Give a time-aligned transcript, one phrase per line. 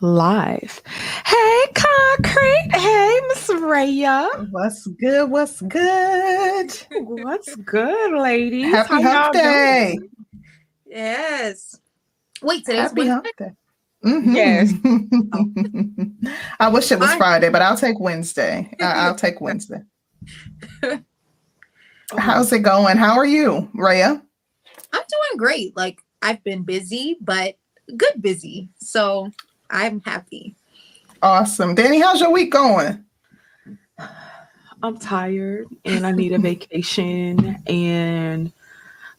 [0.00, 0.82] And we are live.
[1.24, 2.68] Hey, Concrete.
[2.72, 4.50] Hey, Miss Raya.
[4.50, 5.30] What's good?
[5.30, 6.72] What's good?
[6.90, 8.72] What's good, ladies?
[8.74, 9.96] Happy Hump Day.
[9.96, 10.10] Doing?
[10.86, 11.78] Yes.
[12.42, 13.52] Wait, today's Happy Hump Day.
[14.04, 14.34] Mm-hmm.
[14.34, 14.72] Yes.
[16.60, 18.70] I wish it was I, Friday, but I'll take Wednesday.
[18.80, 19.80] I'll take Wednesday.
[22.16, 22.96] How's it going?
[22.98, 24.20] How are you, Raya?
[24.92, 25.76] I'm doing great.
[25.76, 27.56] Like I've been busy, but
[27.96, 28.68] good busy.
[28.78, 29.30] So
[29.70, 30.54] I'm happy.
[31.22, 31.74] Awesome.
[31.74, 33.04] Danny, how's your week going?
[34.82, 37.56] I'm tired and I need a vacation.
[37.66, 38.52] And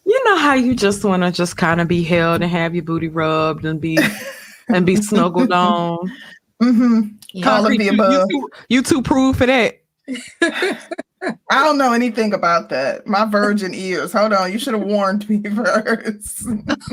[0.06, 2.84] you know how you just want to just kind of be held and have your
[2.84, 3.98] booty rubbed and be
[4.68, 6.12] and be snuggled on.
[6.62, 7.46] Mm-hmm.
[7.46, 8.26] All of the above.
[8.30, 9.80] You, you, you too prove for that.
[11.22, 13.06] I don't know anything about that.
[13.06, 14.12] My virgin ears.
[14.12, 16.46] Hold on, you should have warned me first.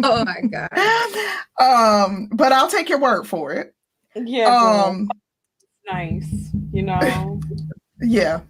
[0.03, 0.69] oh my god.
[1.59, 3.73] Um, but I'll take your word for it.
[4.15, 4.55] Yeah.
[4.55, 5.09] Um,
[5.87, 6.49] nice.
[6.71, 7.39] You know.
[8.01, 8.41] yeah.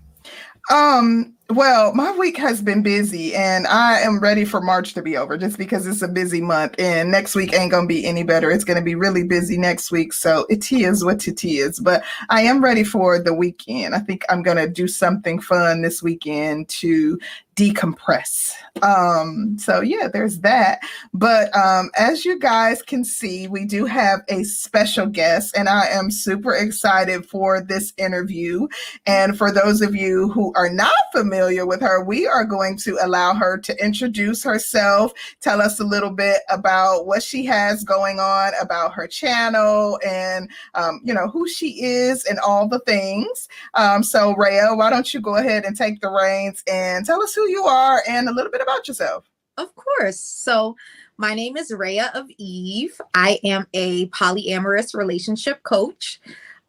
[0.72, 5.15] Um, well, my week has been busy and I am ready for March to be
[5.15, 8.23] over just because it's a busy month and next week ain't going to be any
[8.23, 8.49] better.
[8.49, 10.11] It's going to be really busy next week.
[10.11, 11.79] So it is what it is.
[11.79, 13.93] But I am ready for the weekend.
[13.93, 17.19] I think I'm going to do something fun this weekend to
[17.55, 18.53] decompress.
[18.81, 20.79] Um, so yeah, there's that.
[21.13, 25.88] But um, as you guys can see, we do have a special guest, and I
[25.88, 28.67] am super excited for this interview.
[29.05, 32.97] And for those of you who are not familiar with her, we are going to
[33.01, 38.19] allow her to introduce herself, tell us a little bit about what she has going
[38.19, 43.47] on, about her channel, and um, you know who she is, and all the things.
[43.73, 47.34] Um, so Raya, why don't you go ahead and take the reins and tell us
[47.34, 49.25] who you are and a little bit about yourself.
[49.57, 50.19] Of course.
[50.19, 50.75] So,
[51.17, 53.00] my name is Raya of Eve.
[53.13, 56.19] I am a polyamorous relationship coach.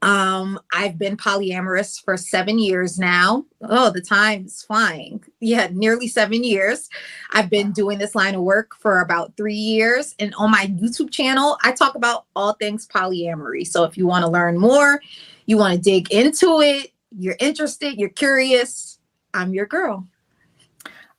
[0.03, 3.45] Um, I've been polyamorous for seven years now.
[3.63, 5.25] Oh, the time is flying.
[5.41, 6.89] Yeah, nearly seven years.
[7.33, 10.15] I've been doing this line of work for about three years.
[10.19, 13.67] And on my YouTube channel, I talk about all things polyamory.
[13.67, 15.01] So if you want to learn more,
[15.47, 18.99] you want to dig into it, you're interested, you're curious,
[19.33, 20.07] I'm your girl.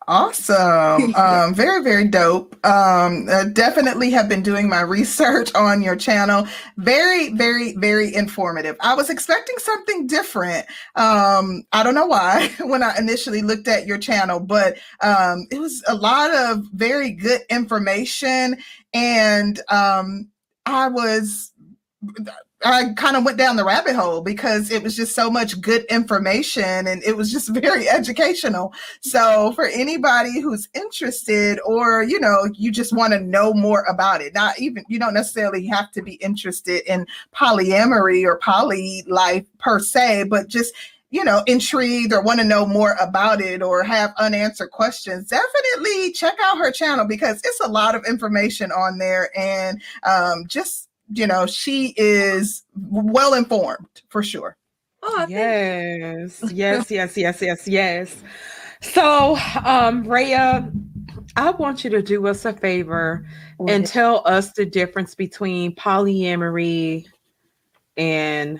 [0.07, 1.13] Awesome.
[1.27, 2.55] Um, very, very dope.
[2.65, 6.47] Um, uh, definitely have been doing my research on your channel.
[6.77, 8.75] Very, very, very informative.
[8.81, 10.65] I was expecting something different.
[10.95, 15.59] Um, I don't know why when I initially looked at your channel, but um, it
[15.59, 18.57] was a lot of very good information.
[18.93, 20.29] And um,
[20.65, 21.51] I was
[22.65, 25.83] I kind of went down the rabbit hole because it was just so much good
[25.85, 28.73] information and it was just very educational.
[29.01, 34.21] So for anybody who's interested or you know you just want to know more about
[34.21, 39.45] it, not even you don't necessarily have to be interested in polyamory or poly life
[39.59, 40.73] per se, but just
[41.09, 46.11] you know, intrigued or want to know more about it or have unanswered questions, definitely
[46.11, 50.86] check out her channel because it's a lot of information on there and um, just
[51.09, 54.57] you know, she is well informed for sure.
[55.03, 58.23] Oh, yes, yes, yes, yes, yes, yes.
[58.81, 60.71] So, um, Raya,
[61.35, 63.25] I want you to do us a favor
[63.67, 67.05] and tell us the difference between polyamory
[67.95, 68.59] and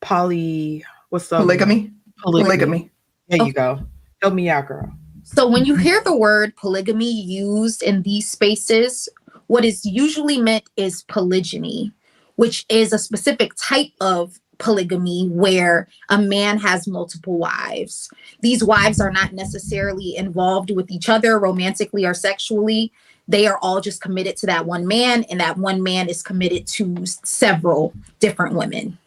[0.00, 0.84] poly.
[1.10, 1.42] What's up?
[1.42, 1.92] Polygamy.
[2.18, 2.44] Polygamy.
[2.44, 2.90] Polygamy.
[3.28, 3.80] There you go.
[4.20, 4.92] Help me out, girl.
[5.22, 9.08] So, when you hear the word polygamy used in these spaces,
[9.54, 11.92] what is usually meant is polygyny,
[12.34, 18.10] which is a specific type of polygamy where a man has multiple wives.
[18.40, 22.90] These wives are not necessarily involved with each other romantically or sexually.
[23.28, 26.66] They are all just committed to that one man, and that one man is committed
[26.78, 28.98] to several different women.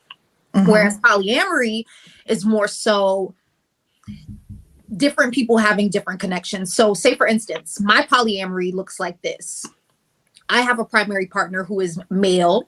[0.54, 0.72] Mm-hmm.
[0.72, 1.84] Whereas polyamory
[2.26, 3.36] is more so
[4.96, 6.74] different people having different connections.
[6.74, 9.66] So, say for instance, my polyamory looks like this
[10.50, 12.68] I have a primary partner who is male,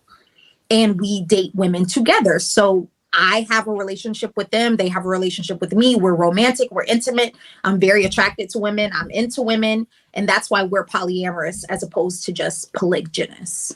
[0.69, 2.39] and we date women together.
[2.39, 4.77] So I have a relationship with them.
[4.77, 5.95] They have a relationship with me.
[5.95, 6.69] We're romantic.
[6.71, 7.35] We're intimate.
[7.63, 8.91] I'm very attracted to women.
[8.93, 9.87] I'm into women.
[10.13, 13.75] And that's why we're polyamorous as opposed to just polygynous.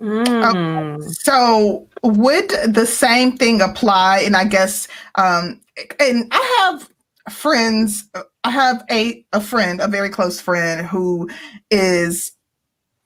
[0.00, 0.98] Mm.
[0.98, 1.06] Okay.
[1.12, 4.22] So, would the same thing apply?
[4.24, 5.60] And I guess, um,
[6.00, 6.88] and I have
[7.32, 8.08] friends,
[8.42, 11.30] I have a, a friend, a very close friend who
[11.70, 12.32] is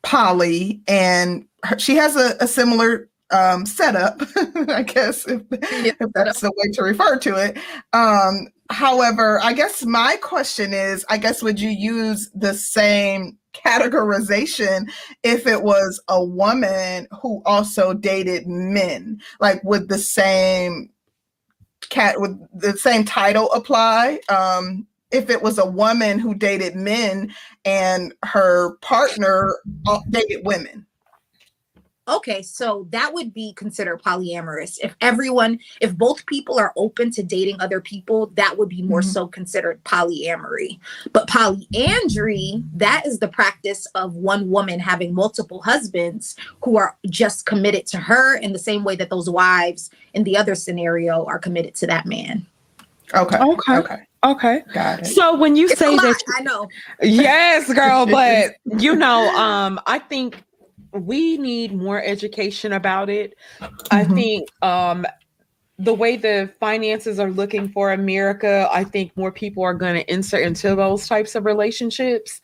[0.07, 1.45] poly and
[1.79, 4.23] she has a, a similar um, setup,
[4.69, 7.59] I guess, if, yeah, if that's the way to refer to it.
[7.93, 14.89] Um, however, I guess my question is I guess, would you use the same categorization
[15.25, 19.21] if it was a woman who also dated men?
[19.41, 20.91] Like, would the same
[21.91, 24.87] cat with the same title apply um
[25.17, 27.35] if it was a woman who dated men
[27.65, 30.87] and her partner uh, dated women
[32.09, 34.79] Okay, so that would be considered polyamorous.
[34.81, 39.01] If everyone, if both people are open to dating other people, that would be more
[39.01, 39.11] mm-hmm.
[39.11, 40.79] so considered polyamory.
[41.13, 47.45] But polyandry, that is the practice of one woman having multiple husbands who are just
[47.45, 51.41] committed to her in the same way that those wives in the other scenario are
[51.41, 52.47] committed to that man.
[53.15, 53.39] Okay.
[53.39, 53.77] Okay.
[53.77, 53.97] Okay.
[54.25, 54.63] Okay.
[54.73, 55.07] Got it.
[55.07, 56.69] So when you it's say that I know.
[57.01, 60.43] Yes, girl, but you know, um I think
[60.93, 63.35] we need more education about it.
[63.61, 63.75] Mm-hmm.
[63.91, 65.07] I think um,
[65.79, 70.13] the way the finances are looking for America, I think more people are going to
[70.13, 72.41] insert into those types of relationships.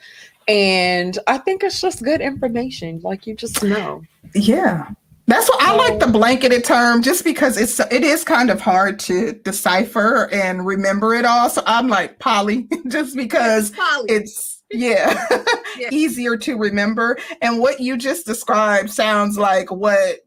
[0.49, 4.03] And I think it's just good information, like you just know.
[4.35, 4.91] Yeah.
[5.32, 8.99] That's what I like the blanketed term just because it's it is kind of hard
[9.00, 11.49] to decipher and remember it all.
[11.49, 14.11] So I'm like poly just because poly.
[14.11, 15.26] it's yeah.
[15.79, 15.88] yeah.
[15.90, 17.17] easier to remember.
[17.40, 20.19] And what you just described sounds like what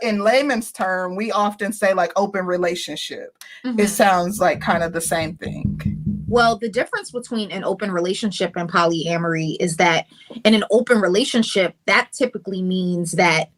[0.00, 3.36] in layman's term we often say like open relationship.
[3.66, 3.80] Mm-hmm.
[3.80, 6.24] It sounds like kind of the same thing.
[6.26, 10.06] Well, the difference between an open relationship and polyamory is that
[10.42, 13.50] in an open relationship, that typically means that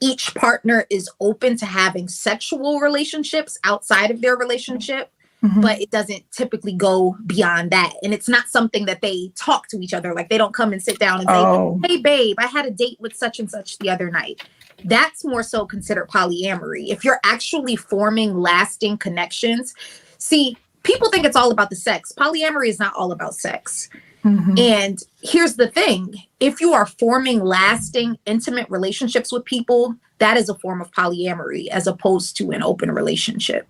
[0.00, 5.10] each partner is open to having sexual relationships outside of their relationship
[5.44, 5.60] Mm-hmm.
[5.60, 7.92] but it doesn't typically go beyond that.
[8.02, 10.14] And it's not something that they talk to each other.
[10.14, 11.78] Like they don't come and sit down and say, oh.
[11.86, 14.40] Hey, babe, I had a date with such and such the other night.
[14.84, 16.88] That's more so considered polyamory.
[16.88, 19.74] If you're actually forming lasting connections,
[20.16, 22.12] see, people think it's all about the sex.
[22.16, 23.90] Polyamory is not all about sex.
[24.26, 24.58] Mm-hmm.
[24.58, 30.48] And here's the thing if you are forming lasting, intimate relationships with people, that is
[30.48, 33.68] a form of polyamory as opposed to an open relationship.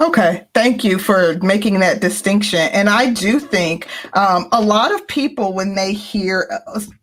[0.00, 2.60] Okay, thank you for making that distinction.
[2.60, 6.48] And I do think um, a lot of people, when they hear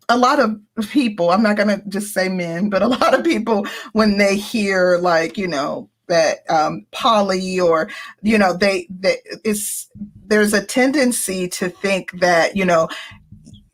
[0.08, 0.58] a lot of
[0.88, 4.36] people, I'm not going to just say men, but a lot of people, when they
[4.36, 7.90] hear like, you know, that um, poly or,
[8.22, 9.90] you know, they, they, it's,
[10.28, 12.88] there's a tendency to think that, you know,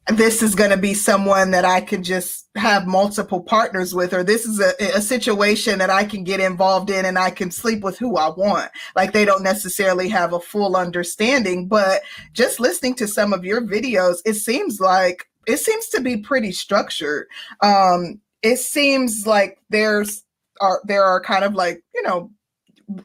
[0.08, 4.24] this is going to be someone that I can just have multiple partners with, or
[4.24, 7.82] this is a, a situation that I can get involved in and I can sleep
[7.82, 8.70] with who I want.
[8.96, 12.02] Like they don't necessarily have a full understanding, but
[12.32, 16.52] just listening to some of your videos, it seems like it seems to be pretty
[16.52, 17.26] structured.
[17.62, 20.24] Um, it seems like there's
[20.60, 22.30] are there are kind of like you know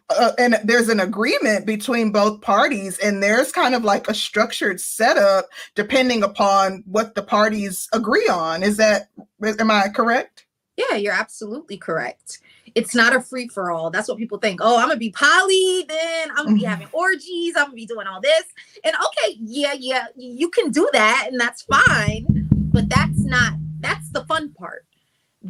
[0.10, 4.80] uh, and there's an agreement between both parties and there's kind of like a structured
[4.80, 8.64] setup depending upon what the parties agree on.
[8.64, 9.10] Is that
[9.42, 10.46] am i correct?
[10.76, 12.40] Yeah you're absolutely correct.
[12.76, 14.60] It's not a free for all that's what people think.
[14.62, 16.70] Oh i'm gonna be poly then i'm gonna be mm-hmm.
[16.70, 18.44] having orgies i'm gonna be doing all this.
[18.84, 24.10] And okay yeah yeah you can do that and that's fine but that's not that's
[24.10, 24.86] the fun part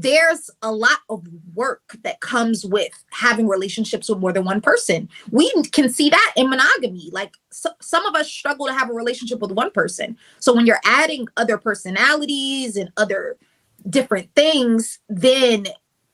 [0.02, 1.26] there's a lot of
[1.56, 5.10] work that comes with having relationships with more than one person.
[5.32, 7.10] We can see that in monogamy.
[7.12, 10.18] Like so, some of us struggle to have a relationship with one person.
[10.40, 13.38] So when you're adding other personalities and other
[13.90, 15.66] different things, then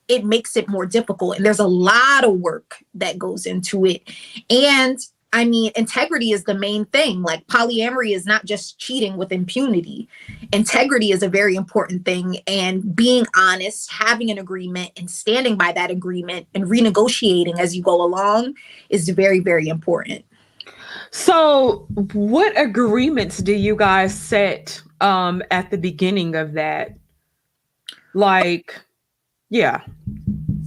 [0.08, 1.36] it makes it more difficult.
[1.36, 4.02] And there's a lot of work that goes into it.
[4.48, 4.98] And
[5.34, 7.22] I mean, integrity is the main thing.
[7.22, 10.08] Like polyamory is not just cheating with impunity.
[10.52, 12.38] Integrity is a very important thing.
[12.46, 17.82] And being honest, having an agreement and standing by that agreement and renegotiating as you
[17.82, 18.54] go along
[18.90, 20.24] is very, very important.
[21.10, 26.94] So, what agreements do you guys set um, at the beginning of that?
[28.14, 28.80] Like,
[29.50, 29.80] yeah.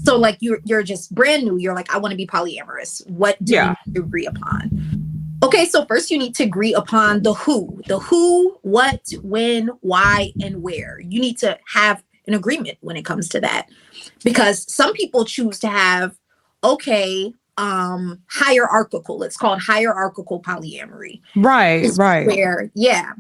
[0.08, 1.58] So like you're you're just brand new.
[1.58, 3.06] You're like, I want to be polyamorous.
[3.10, 3.76] What do yeah.
[3.86, 4.72] you agree upon?
[5.44, 10.32] Okay, so first you need to agree upon the who, the who, what, when, why,
[10.42, 11.02] and where.
[11.02, 13.68] You need to have an agreement when it comes to that.
[14.24, 16.18] Because some people choose to have,
[16.64, 19.24] okay, um hierarchical.
[19.24, 21.20] It's called hierarchical polyamory.
[21.36, 22.26] Right, right.
[22.26, 23.12] Where, yeah,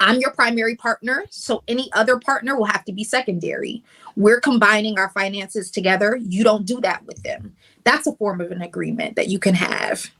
[0.00, 3.82] I'm your primary partner, so any other partner will have to be secondary.
[4.16, 6.16] We're combining our finances together.
[6.22, 7.56] You don't do that with them.
[7.84, 10.10] That's a form of an agreement that you can have.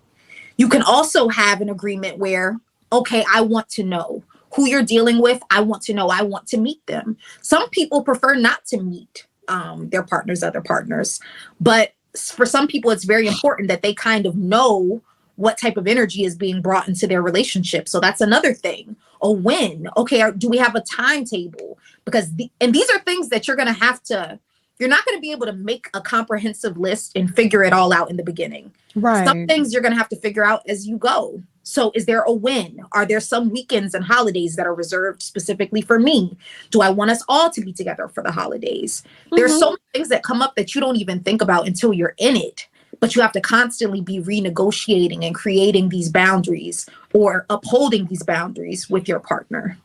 [0.56, 2.58] You can also have an agreement where,
[2.90, 5.40] okay, I want to know who you're dealing with.
[5.50, 6.08] I want to know.
[6.08, 7.16] I want to meet them.
[7.42, 11.20] Some people prefer not to meet um, their partners, other partners.
[11.61, 15.02] But for some people, it's very important that they kind of know
[15.38, 17.88] what type of energy is being brought into their relationship.
[17.88, 18.97] So that's another thing.
[19.23, 19.88] A when?
[19.97, 21.78] Okay, do we have a timetable?
[22.04, 24.40] Because the, and these are things that you're going to have to.
[24.80, 27.92] You're not going to be able to make a comprehensive list and figure it all
[27.92, 28.73] out in the beginning.
[28.97, 29.25] Right.
[29.25, 31.40] Some things you're going to have to figure out as you go.
[31.62, 32.80] So, is there a win?
[32.92, 36.37] Are there some weekends and holidays that are reserved specifically for me?
[36.71, 39.04] Do I want us all to be together for the holidays?
[39.26, 39.37] Mm-hmm.
[39.37, 42.14] There's so many things that come up that you don't even think about until you're
[42.18, 42.66] in it.
[43.00, 48.90] But you have to constantly be renegotiating and creating these boundaries or upholding these boundaries
[48.90, 49.78] with your partner.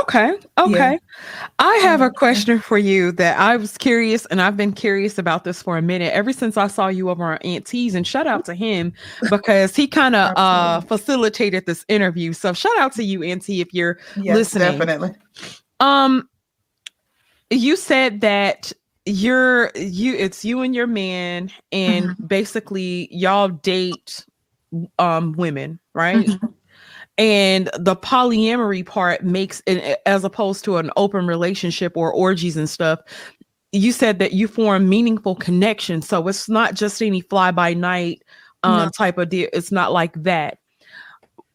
[0.00, 0.34] Okay.
[0.58, 0.92] Okay.
[0.92, 1.48] Yeah.
[1.58, 5.44] I have a question for you that I was curious, and I've been curious about
[5.44, 7.94] this for a minute ever since I saw you over on Auntie's.
[7.94, 8.92] And shout out to him
[9.30, 12.32] because he kind of uh, facilitated this interview.
[12.32, 14.78] So shout out to you, Auntie, if you're yes, listening.
[14.78, 15.12] Definitely.
[15.80, 16.28] Um,
[17.50, 18.72] you said that
[19.06, 22.26] you're you it's you and your man, and mm-hmm.
[22.26, 24.24] basically y'all date
[24.98, 26.26] um women, right?
[26.26, 26.46] Mm-hmm
[27.18, 32.68] and the polyamory part makes it as opposed to an open relationship or orgies and
[32.68, 33.00] stuff
[33.72, 38.22] you said that you form meaningful connection so it's not just any fly by night
[38.62, 38.90] um, no.
[38.90, 40.58] type of deal it's not like that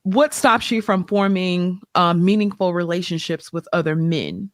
[0.04, 4.50] what stops you from forming um, meaningful relationships with other men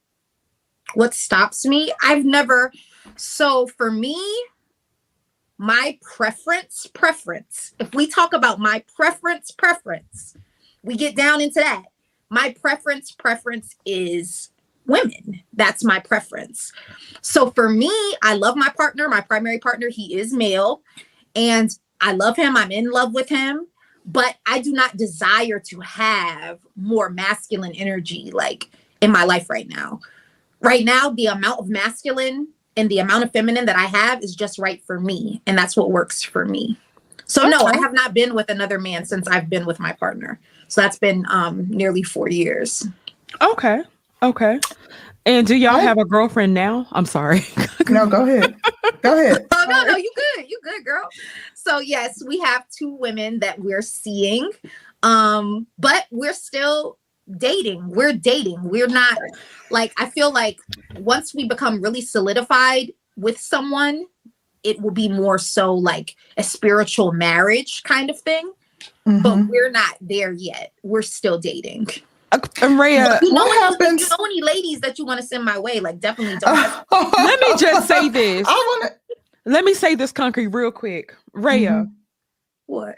[0.93, 2.71] what stops me i've never
[3.15, 4.17] so for me
[5.57, 10.35] my preference preference if we talk about my preference preference
[10.85, 11.85] we get down into that.
[12.29, 14.51] My preference, preference is
[14.85, 15.41] women.
[15.53, 16.71] That's my preference.
[17.21, 19.89] So for me, I love my partner, my primary partner.
[19.89, 20.81] He is male,
[21.35, 22.55] and I love him.
[22.55, 23.67] I'm in love with him,
[24.05, 28.69] but I do not desire to have more masculine energy like
[29.01, 29.99] in my life right now.
[30.65, 34.35] Right now, the amount of masculine and the amount of feminine that I have is
[34.35, 36.77] just right for me, and that's what works for me.
[37.25, 37.49] So okay.
[37.49, 40.39] no, I have not been with another man since I've been with my partner.
[40.67, 42.87] So that's been um nearly four years.
[43.41, 43.81] Okay.
[44.21, 44.59] Okay.
[45.27, 46.87] And do y'all have a girlfriend now?
[46.91, 47.45] I'm sorry.
[47.89, 48.55] no, go ahead.
[49.01, 49.47] Go ahead.
[49.67, 50.45] Oh no, no, you good.
[50.47, 51.09] You good, girl.
[51.55, 54.51] So yes, we have two women that we're seeing.
[55.01, 56.99] Um, but we're still
[57.37, 57.89] dating.
[57.89, 58.61] We're dating.
[58.63, 59.17] We're not
[59.69, 60.57] like I feel like
[60.97, 64.05] once we become really solidified with someone,
[64.63, 68.51] it will be more so like a spiritual marriage kind of thing.
[69.07, 69.21] Mm-hmm.
[69.21, 70.73] But we're not there yet.
[70.83, 71.87] We're still dating.
[72.31, 74.01] Uh, Rhea, you know, what happens?
[74.01, 75.79] You know any ladies that you want to send my way?
[75.79, 76.85] Like, definitely don't.
[76.91, 78.45] Let me just say this.
[78.47, 79.15] I want to.
[79.45, 81.69] Let me say this concrete real quick, Rhea.
[81.69, 81.91] Mm-hmm.
[82.65, 82.95] What?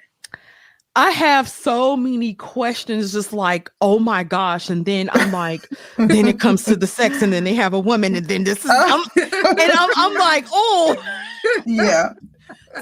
[0.97, 4.67] I have so many questions, just like, oh my gosh.
[4.67, 7.79] And then I'm like, then it comes to the sex, and then they have a
[7.79, 10.97] woman, and then this is, I'm, and I'm, I'm like, oh,
[11.67, 12.09] yeah.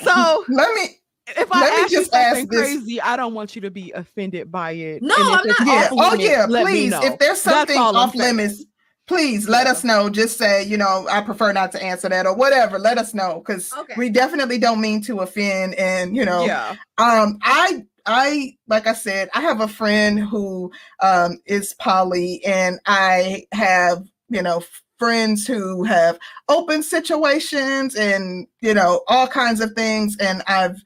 [0.01, 3.71] So let me if I Let ask you something crazy, I don't want you to
[3.71, 5.01] be offended by it.
[5.01, 5.65] No, I'm not.
[5.65, 5.89] Yeah.
[5.91, 6.45] Oh, yeah.
[6.45, 8.63] Please, if there's something off limits,
[9.07, 10.09] please let us know.
[10.09, 12.77] Just say, you know, I prefer not to answer that or whatever.
[12.77, 13.95] Let us know because okay.
[13.97, 15.73] we definitely don't mean to offend.
[15.75, 16.75] And you know, yeah.
[16.97, 20.71] um, I I like I said, I have a friend who
[21.01, 24.63] um is poly, and I have you know
[24.99, 26.17] friends who have
[26.49, 30.81] open situations and you know all kinds of things, and I've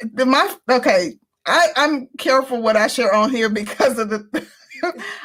[0.14, 1.14] the my okay
[1.46, 4.46] I, I'm careful what I share on here because of the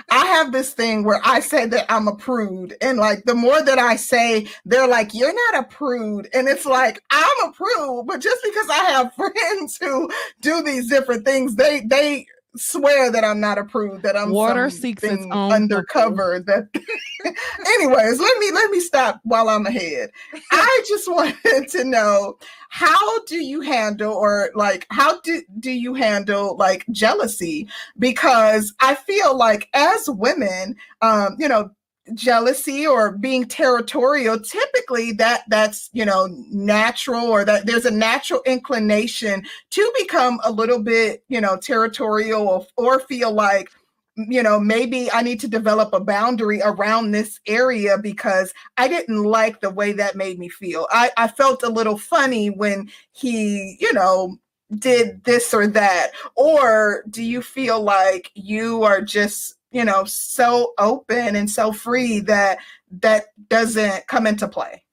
[0.10, 2.75] I have this thing where I say that I'm a prude.
[2.81, 6.29] And like the more that I say, they're like, you're not a prude.
[6.33, 8.05] And it's like, I'm a prude.
[8.07, 10.10] But just because I have friends who
[10.41, 15.03] do these different things, they they swear that I'm not approved, that I'm water seeks
[15.03, 16.39] its own undercover.
[16.45, 16.69] That
[17.65, 20.12] anyways, let me let me stop while I'm ahead.
[20.51, 22.38] I just wanted to know
[22.69, 27.67] how do you handle or like how do, do you handle like jealousy?
[27.98, 31.72] Because I feel like as women, um, you know,
[32.13, 38.41] jealousy or being territorial typically that that's you know natural or that there's a natural
[38.45, 43.69] inclination to become a little bit you know territorial or, or feel like
[44.15, 49.24] you know maybe i need to develop a boundary around this area because i didn't
[49.24, 50.86] like the way that made me feel.
[50.91, 54.38] I, I felt a little funny when he you know
[54.79, 56.12] did this or that.
[56.36, 62.19] Or do you feel like you are just you know so open and so free
[62.19, 62.59] that
[62.91, 64.83] that doesn't come into play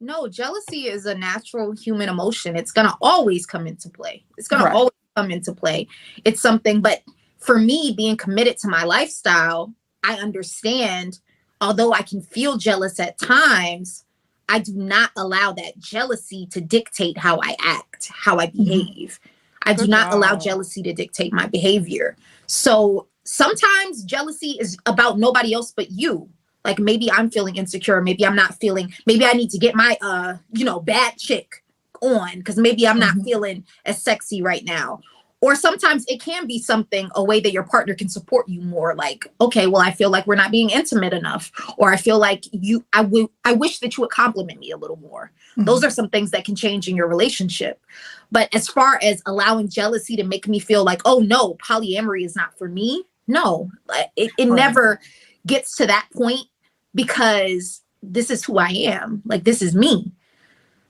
[0.00, 4.48] no jealousy is a natural human emotion it's going to always come into play it's
[4.48, 4.70] going right.
[4.70, 5.86] to always come into play
[6.24, 7.02] it's something but
[7.38, 11.20] for me being committed to my lifestyle i understand
[11.64, 14.04] although I can feel jealous at times,
[14.48, 18.64] I do not allow that jealousy to dictate how I act, how I mm-hmm.
[18.64, 19.18] behave.
[19.20, 19.68] Mm-hmm.
[19.70, 22.16] I do Good not allow jealousy to dictate my behavior.
[22.46, 26.28] So sometimes jealousy is about nobody else but you.
[26.64, 29.98] Like maybe I'm feeling insecure, maybe I'm not feeling, maybe I need to get my
[30.00, 31.62] uh, you know, bad chick
[32.00, 33.24] on because maybe I'm not mm-hmm.
[33.24, 35.00] feeling as sexy right now
[35.44, 38.94] or sometimes it can be something a way that your partner can support you more
[38.94, 42.44] like okay well i feel like we're not being intimate enough or i feel like
[42.52, 45.64] you i would i wish that you would compliment me a little more mm-hmm.
[45.64, 47.84] those are some things that can change in your relationship
[48.32, 52.34] but as far as allowing jealousy to make me feel like oh no polyamory is
[52.34, 53.70] not for me no
[54.16, 54.56] it, it right.
[54.56, 55.00] never
[55.46, 56.46] gets to that point
[56.94, 60.12] because this is who i am like this is me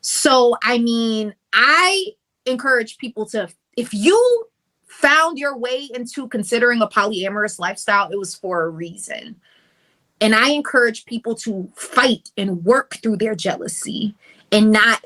[0.00, 2.06] so i mean i
[2.46, 4.46] encourage people to if you
[4.94, 9.36] found your way into considering a polyamorous lifestyle, it was for a reason.
[10.20, 14.14] And I encourage people to fight and work through their jealousy
[14.52, 15.04] and not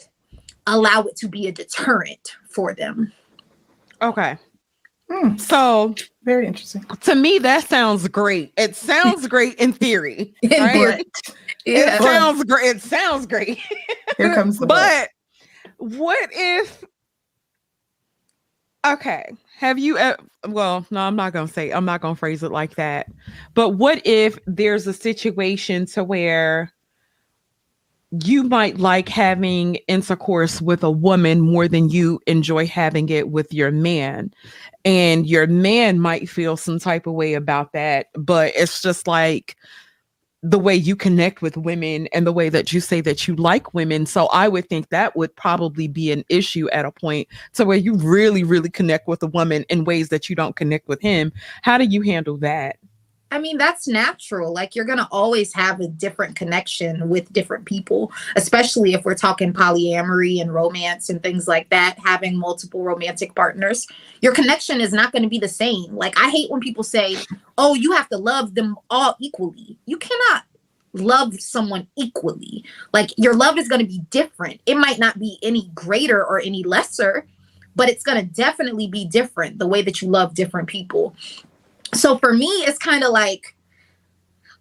[0.67, 3.13] allow it to be a deterrent for them.
[4.03, 4.37] Okay.
[5.11, 5.37] Hmm.
[5.37, 6.85] So very interesting.
[7.03, 8.53] To me, that sounds great.
[8.57, 10.35] It sounds great in theory.
[10.43, 11.07] Right?
[11.65, 11.97] yeah.
[11.97, 12.77] It sounds great.
[12.77, 13.59] It sounds great.
[14.17, 15.09] Here comes the but
[15.79, 16.85] what if
[18.87, 19.25] Okay.
[19.57, 22.43] Have you uh, well, no, I'm not going to say I'm not going to phrase
[22.43, 23.09] it like that.
[23.55, 26.73] But what if there's a situation to where
[28.11, 33.53] you might like having intercourse with a woman more than you enjoy having it with
[33.53, 34.33] your man.
[34.85, 39.57] And your man might feel some type of way about that, but it's just like
[40.43, 43.75] the way you connect with women and the way that you say that you like
[43.75, 44.07] women.
[44.07, 47.77] So I would think that would probably be an issue at a point to where
[47.77, 51.33] you really, really connect with a woman in ways that you don't connect with him.
[51.63, 52.77] How do you handle that?
[53.31, 54.53] I mean, that's natural.
[54.53, 59.15] Like, you're going to always have a different connection with different people, especially if we're
[59.15, 63.87] talking polyamory and romance and things like that, having multiple romantic partners.
[64.23, 65.95] Your connection is not going to be the same.
[65.95, 67.17] Like, I hate when people say,
[67.59, 69.77] oh, you have to love them all equally.
[69.85, 70.45] You cannot
[70.95, 72.65] love someone equally.
[72.95, 74.63] Like, your love is going to be different.
[74.65, 77.27] It might not be any greater or any lesser,
[77.77, 81.15] but it's going to definitely be different the way that you love different people
[81.95, 83.55] so for me, it's kind of like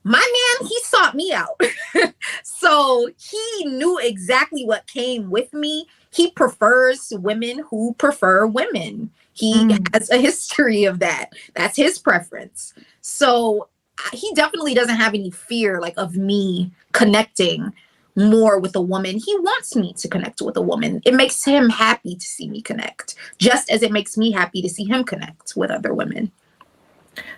[0.04, 0.20] my
[0.60, 1.60] man, he sought me out.
[2.44, 5.86] so he knew exactly what came with me.
[6.12, 9.12] He prefers women who prefer women.
[9.34, 9.94] He mm.
[9.94, 11.34] has a history of that.
[11.56, 12.74] That's his preference.
[13.02, 13.68] So
[14.14, 17.74] he definitely doesn't have any fear like of me connecting
[18.16, 19.18] more with a woman.
[19.18, 21.02] He wants me to connect with a woman.
[21.06, 24.70] It makes him happy to see me connect, just as it makes me happy to
[24.70, 26.32] see him connect with other women.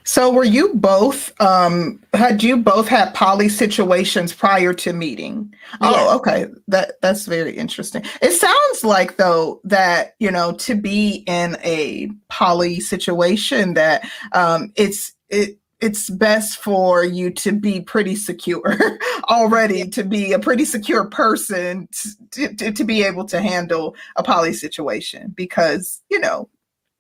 [0.04, 5.54] So were you both um had you both had poly situations prior to meeting?
[5.82, 5.98] Oh, yeah.
[6.00, 6.48] Oh, okay.
[6.68, 8.04] That that's very interesting.
[8.22, 14.72] It sounds like though that, you know, to be in a poly situation that um
[14.76, 18.78] it's it it's best for you to be pretty secure
[19.30, 21.88] already to be a pretty secure person
[22.32, 26.50] to, to, to be able to handle a poly situation because you know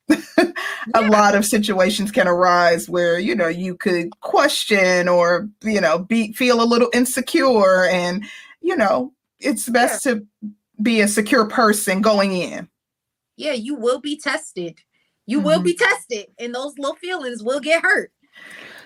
[0.38, 0.54] a
[0.94, 1.10] yeah.
[1.10, 6.34] lot of situations can arise where you know you could question or you know be
[6.34, 8.26] feel a little insecure and
[8.62, 10.14] you know it's best yeah.
[10.14, 10.26] to
[10.82, 12.68] be a secure person going in
[13.38, 14.80] yeah you will be tested
[15.26, 15.48] you mm-hmm.
[15.48, 18.12] will be tested and those little feelings will get hurt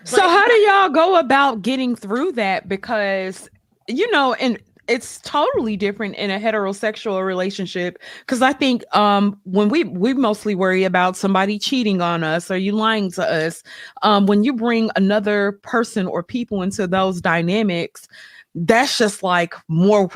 [0.03, 3.49] so how do y'all go about getting through that because
[3.87, 9.69] you know and it's totally different in a heterosexual relationship because I think um, when
[9.69, 13.63] we we mostly worry about somebody cheating on us or you lying to us.
[14.01, 18.07] Um, when you bring another person or people into those dynamics,
[18.55, 20.09] that's just like more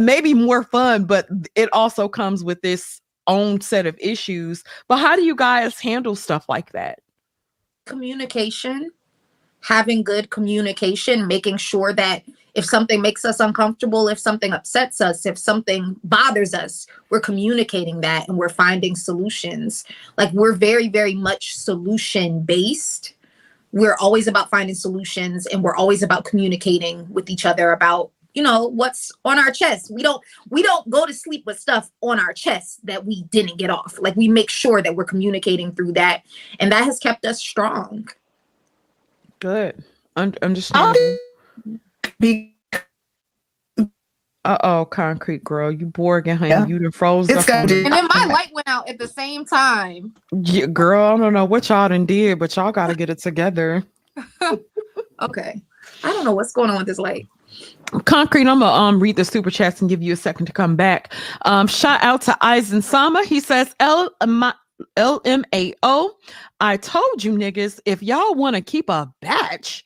[0.00, 4.64] maybe more fun, but it also comes with this own set of issues.
[4.88, 7.00] But how do you guys handle stuff like that?
[7.84, 8.90] Communication,
[9.60, 12.22] having good communication, making sure that
[12.54, 18.00] if something makes us uncomfortable, if something upsets us, if something bothers us, we're communicating
[18.02, 19.84] that and we're finding solutions.
[20.16, 23.14] Like we're very, very much solution based.
[23.72, 28.42] We're always about finding solutions and we're always about communicating with each other about you
[28.42, 32.18] know what's on our chest we don't we don't go to sleep with stuff on
[32.18, 35.92] our chest that we didn't get off like we make sure that we're communicating through
[35.92, 36.24] that
[36.58, 38.08] and that has kept us strong
[39.38, 39.84] good
[40.16, 40.72] I'm, I'm just
[42.18, 42.54] be
[44.44, 46.48] uh oh, concrete girl, you bored honey.
[46.48, 46.66] Yeah.
[46.66, 47.70] You done froze it's up.
[47.70, 50.14] and then my light went out at the same time.
[50.32, 53.82] Yeah, girl, I don't know what y'all done did, but y'all gotta get it together.
[55.22, 55.62] okay.
[56.02, 57.26] I don't know what's going on with this light.
[58.04, 60.76] Concrete, I'm gonna um read the super chats and give you a second to come
[60.76, 61.14] back.
[61.46, 63.24] Um, shout out to Eisen Sama.
[63.24, 64.10] He says L
[64.96, 66.10] LMAO.
[66.60, 69.84] I told you niggas, if y'all want to keep a batch,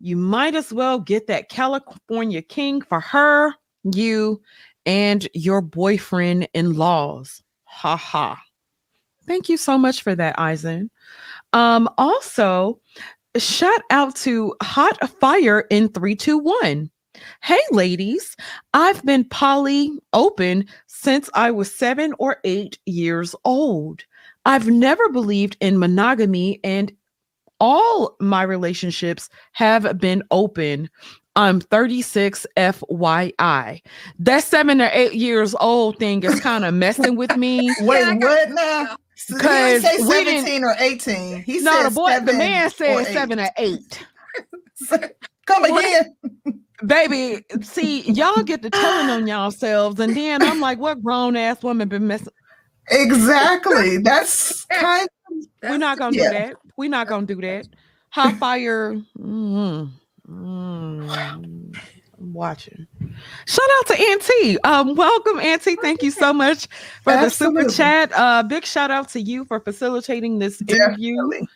[0.00, 4.40] you might as well get that California king for her, you,
[4.86, 7.42] and your boyfriend in laws.
[7.64, 8.42] Ha ha.
[9.26, 10.90] Thank you so much for that, Eisen.
[11.52, 12.80] Um, also,
[13.36, 16.90] shout out to Hot Fire in 321.
[17.42, 18.36] Hey, ladies,
[18.72, 24.04] I've been poly open since I was seven or eight years old.
[24.46, 26.90] I've never believed in monogamy, and
[27.60, 30.90] all my relationships have been open.
[31.36, 33.80] I'm 36 FYI.
[34.18, 37.72] That seven or eight years old thing is kind of messing with me.
[37.80, 38.96] Wait, yeah, what now?
[39.28, 41.42] Because say 17 or 18.
[41.42, 44.04] He no, the boy, the man said seven or eight.
[45.46, 46.16] Come again.
[46.86, 51.62] Baby, see, y'all get to telling on yourselves, and then I'm like, what grown ass
[51.62, 52.32] woman been messing?
[52.90, 53.98] Exactly.
[53.98, 56.30] That's kind of, we're not gonna yeah.
[56.30, 56.56] do that.
[56.80, 57.66] We're not gonna do that.
[58.08, 58.94] Hot fire.
[59.18, 59.88] Mm-hmm.
[60.32, 61.76] Mm,
[62.18, 62.86] I'm watching.
[63.44, 64.62] Shout out to Auntie.
[64.62, 65.76] Um, welcome, Auntie.
[65.76, 66.68] Thank you so much
[67.04, 67.64] for Absolutely.
[67.64, 68.12] the super chat.
[68.14, 71.16] Uh, big shout out to you for facilitating this interview.
[71.16, 71.48] Definitely.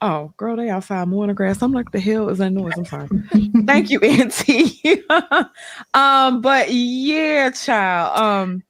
[0.00, 1.60] Oh, girl, they outside mowing the grass.
[1.60, 2.72] I'm like, the hell is that noise?
[2.78, 3.08] I'm sorry.
[3.66, 5.02] Thank you, Auntie.
[5.92, 8.18] um, but yeah, child.
[8.18, 8.62] Um,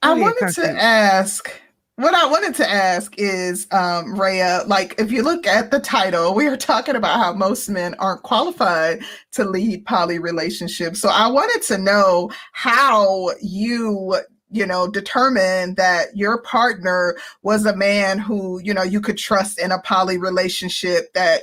[0.00, 1.50] I wanted to ask
[1.98, 6.32] what I wanted to ask is, um, Rhea, like if you look at the title,
[6.32, 11.00] we are talking about how most men aren't qualified to lead poly relationships.
[11.00, 14.16] So I wanted to know how you
[14.48, 19.58] you know determine that your partner was a man who you know you could trust
[19.58, 21.42] in a poly relationship that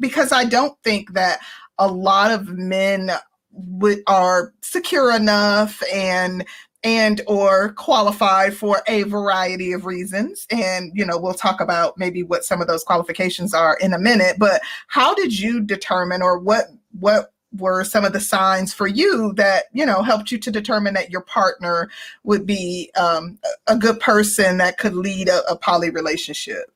[0.00, 1.40] because i don't think that
[1.78, 3.10] a lot of men
[3.56, 6.46] would, are secure enough and
[6.86, 10.46] and or qualified for a variety of reasons.
[10.50, 13.98] And you know we'll talk about maybe what some of those qualifications are in a
[13.98, 16.66] minute but how did you determine or what
[16.98, 20.94] what were some of the signs for you that you know helped you to determine
[20.94, 21.90] that your partner
[22.24, 26.72] would be um, a good person that could lead a, a poly relationship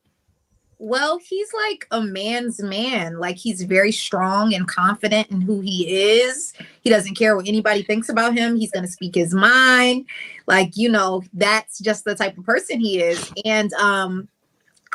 [0.81, 3.19] well, he's like a man's man.
[3.19, 5.87] Like he's very strong and confident in who he
[6.23, 6.55] is.
[6.81, 8.57] He doesn't care what anybody thinks about him.
[8.57, 10.07] He's going to speak his mind.
[10.47, 13.31] Like, you know, that's just the type of person he is.
[13.45, 14.29] And um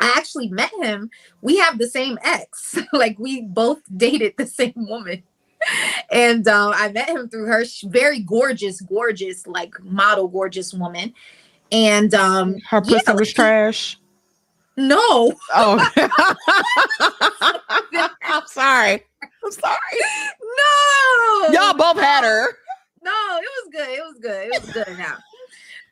[0.00, 1.08] I actually met him.
[1.40, 2.76] We have the same ex.
[2.92, 5.22] like we both dated the same woman.
[6.10, 11.14] and um, I met him through her very gorgeous, gorgeous, like model gorgeous woman.
[11.70, 13.98] And um her pussy yeah, was trash
[14.76, 15.32] no.
[15.54, 15.90] Oh.
[18.22, 19.04] I'm sorry.
[19.44, 19.76] I'm sorry.
[20.42, 21.48] No.
[21.52, 22.48] Y'all both had her.
[23.02, 23.88] No, it was good.
[23.88, 24.48] It was good.
[24.52, 25.16] It was good now.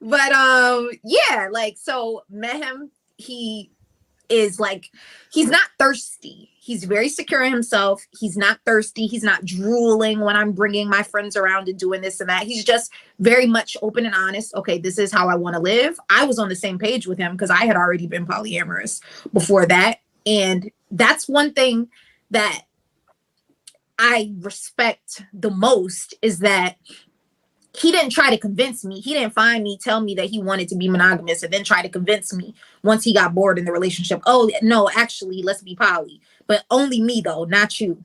[0.01, 2.91] But um, yeah, like so met him.
[3.17, 3.71] He
[4.29, 4.91] is like
[5.31, 6.51] he's not thirsty.
[6.59, 8.07] He's very secure in himself.
[8.19, 9.07] He's not thirsty.
[9.07, 12.45] He's not drooling when I'm bringing my friends around and doing this and that.
[12.45, 14.55] He's just very much open and honest.
[14.55, 15.99] Okay, this is how I want to live.
[16.09, 19.67] I was on the same page with him because I had already been polyamorous before
[19.67, 19.99] that.
[20.25, 21.89] And that's one thing
[22.31, 22.63] that
[23.99, 26.77] I respect the most is that
[27.77, 29.01] he didn't try to convince me.
[29.01, 31.83] He didn't find me, tell me that he wanted to be monogamous, and then try
[31.83, 34.23] to convince me once he got bored in the relationship.
[34.27, 36.21] Oh, no, actually, let's be poly.
[36.47, 38.05] But only me, though, not you.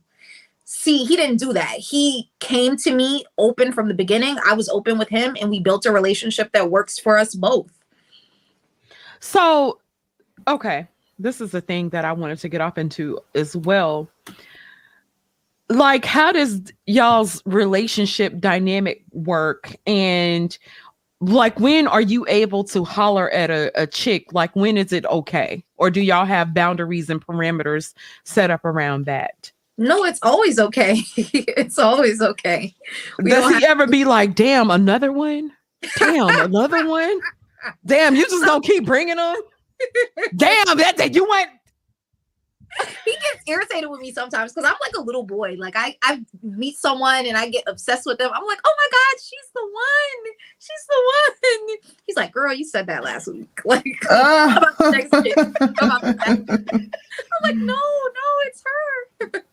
[0.65, 1.77] See, he didn't do that.
[1.77, 4.37] He came to me open from the beginning.
[4.45, 7.71] I was open with him, and we built a relationship that works for us both.
[9.19, 9.79] So,
[10.47, 10.87] okay,
[11.19, 14.09] this is the thing that I wanted to get off into as well
[15.69, 19.75] like how does y'all's relationship dynamic work?
[19.85, 20.57] And
[21.21, 24.33] like when are you able to holler at a, a chick?
[24.33, 25.63] Like when is it okay?
[25.77, 27.93] Or do y'all have boundaries and parameters
[28.25, 29.51] set up around that?
[29.77, 31.03] No it's always okay.
[31.17, 32.75] It's always okay.
[33.19, 35.51] We does he have- ever be like damn another one?
[35.97, 37.19] Damn another one?
[37.85, 39.35] Damn you just don't keep bringing them
[40.35, 41.49] damn that, that you went
[43.05, 45.55] he gets irritated with me sometimes because I'm like a little boy.
[45.57, 48.31] Like I, I meet someone and I get obsessed with them.
[48.33, 50.33] I'm like, oh my god, she's the one.
[50.59, 51.77] She's the one.
[52.07, 53.47] He's like, girl, you said that last week.
[53.65, 54.55] Like, uh.
[54.57, 56.89] about the next I'm
[57.43, 59.43] like, no, no, it's her.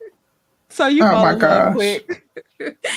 [0.68, 1.74] So you oh my gosh.
[1.74, 2.24] quick.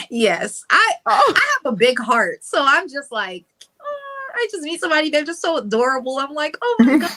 [0.10, 1.34] yes, I oh.
[1.36, 3.46] I have a big heart, so I'm just like,
[3.82, 5.10] oh, I just meet somebody.
[5.10, 6.20] They're just so adorable.
[6.20, 7.12] I'm like, oh my god.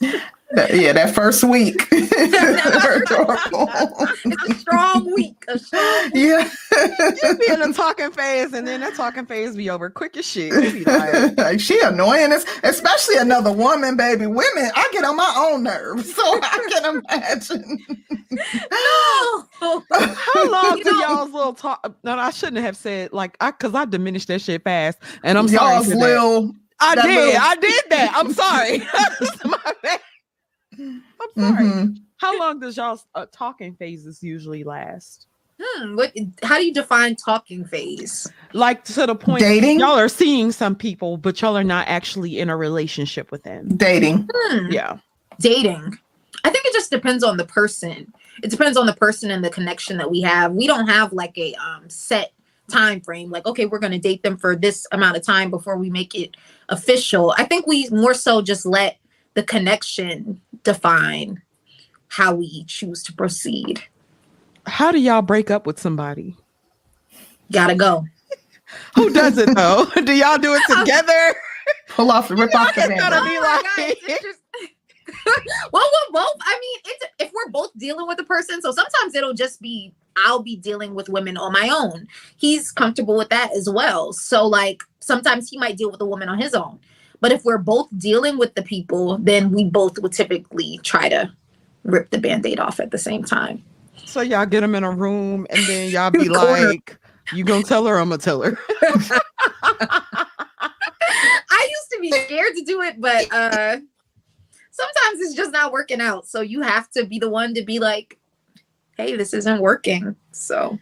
[0.00, 1.88] Yeah, that first week.
[1.92, 2.12] it's
[4.48, 5.44] a strong week.
[5.48, 6.14] A strong week.
[6.14, 6.48] Yeah.
[7.22, 10.26] you be in a talking phase, and then that talking phase be over quick as
[10.26, 10.86] shit.
[10.86, 14.26] Like, like, she annoying us, especially another woman, baby.
[14.26, 17.78] Women, I get on my own nerves, so I can imagine.
[18.30, 19.84] no.
[19.90, 21.94] How long do y'all's little talk?
[22.04, 25.48] No, I shouldn't have said like I because I diminished that shit fast, and I'm
[25.48, 25.98] y'all's sorry.
[25.98, 27.04] Little, I did.
[27.04, 27.40] Little...
[27.40, 28.12] I did that.
[28.14, 28.78] I'm sorry.
[29.44, 30.00] my bad.
[30.78, 31.64] I'm sorry.
[31.64, 31.92] Mm-hmm.
[32.18, 35.26] How long does y'all's uh, talking phases usually last?
[35.60, 35.96] Hmm.
[35.96, 36.12] What?
[36.42, 38.30] How do you define talking phase?
[38.52, 39.80] Like to the point dating.
[39.80, 43.76] Y'all are seeing some people, but y'all are not actually in a relationship with them.
[43.76, 44.28] Dating.
[44.32, 44.70] Hmm.
[44.70, 44.98] Yeah.
[45.40, 45.98] Dating.
[46.44, 48.12] I think it just depends on the person.
[48.42, 50.52] It depends on the person and the connection that we have.
[50.52, 52.32] We don't have like a um, set
[52.68, 53.30] time frame.
[53.30, 56.14] Like, okay, we're going to date them for this amount of time before we make
[56.14, 56.36] it
[56.68, 57.34] official.
[57.36, 58.98] I think we more so just let
[59.34, 61.42] the connection define
[62.08, 63.82] how we choose to proceed.
[64.66, 66.36] How do y'all break up with somebody?
[67.50, 68.04] Gotta go.
[68.96, 69.86] Who does it though?
[70.04, 71.34] do y'all do it together?
[71.88, 73.00] Pull off, rip off the band.
[73.00, 73.96] Oh be like,
[75.72, 76.36] well, we're both.
[76.40, 79.92] I mean, it's if we're both dealing with a person, so sometimes it'll just be
[80.24, 82.06] I'll be dealing with women on my own.
[82.36, 84.12] He's comfortable with that as well.
[84.12, 86.78] So like sometimes he might deal with a woman on his own.
[87.20, 91.32] But if we're both dealing with the people, then we both would typically try to
[91.84, 93.62] rip the band-aid off at the same time.
[94.04, 96.96] So y'all get them in a room and then y'all be like,
[97.34, 98.58] you gonna tell her I'm gonna tell her.
[101.50, 103.78] I used to be scared to do it, but uh
[104.70, 106.26] sometimes it's just not working out.
[106.26, 108.17] So you have to be the one to be like,
[108.98, 110.14] hey, this isn't working.
[110.32, 110.78] So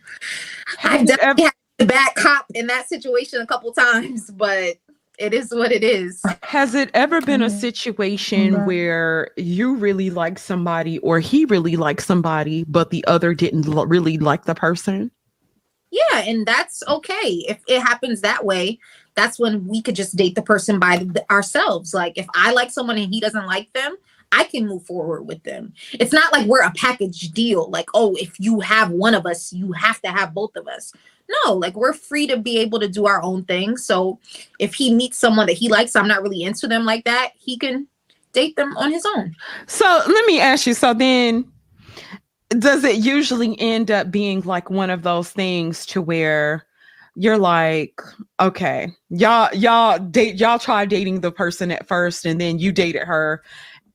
[0.82, 4.76] I definitely ever- had the bad cop in that situation a couple times, but
[5.18, 6.22] it is what it is.
[6.42, 12.02] Has it ever been a situation where you really like somebody or he really liked
[12.02, 15.10] somebody, but the other didn't l- really like the person?
[15.90, 17.44] Yeah, and that's okay.
[17.48, 18.78] If it happens that way,
[19.14, 21.94] that's when we could just date the person by the, ourselves.
[21.94, 23.96] Like if I like someone and he doesn't like them,
[24.32, 25.72] I can move forward with them.
[25.92, 27.70] It's not like we're a package deal.
[27.70, 30.92] Like, oh, if you have one of us, you have to have both of us.
[31.44, 33.76] No, like we're free to be able to do our own thing.
[33.76, 34.18] So
[34.58, 37.58] if he meets someone that he likes, I'm not really into them like that, he
[37.58, 37.88] can
[38.32, 39.34] date them on his own.
[39.66, 41.50] So let me ask you so then
[42.50, 46.64] does it usually end up being like one of those things to where
[47.16, 48.00] you're like
[48.38, 53.02] okay y'all y'all date y'all try dating the person at first and then you dated
[53.02, 53.42] her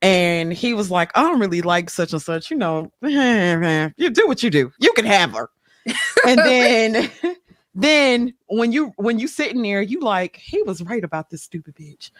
[0.02, 4.26] and he was like i don't really like such and such you know you do
[4.26, 5.48] what you do you can have her
[6.26, 7.10] and then
[7.74, 11.74] then when you when you sitting there, you like, he was right about this stupid
[11.76, 12.10] bitch.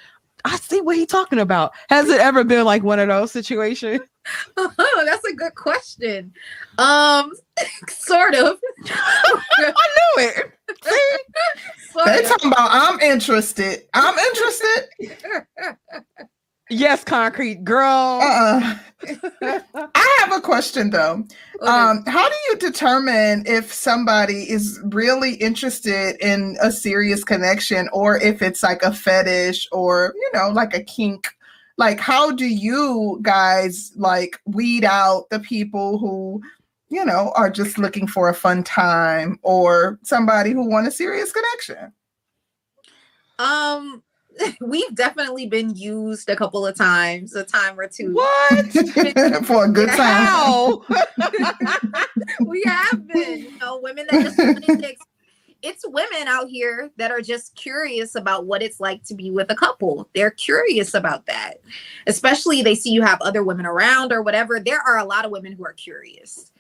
[0.45, 1.71] I see what he talking about.
[1.89, 4.01] Has it ever been like one of those situations?
[4.57, 6.33] Oh, that's a good question.
[6.79, 7.33] Um,
[7.89, 8.59] sort of.
[8.87, 10.53] I knew it.
[10.83, 11.17] See?
[12.05, 13.85] They talking about I'm interested.
[13.95, 14.89] I'm interested.
[16.73, 18.21] Yes, concrete girl.
[18.23, 18.79] Uh-uh.
[19.95, 21.25] I have a question though.
[21.61, 28.17] Um, how do you determine if somebody is really interested in a serious connection or
[28.17, 31.29] if it's like a fetish or you know, like a kink?
[31.77, 36.41] Like, how do you guys like weed out the people who
[36.89, 41.33] you know are just looking for a fun time or somebody who want a serious
[41.33, 41.93] connection?
[43.39, 44.03] Um
[44.61, 48.15] we've definitely been used a couple of times, a time or two.
[48.15, 48.67] What?
[49.47, 50.79] For a good time.
[52.47, 54.39] We have been, you know, women that just
[55.63, 59.51] it's women out here that are just curious about what it's like to be with
[59.51, 60.09] a couple.
[60.15, 61.61] They're curious about that.
[62.09, 64.59] Especially they see you have other women around or whatever.
[64.59, 66.51] There are a lot of women who are curious.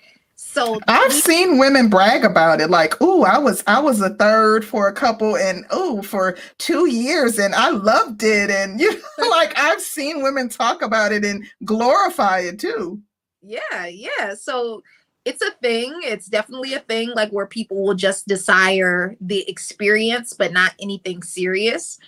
[0.52, 4.66] So I've seen women brag about it, like, "Oh, I was I was a third
[4.66, 9.28] for a couple, and oh, for two years, and I loved it." And you know,
[9.30, 13.00] like I've seen women talk about it and glorify it too.
[13.40, 14.34] Yeah, yeah.
[14.34, 14.82] So
[15.24, 15.98] it's a thing.
[16.02, 21.22] It's definitely a thing, like where people will just desire the experience, but not anything
[21.22, 21.98] serious.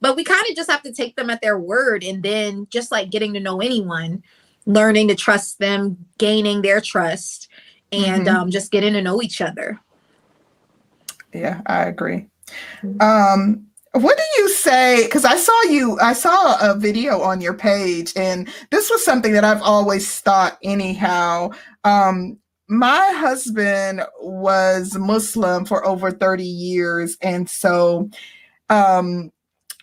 [0.00, 2.92] But we kind of just have to take them at their word, and then just
[2.92, 4.22] like getting to know anyone,
[4.66, 7.47] learning to trust them, gaining their trust
[7.92, 8.36] and mm-hmm.
[8.36, 9.80] um, just getting to know each other.
[11.32, 12.28] Yeah, I agree.
[12.82, 13.00] Mm-hmm.
[13.00, 15.04] Um, what do you say?
[15.04, 19.32] Because I saw you, I saw a video on your page, and this was something
[19.32, 21.50] that I've always thought, anyhow.
[21.84, 28.10] Um, my husband was Muslim for over 30 years, and so
[28.68, 29.32] um,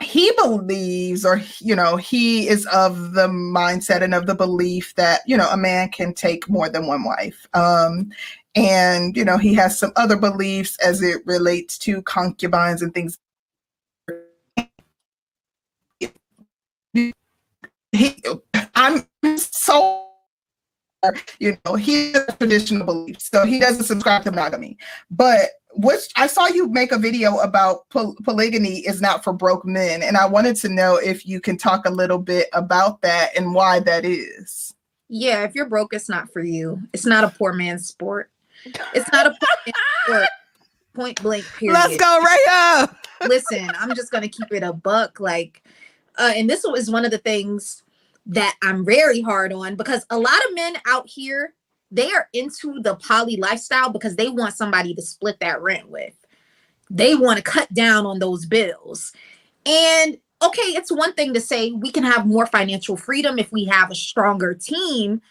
[0.03, 5.21] he believes or you know he is of the mindset and of the belief that
[5.25, 7.47] you know a man can take more than one wife.
[7.53, 8.12] Um
[8.55, 13.17] and you know he has some other beliefs as it relates to concubines and things.
[17.91, 18.21] He
[18.75, 20.10] i'm so
[21.39, 24.77] you know he has traditional beliefs so he doesn't subscribe to monogamy.
[25.10, 29.65] But which I saw you make a video about poly- polygamy is not for broke
[29.65, 33.38] men, and I wanted to know if you can talk a little bit about that
[33.38, 34.73] and why that is.
[35.09, 36.81] Yeah, if you're broke, it's not for you.
[36.93, 38.31] It's not a poor man's sport.
[38.93, 40.29] It's not a poor man's sport.
[40.93, 41.45] Point blank.
[41.57, 41.73] Period.
[41.73, 42.95] Let's go, Raya.
[43.27, 45.19] Listen, I'm just gonna keep it a buck.
[45.19, 45.61] Like,
[46.17, 47.83] uh, and this was one of the things
[48.27, 51.53] that I'm very hard on because a lot of men out here
[51.91, 56.13] they are into the poly lifestyle because they want somebody to split that rent with.
[56.89, 59.12] They want to cut down on those bills.
[59.65, 63.65] And okay, it's one thing to say we can have more financial freedom if we
[63.65, 65.21] have a stronger team,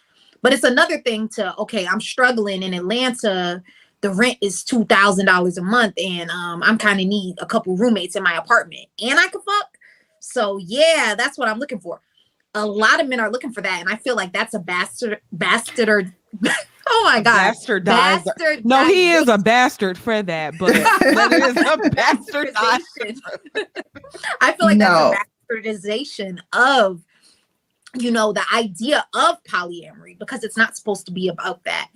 [0.43, 3.63] but it's another thing to okay, I'm struggling in Atlanta.
[4.01, 7.47] The rent is two thousand dollars a month, and um, I'm kind of need a
[7.47, 9.79] couple roommates in my apartment, and I can fuck.
[10.21, 12.01] So yeah, that's what I'm looking for.
[12.55, 15.21] A lot of men are looking for that, and I feel like that's a bastard,
[15.33, 16.15] bastard or
[16.87, 18.25] oh my god, bastardized.
[18.25, 23.19] Bastard no, he is a bastard for that, but that is a bastardization.
[24.41, 25.13] I feel like no.
[25.13, 27.03] that's a bastardization of
[27.97, 31.91] you know the idea of polyamory because it's not supposed to be about that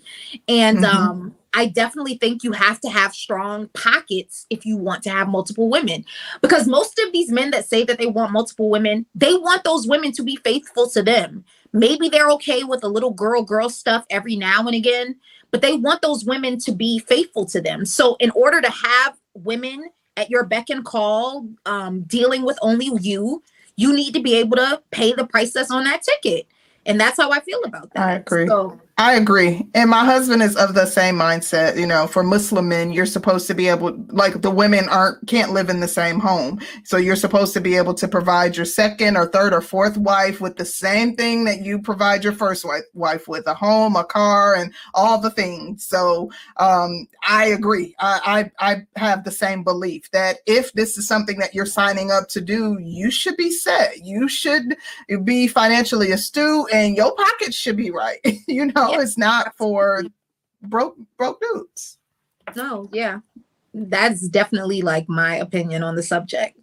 [0.46, 0.96] and mm-hmm.
[0.96, 5.28] um i definitely think you have to have strong pockets if you want to have
[5.28, 6.04] multiple women
[6.42, 9.86] because most of these men that say that they want multiple women they want those
[9.86, 14.04] women to be faithful to them Maybe they're okay with a little girl girl stuff
[14.10, 15.16] every now and again,
[15.50, 17.84] but they want those women to be faithful to them.
[17.84, 22.90] So, in order to have women at your beck and call, um, dealing with only
[23.00, 23.42] you,
[23.76, 26.46] you need to be able to pay the price that's on that ticket.
[26.86, 28.06] And that's how I feel about that.
[28.06, 28.46] I agree.
[28.46, 29.64] So, I agree.
[29.74, 31.78] And my husband is of the same mindset.
[31.78, 35.52] You know, for Muslim men, you're supposed to be able like the women aren't can't
[35.52, 36.60] live in the same home.
[36.82, 40.40] So you're supposed to be able to provide your second or third or fourth wife
[40.40, 44.02] with the same thing that you provide your first wife, wife with a home, a
[44.02, 45.86] car, and all the things.
[45.86, 47.94] So um, I agree.
[48.00, 52.10] I, I I have the same belief that if this is something that you're signing
[52.10, 54.04] up to do, you should be set.
[54.04, 54.76] You should
[55.22, 58.18] be financially astute and your pockets should be right.
[58.48, 60.04] you know know, it's not for
[60.62, 61.98] broke broke dudes.
[62.56, 63.20] No, yeah.
[63.74, 66.58] That's definitely like my opinion on the subject.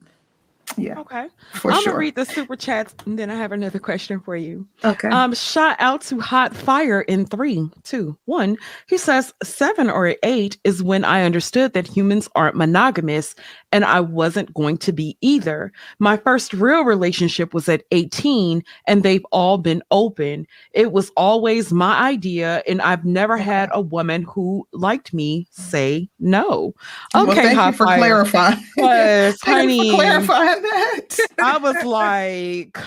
[0.78, 1.00] Yeah.
[1.00, 1.28] Okay.
[1.54, 1.94] For I'm sure.
[1.94, 4.68] gonna read the super chats and then I have another question for you.
[4.84, 5.08] Okay.
[5.08, 8.58] Um, shout out to Hot Fire in three, two, one.
[8.88, 13.36] He says seven or eight is when I understood that humans aren't monogamous
[13.76, 15.70] and I wasn't going to be either.
[16.00, 20.48] My first real relationship was at 18 and they've all been open.
[20.72, 26.10] It was always my idea and I've never had a woman who liked me say
[26.20, 26.74] no.
[27.14, 27.98] Okay, well, thank you for Fire.
[27.98, 28.64] clarifying.
[28.78, 31.18] Was, honey, clarifying that.
[31.40, 32.78] I was like,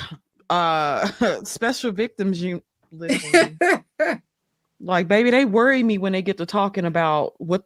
[0.48, 2.42] uh, special victims.
[2.42, 3.58] You listen.
[4.80, 7.62] like, baby, they worry me when they get to talking about what.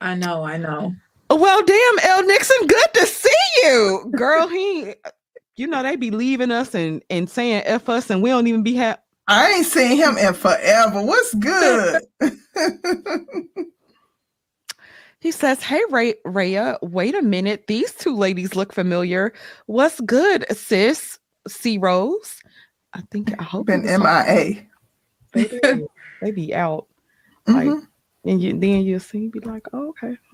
[0.00, 0.94] I know, I know.
[1.30, 3.30] Well, damn, El Nixon, good to see
[3.62, 4.48] you, girl.
[4.48, 4.94] He,
[5.56, 8.62] you know, they be leaving us and and saying f us, and we don't even
[8.62, 9.02] be happy.
[9.26, 11.02] I ain't seen him in forever.
[11.02, 12.02] What's good?
[15.20, 17.66] He says, Hey, Ray- Raya, wait a minute.
[17.66, 19.32] These two ladies look familiar.
[19.66, 21.18] What's good, sis?
[21.48, 22.40] C Rose.
[22.92, 23.66] I think, I hope.
[23.66, 24.66] Been MIA.
[25.32, 25.84] They,
[26.22, 26.86] they be out.
[27.46, 27.68] Mm-hmm.
[27.70, 27.82] Like,
[28.28, 30.18] and you, then you'll see, be like, oh, okay.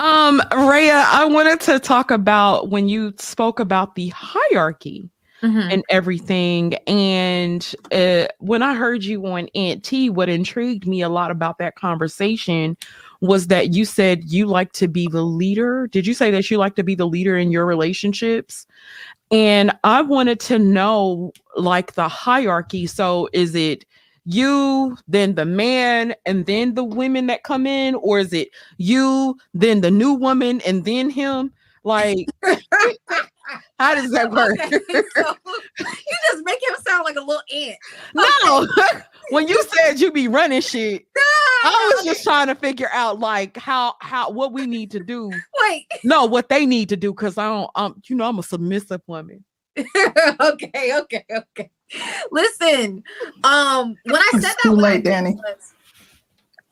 [0.00, 5.08] um, Raya, I wanted to talk about when you spoke about the hierarchy
[5.40, 5.70] mm-hmm.
[5.70, 6.74] and everything.
[6.88, 11.58] And uh, when I heard you on Aunt T, what intrigued me a lot about
[11.58, 12.76] that conversation
[13.20, 15.86] was that you said you like to be the leader.
[15.86, 18.66] Did you say that you like to be the leader in your relationships?
[19.30, 22.86] And I wanted to know like the hierarchy.
[22.86, 23.84] So is it
[24.28, 29.36] you, then the man, and then the women that come in, or is it you,
[29.54, 31.50] then the new woman, and then him?
[31.82, 32.26] Like,
[33.78, 34.58] how does that work?
[34.60, 34.78] Okay,
[35.16, 35.34] so
[35.78, 37.78] you just make him sound like a little ant.
[38.14, 38.66] No,
[39.30, 41.22] when you said you be running shit, no.
[41.64, 45.30] I was just trying to figure out like how how what we need to do.
[45.62, 47.70] Wait, no, what they need to do because I don't.
[47.74, 49.44] Um, you know, I'm a submissive woman.
[49.78, 51.70] okay, okay, okay.
[52.30, 53.02] Listen,
[53.44, 55.34] um, when I said it's that, too late, Danny.
[55.34, 55.74] Was,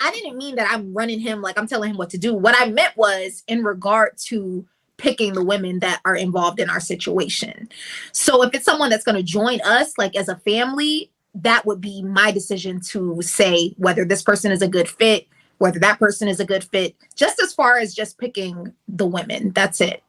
[0.00, 2.34] I didn't mean that I'm running him like I'm telling him what to do.
[2.34, 4.66] What I meant was in regard to
[4.98, 7.68] picking the women that are involved in our situation.
[8.12, 11.80] So if it's someone that's going to join us like as a family, that would
[11.80, 15.26] be my decision to say whether this person is a good fit,
[15.58, 19.52] whether that person is a good fit, just as far as just picking the women.
[19.52, 20.02] That's it.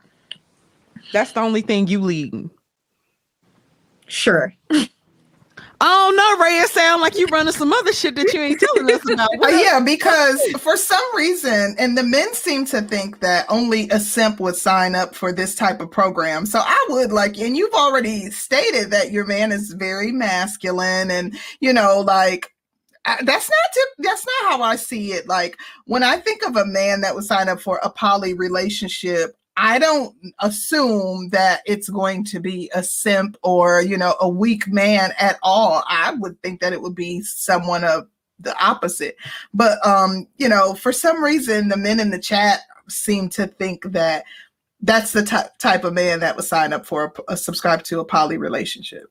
[1.12, 2.50] That's the only thing you leading.
[4.08, 4.54] Sure.
[5.80, 8.92] Oh no, Ray, it sound like you running some other shit that you ain't telling
[8.92, 9.30] us about.
[9.44, 14.00] Uh, yeah, because for some reason, and the men seem to think that only a
[14.00, 16.46] simp would sign up for this type of program.
[16.46, 21.38] So I would like, and you've already stated that your man is very masculine, and
[21.60, 22.52] you know, like
[23.06, 25.28] that's not tip, that's not how I see it.
[25.28, 29.36] Like when I think of a man that would sign up for a poly relationship,
[29.58, 34.68] I don't assume that it's going to be a simp or, you know, a weak
[34.68, 35.84] man at all.
[35.88, 38.08] I would think that it would be someone of
[38.40, 39.18] the opposite.
[39.56, 43.92] But, um, you know, for some reason, the men in the chat seem to think
[43.92, 44.26] that
[44.82, 48.00] that's the t- type of man that would sign up for a, a subscribe to
[48.00, 49.06] a poly relationship.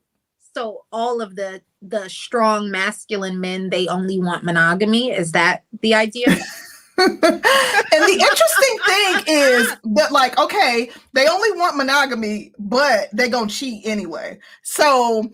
[0.55, 5.11] So all of the the strong masculine men, they only want monogamy.
[5.11, 6.27] Is that the idea?
[6.97, 13.49] and the interesting thing is that like okay they only want monogamy but they gonna
[13.49, 15.29] cheat anyway so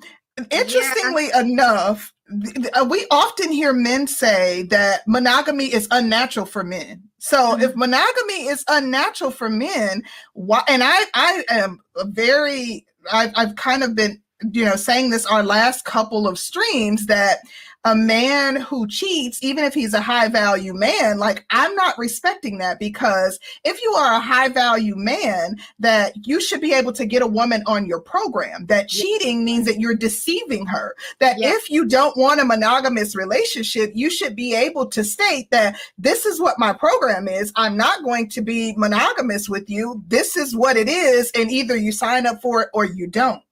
[0.52, 1.42] interestingly yeah.
[1.42, 2.14] enough
[2.90, 7.62] we often hear men say that monogamy is unnatural for men so mm-hmm.
[7.62, 10.04] if monogamy is unnatural for men
[10.34, 15.26] why and i i am very I've, I've kind of been you know saying this
[15.26, 17.40] our last couple of streams that
[17.86, 22.58] a man who cheats, even if he's a high value man, like I'm not respecting
[22.60, 27.06] that because if you are a high value man, that you should be able to
[27.06, 28.66] get a woman on your program.
[28.68, 30.96] That cheating means that you're deceiving her.
[31.20, 35.78] That if you don't want a monogamous relationship, you should be able to state that
[35.98, 37.52] this is what my program is.
[37.56, 40.04] I'm not going to be monogamous with you.
[40.08, 41.32] This is what it is.
[41.36, 43.44] And either you sign up for it or you don't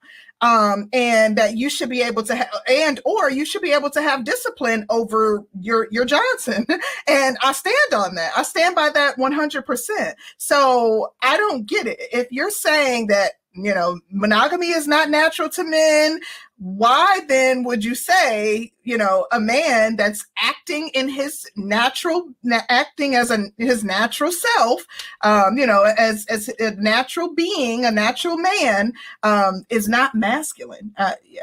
[0.41, 3.89] um, and that you should be able to have, and or you should be able
[3.91, 6.65] to have discipline over your your Johnson.
[7.07, 8.31] and I stand on that.
[8.35, 10.13] I stand by that 100%.
[10.37, 11.99] So I don't get it.
[12.11, 16.19] If you're saying that you know monogamy is not natural to men.
[16.57, 22.29] Why then would you say you know a man that's acting in his natural
[22.69, 24.85] acting as a his natural self
[25.23, 28.93] um you know as as a natural being a natural man
[29.23, 30.93] um is not masculine?
[30.97, 31.41] Uh yeah.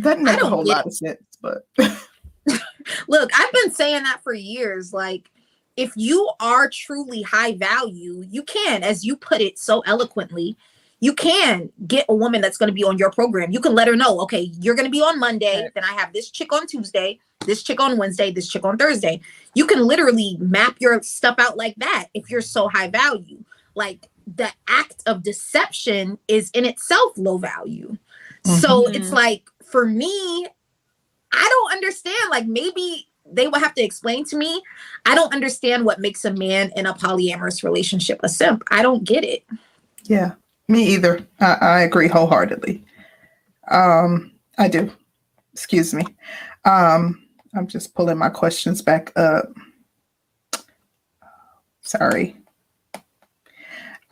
[0.00, 1.66] Doesn't make a whole lot of sense but
[3.08, 5.30] look i've been saying that for years like
[5.76, 10.56] if you are truly high value you can as you put it so eloquently
[11.00, 13.50] you can get a woman that's going to be on your program.
[13.50, 16.12] You can let her know, okay, you're going to be on Monday, then I have
[16.12, 19.20] this chick on Tuesday, this chick on Wednesday, this chick on Thursday.
[19.54, 23.42] You can literally map your stuff out like that if you're so high value.
[23.74, 27.96] Like the act of deception is in itself low value.
[28.44, 28.58] Mm-hmm.
[28.58, 30.46] So it's like for me,
[31.32, 32.30] I don't understand.
[32.30, 34.62] Like maybe they will have to explain to me.
[35.06, 38.64] I don't understand what makes a man in a polyamorous relationship a simp.
[38.70, 39.44] I don't get it.
[40.04, 40.32] Yeah.
[40.70, 41.26] Me either.
[41.40, 42.84] I, I agree wholeheartedly.
[43.72, 44.88] Um, I do.
[45.52, 46.04] Excuse me.
[46.64, 49.52] Um, I'm just pulling my questions back up.
[51.80, 52.36] Sorry.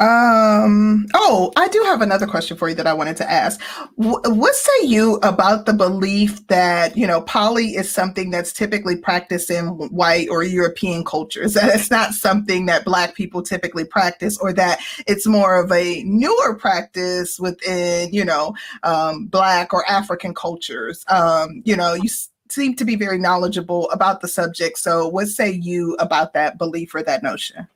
[0.00, 3.60] Um, oh, I do have another question for you that I wanted to ask.
[3.98, 8.94] W- what say you about the belief that, you know, poly is something that's typically
[8.94, 14.38] practiced in white or European cultures, that it's not something that Black people typically practice,
[14.38, 14.78] or that
[15.08, 21.04] it's more of a newer practice within, you know, um, Black or African cultures?
[21.08, 22.08] Um, you know, you
[22.48, 24.78] seem to be very knowledgeable about the subject.
[24.78, 27.66] So, what say you about that belief or that notion?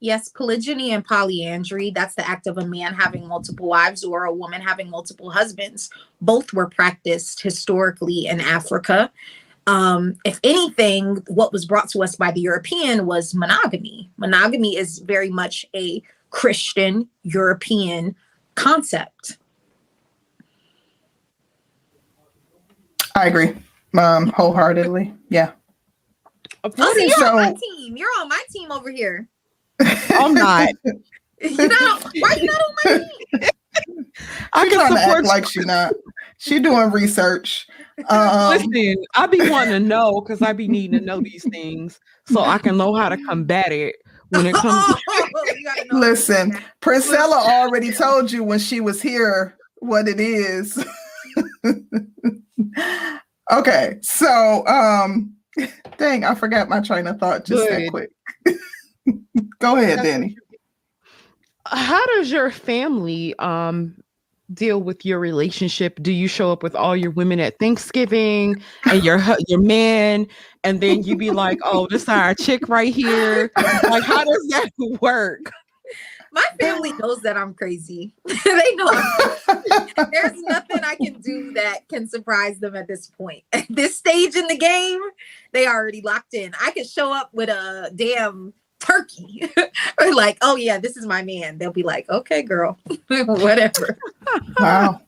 [0.00, 4.34] Yes, polygyny and polyandry, that's the act of a man having multiple wives or a
[4.34, 5.88] woman having multiple husbands.
[6.20, 9.10] Both were practiced historically in Africa.
[9.66, 14.10] Um, if anything, what was brought to us by the European was monogamy.
[14.18, 18.14] Monogamy is very much a Christian European
[18.56, 19.38] concept.
[23.16, 23.54] I agree,
[23.96, 25.14] um, wholeheartedly.
[25.30, 25.52] Yeah.
[26.64, 27.96] Oh, so you're so, on my team.
[27.96, 29.28] You're on my team over here.
[29.80, 30.68] I'm not.
[31.40, 33.00] you know, why you not on my
[33.40, 33.50] team?
[34.52, 35.94] I can support like she's not.
[36.38, 37.66] She doing research.
[38.08, 41.98] Um, Listen, I be wanting to know because I be needing to know these things
[42.26, 43.96] so I can know how to combat it
[44.30, 44.84] when it comes.
[45.06, 50.84] to- Listen, Priscilla already told you when she was here what it is.
[53.52, 55.34] okay, so um,
[55.98, 57.82] Dang, I forgot my train of thought just Good.
[57.82, 58.10] that quick.
[59.58, 60.36] Go ahead, Danny.
[61.66, 63.96] How does your family um
[64.52, 65.98] deal with your relationship?
[66.02, 70.26] Do you show up with all your women at Thanksgiving and your your man,
[70.62, 73.50] and then you be like, "Oh, this is our chick right here"?
[73.56, 75.52] Like, how does that work?
[76.32, 78.12] My family knows that I'm crazy.
[78.26, 78.90] they know
[80.10, 83.44] there's nothing I can do that can surprise them at this point.
[83.52, 85.00] At this stage in the game,
[85.52, 86.52] they already locked in.
[86.60, 89.50] I could show up with a damn turkey.
[90.00, 91.58] Or like oh yeah this is my man.
[91.58, 93.98] They'll be like okay girl whatever.
[94.58, 95.00] Wow.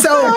[0.00, 0.34] So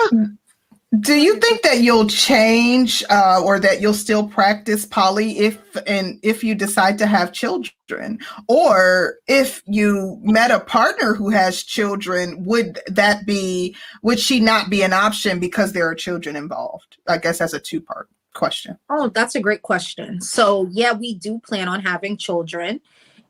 [1.00, 6.18] do you think that you'll change uh, or that you'll still practice poly if and
[6.22, 8.18] if you decide to have children?
[8.48, 14.70] Or if you met a partner who has children would that be would she not
[14.70, 16.96] be an option because there are children involved?
[17.08, 18.78] I guess as a two part question?
[18.88, 20.20] Oh, that's a great question.
[20.20, 22.80] So, yeah, we do plan on having children.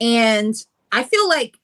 [0.00, 0.54] And
[0.92, 1.56] I feel like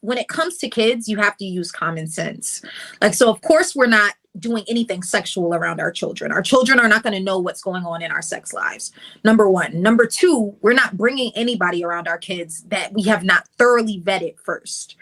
[0.00, 2.62] when it comes to kids, you have to use common sense.
[3.00, 6.32] Like, so of course, we're not doing anything sexual around our children.
[6.32, 8.92] Our children are not going to know what's going on in our sex lives.
[9.24, 9.82] Number one.
[9.82, 14.38] Number two, we're not bringing anybody around our kids that we have not thoroughly vetted
[14.38, 14.96] first,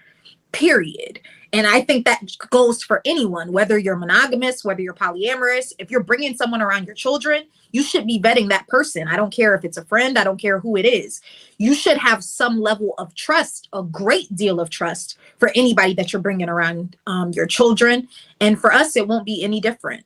[0.53, 1.20] period.
[1.53, 5.72] And I think that goes for anyone, whether you're monogamous, whether you're polyamorous.
[5.78, 9.09] If you're bringing someone around your children, you should be vetting that person.
[9.09, 11.20] I don't care if it's a friend, I don't care who it is.
[11.59, 16.12] You should have some level of trust, a great deal of trust for anybody that
[16.12, 18.09] you're bringing around um, your children.
[18.40, 20.05] And for us, it won't be any different.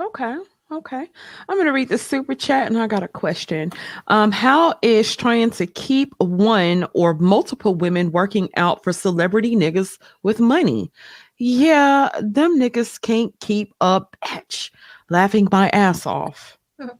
[0.00, 0.36] Okay.
[0.72, 1.08] Okay.
[1.48, 3.70] I'm going to read the super chat and I got a question.
[4.08, 9.96] Um, how is trying to keep one or multiple women working out for celebrity niggas
[10.24, 10.90] with money?
[11.38, 14.16] Yeah, them niggas can't keep up.
[14.32, 14.72] Etch,
[15.08, 16.58] laughing my ass off.
[16.80, 16.90] okay.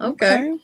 [0.00, 0.58] okay.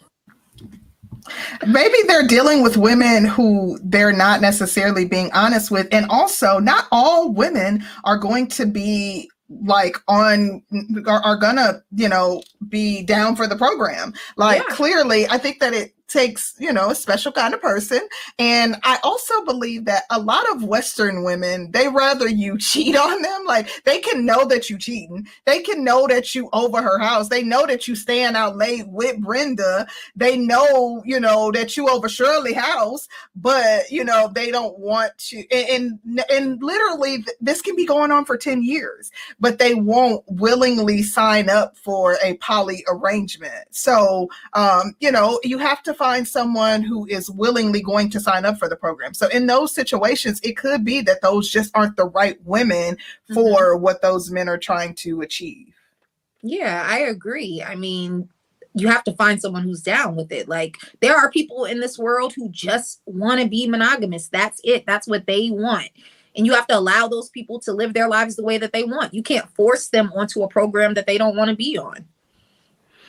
[1.66, 5.88] Maybe they're dealing with women who they're not necessarily being honest with.
[5.90, 9.30] And also, not all women are going to be
[9.62, 10.62] like on
[11.06, 14.74] are, are, gonna you know be down for the program like yeah.
[14.74, 18.00] clearly i think that it takes you know a special kind of person.
[18.38, 23.20] And i also believe that a lot of western women they rather you cheat on
[23.20, 23.44] them.
[23.44, 25.26] Like they can know that you cheating.
[25.44, 27.28] They can know that you over her house.
[27.28, 29.86] They know that you staying out late with brenda.
[30.16, 35.16] They know you know that you over shirley house but you know they don't want
[35.18, 39.10] to and and, and literally this can be going on for 10 years
[39.40, 43.66] but they won't willingly sign up for a poly arrangement.
[43.70, 48.44] So um you know you have to find someone who is willingly going to sign
[48.44, 49.14] up for the program.
[49.14, 52.98] So in those situations, it could be that those just aren't the right women
[53.32, 53.82] for mm-hmm.
[53.82, 55.74] what those men are trying to achieve.
[56.42, 57.64] Yeah, I agree.
[57.66, 58.28] I mean,
[58.74, 60.46] you have to find someone who's down with it.
[60.46, 64.28] Like there are people in this world who just want to be monogamous.
[64.28, 64.84] That's it.
[64.86, 65.88] That's what they want.
[66.36, 68.84] And you have to allow those people to live their lives the way that they
[68.84, 69.14] want.
[69.14, 72.04] You can't force them onto a program that they don't want to be on.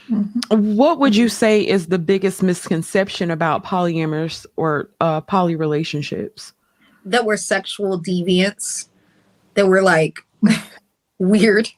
[0.10, 0.76] Mm-hmm.
[0.76, 6.54] What would you say is the biggest misconception about polyamorous or uh, poly relationships?
[7.06, 8.90] That we're sexual deviants,
[9.56, 10.20] that we're like
[11.20, 11.70] weird.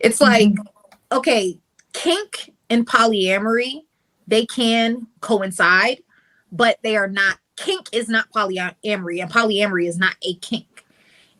[0.00, 1.16] It's like, mm-hmm.
[1.18, 1.58] okay,
[1.92, 3.82] kink and polyamory,
[4.26, 6.02] they can coincide,
[6.50, 10.84] but they are not, kink is not polyamory, and polyamory is not a kink.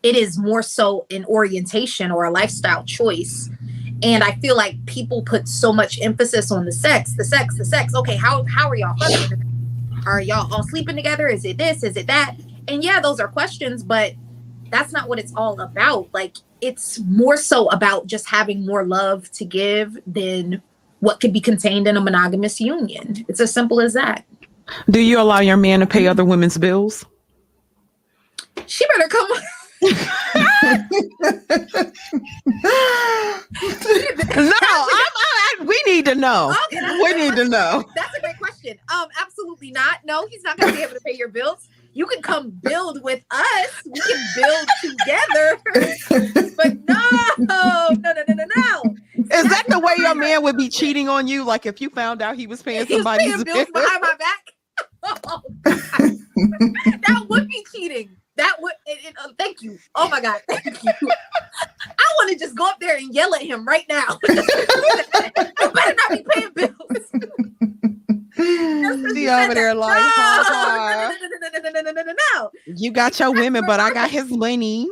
[0.02, 3.50] It is more so an orientation or a lifestyle choice
[4.02, 7.64] and I feel like people put so much emphasis on the sex, the sex, the
[7.64, 7.94] sex.
[7.94, 9.42] Okay, how how are y'all fucking?
[10.06, 11.26] Are y'all all sleeping together?
[11.28, 11.82] Is it this?
[11.82, 12.36] Is it that?
[12.68, 14.14] And yeah, those are questions, but
[14.70, 16.08] that's not what it's all about.
[16.12, 20.62] Like it's more so about just having more love to give than
[21.00, 23.24] what could be contained in a monogamous union.
[23.28, 24.24] It's as simple as that.
[24.90, 27.04] Do you allow your man to pay other women's bills?
[28.66, 29.28] She better come
[29.82, 29.90] no,
[34.32, 36.54] I'm, I, we need to know.
[36.66, 37.84] Okay, we need to know.
[37.94, 38.78] That's a great question.
[38.92, 39.98] Um, absolutely not.
[40.04, 41.68] No, he's not going to be able to pay your bills.
[41.92, 43.82] You can come build with us.
[43.86, 45.58] We can build together.
[46.56, 47.00] but no,
[47.38, 48.82] no, no, no, no, no.
[49.32, 51.44] Is that the way your man would be cheating on you?
[51.44, 54.52] Like if you found out he was paying somebody's was paying bills behind my back?
[55.24, 58.16] Oh, that would be cheating.
[58.36, 59.78] That would it, it, uh, thank you.
[59.94, 60.92] Oh my god, thank you.
[61.02, 64.18] I want to just go up there and yell at him right now.
[64.28, 64.42] you
[65.72, 66.72] better not be paying bills.
[68.36, 71.12] See over there like, no,
[71.52, 72.50] no, no, no, no, no, no.
[72.66, 74.88] You got your women, but I got his money.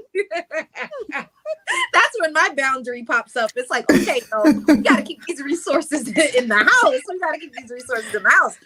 [1.93, 6.09] That's when my boundary pops up, it's like, okay, so we gotta keep these resources
[6.09, 7.01] in the house.
[7.09, 8.57] We gotta keep these resources in the house.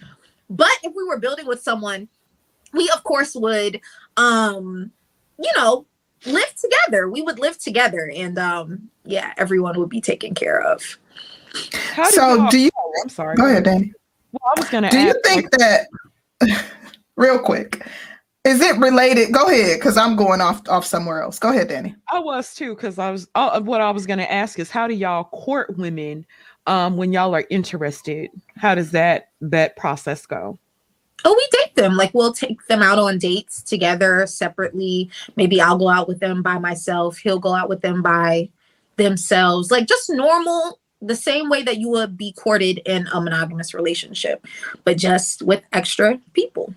[0.49, 2.09] But if we were building with someone,
[2.73, 3.81] we of course would
[4.19, 4.91] um,
[5.39, 5.87] you know,
[6.27, 7.09] live together.
[7.09, 10.99] We would live together and um yeah, everyone would be taken care of.
[11.73, 13.37] How so do you oh, I'm sorry.
[13.37, 13.93] Go ahead, Danny.
[14.33, 15.87] Well, I was gonna Do you think that
[17.17, 17.87] real quick?
[18.45, 19.33] Is it related?
[19.33, 21.39] Go ahead, because I'm going off off somewhere else.
[21.39, 21.95] Go ahead, Danny.
[22.11, 23.29] I was too, because I was.
[23.35, 26.25] Uh, what I was going to ask is, how do y'all court women
[26.67, 28.31] um, when y'all are interested?
[28.57, 30.59] How does that that process go?
[31.25, 31.97] Oh, we date them.
[31.97, 35.11] Like we'll take them out on dates together separately.
[35.37, 37.19] Maybe I'll go out with them by myself.
[37.19, 38.49] He'll go out with them by
[38.97, 39.71] themselves.
[39.71, 44.45] Like just normal, the same way that you would be courted in a monogamous relationship,
[44.85, 46.75] but just with extra people.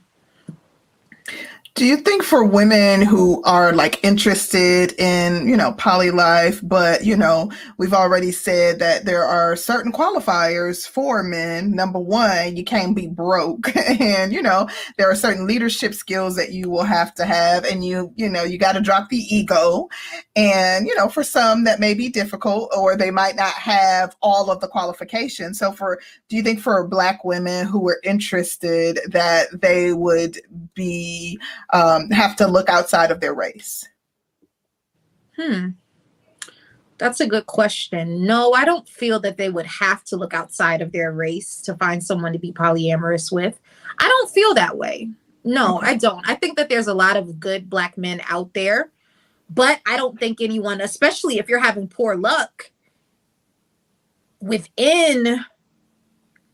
[1.74, 7.06] Do you think for women who are like interested in, you know, poly life, but,
[7.06, 11.72] you know, we've already said that there are certain qualifiers for men.
[11.72, 13.74] Number one, you can't be broke.
[14.02, 14.68] and, you know,
[14.98, 17.64] there are certain leadership skills that you will have to have.
[17.64, 19.88] And you, you know, you got to drop the ego.
[20.36, 24.52] And, you know, for some that may be difficult or they might not have all
[24.52, 25.58] of the qualifications.
[25.60, 30.38] So for, do you think for black women who are interested that they would
[30.74, 31.40] be,
[31.74, 33.88] um, have to look outside of their race?
[35.38, 35.70] Hmm.
[36.98, 38.28] That's a good question.
[38.28, 41.74] No, I don't feel that they would have to look outside of their race to
[41.76, 43.60] find someone to be polyamorous with.
[44.00, 45.10] I don't feel that way.
[45.44, 45.88] No, okay.
[45.88, 46.30] I don't.
[46.30, 48.92] I think that there's a lot of good black men out there,
[49.50, 52.70] but I don't think anyone, especially if you're having poor luck
[54.40, 55.44] within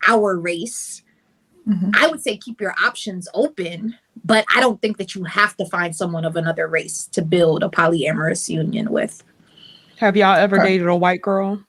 [0.08, 1.04] our race,
[1.68, 1.92] mm-hmm.
[1.94, 5.66] I would say keep your options open but I don't think that you have to
[5.66, 9.24] find someone of another race to build a polyamorous union with.
[9.98, 11.64] Have y'all ever dated a white girl?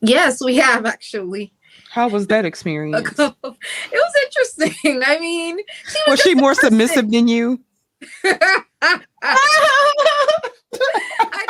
[0.00, 1.52] Yes, we have actually.
[1.90, 3.08] How was that experience?
[3.18, 5.02] it was interesting.
[5.04, 6.70] I mean, she was, was she more person.
[6.70, 7.60] submissive than you?
[8.24, 9.00] I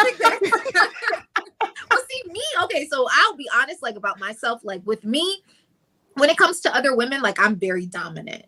[0.03, 0.41] think that.
[1.91, 2.43] well, see, me.
[2.64, 4.61] Okay, so I'll be honest, like about myself.
[4.62, 5.43] Like with me,
[6.14, 8.45] when it comes to other women, like I'm very dominant.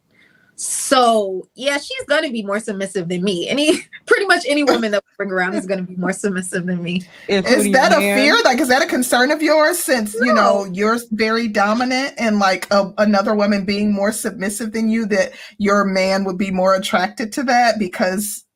[0.59, 3.47] So yeah, she's gonna be more submissive than me.
[3.47, 6.83] Any pretty much any woman that we bring around is gonna be more submissive than
[6.83, 7.03] me.
[7.29, 8.37] Is that a fear?
[8.43, 9.79] Like, is that a concern of yours?
[9.79, 10.27] Since no.
[10.27, 15.05] you know you're very dominant, and like a, another woman being more submissive than you,
[15.07, 18.47] that your man would be more attracted to that because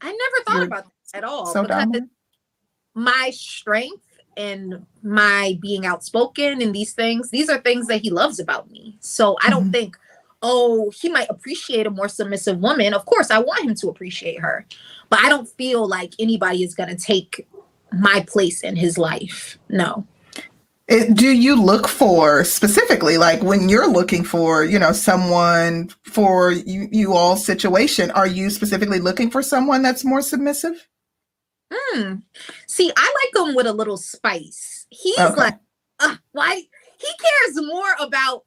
[0.00, 1.46] I never thought about that at all.
[1.46, 2.10] So dominant.
[2.94, 4.04] my strength
[4.36, 8.98] and my being outspoken and these things, these are things that he loves about me.
[9.00, 9.72] So I don't mm-hmm.
[9.72, 9.96] think
[10.48, 12.94] oh, he might appreciate a more submissive woman.
[12.94, 14.64] Of course, I want him to appreciate her,
[15.10, 17.48] but I don't feel like anybody is going to take
[17.92, 19.58] my place in his life.
[19.68, 20.06] No.
[20.86, 26.52] It, do you look for specifically like when you're looking for you know someone for
[26.52, 30.86] you, you all situation are you specifically looking for someone that's more submissive
[31.74, 32.18] Hmm.
[32.68, 35.34] see i like him with a little spice he's okay.
[35.34, 35.58] like
[35.98, 38.44] uh, why he cares more about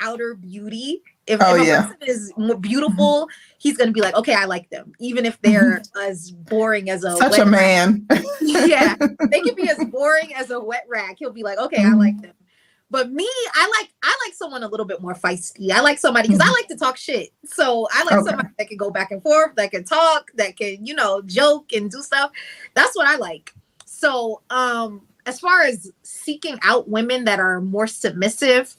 [0.00, 1.86] outer beauty if, oh, if a yeah.
[1.86, 6.30] person is beautiful, he's gonna be like, okay, I like them, even if they're as
[6.30, 8.06] boring as a such a man.
[8.40, 8.94] yeah,
[9.30, 11.16] they can be as boring as a wet rag.
[11.18, 11.94] He'll be like, okay, mm-hmm.
[11.94, 12.32] I like them.
[12.90, 15.72] But me, I like I like someone a little bit more feisty.
[15.72, 16.50] I like somebody because mm-hmm.
[16.50, 17.30] I like to talk shit.
[17.44, 18.28] So I like okay.
[18.28, 21.72] somebody that can go back and forth, that can talk, that can, you know, joke
[21.72, 22.30] and do stuff.
[22.74, 23.52] That's what I like.
[23.84, 28.76] So um as far as seeking out women that are more submissive,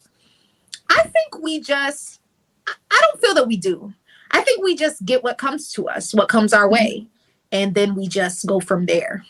[0.89, 2.21] I think we just
[2.67, 3.93] I don't feel that we do.
[4.31, 7.07] I think we just get what comes to us, what comes our way,
[7.51, 9.23] and then we just go from there.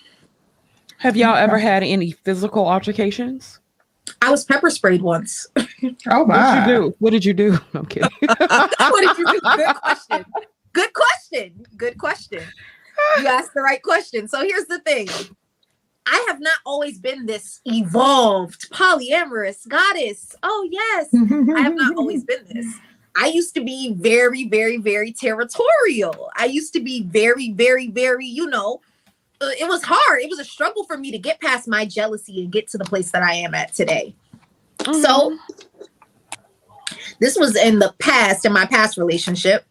[1.00, 3.60] Have y'all ever had any physical altercations?
[4.22, 5.48] I was pepper sprayed once.
[6.10, 6.38] Oh my!
[6.38, 6.96] What did you do?
[6.98, 7.60] What did you do?
[7.76, 8.10] I'm kidding.
[8.22, 9.40] what did you do?
[9.42, 10.26] Good question.
[10.74, 11.66] Good question.
[11.78, 12.44] Good question.
[13.20, 14.28] You asked the right question.
[14.28, 15.08] So here's the thing.
[16.08, 20.36] I have not always been this evolved, polyamorous goddess.
[20.42, 21.10] Oh yes,
[21.56, 22.66] I have not always been this.
[23.20, 26.30] I used to be very, very, very territorial.
[26.36, 28.80] I used to be very, very, very, you know,
[29.42, 30.22] uh, it was hard.
[30.22, 32.86] It was a struggle for me to get past my jealousy and get to the
[32.86, 34.16] place that I am at today.
[34.80, 35.02] Mm-hmm.
[35.02, 35.38] So,
[37.20, 39.66] this was in the past, in my past relationship.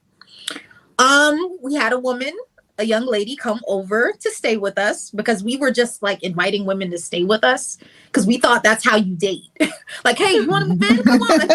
[0.98, 2.36] Um, we had a woman
[2.78, 6.64] a young lady come over to stay with us because we were just like inviting
[6.64, 9.44] women to stay with us because we thought that's how you date.
[10.04, 11.02] like, hey, you want to move in?
[11.02, 11.40] Come on.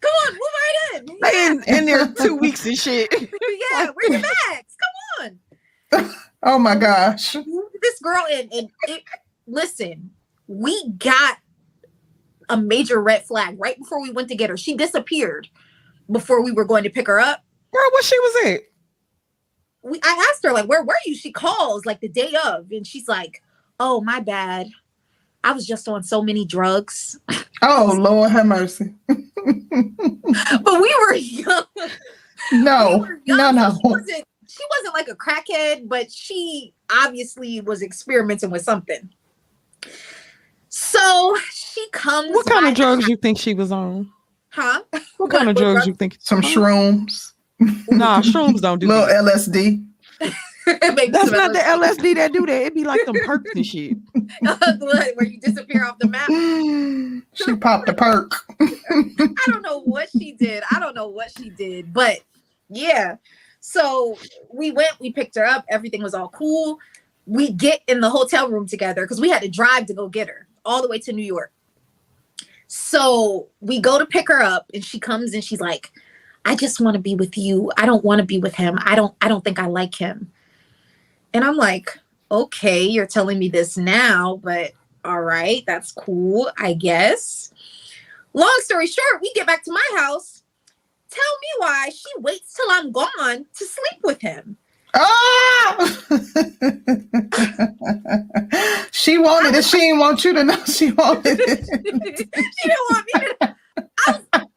[0.00, 1.18] Come on, move right in.
[1.22, 1.50] Yeah.
[1.50, 3.12] In, in there two weeks and shit.
[3.12, 4.76] yeah, where's your bags?
[5.20, 5.30] Come
[5.92, 6.10] on.
[6.42, 7.32] Oh my gosh.
[7.32, 9.02] This girl and, and it,
[9.46, 10.10] listen,
[10.46, 11.38] we got
[12.48, 14.56] a major red flag right before we went to get her.
[14.56, 15.48] She disappeared
[16.10, 17.44] before we were going to pick her up.
[17.72, 18.60] Girl, what she was at?
[19.82, 22.86] We, I asked her like, "Where were you?" She calls like the day of, and
[22.86, 23.42] she's like,
[23.78, 24.68] "Oh, my bad.
[25.42, 27.18] I was just on so many drugs."
[27.62, 28.94] Oh Lord, have mercy.
[29.06, 29.20] but
[29.70, 31.64] we were young.
[32.52, 33.70] No, We were young, no, so no.
[33.70, 39.10] She wasn't, she wasn't like a crackhead, but she obviously was experimenting with something.
[40.70, 42.30] So she comes.
[42.30, 44.10] What kind of drugs you think she was on?
[44.48, 44.82] Huh?
[45.18, 46.16] What kind of What drugs drug- you think?
[46.20, 46.48] Some oh.
[46.48, 47.29] shrooms,
[47.88, 49.24] Nah, shrooms don't do little that.
[49.24, 49.86] LSD.
[50.66, 52.62] That's not the LSD that do that.
[52.62, 53.96] It'd be like them perks and shit.
[54.40, 56.28] Where you disappear off the map.
[57.34, 58.32] she popped a perk.
[58.60, 60.62] I don't know what she did.
[60.70, 62.20] I don't know what she did, but
[62.68, 63.16] yeah.
[63.60, 64.16] So
[64.52, 66.78] we went, we picked her up, everything was all cool.
[67.26, 70.28] We get in the hotel room together because we had to drive to go get
[70.28, 71.52] her all the way to New York.
[72.66, 75.90] So we go to pick her up and she comes and she's like,
[76.44, 77.70] I just want to be with you.
[77.76, 78.78] I don't want to be with him.
[78.82, 80.32] I don't I don't think I like him.
[81.32, 81.98] And I'm like,
[82.30, 84.72] okay, you're telling me this now, but
[85.04, 87.52] all right, that's cool, I guess.
[88.32, 90.42] Long story short, we get back to my house.
[91.10, 94.56] Tell me why she waits till I'm gone to sleep with him.
[94.94, 95.76] Ah!
[98.92, 99.64] she wanted it.
[99.64, 101.64] She didn't want you to know she wanted it.
[102.18, 102.24] she
[102.68, 103.20] didn't want me
[104.32, 104.49] to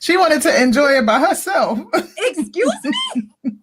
[0.00, 1.78] She wanted to enjoy it by herself.
[2.16, 3.28] excuse me.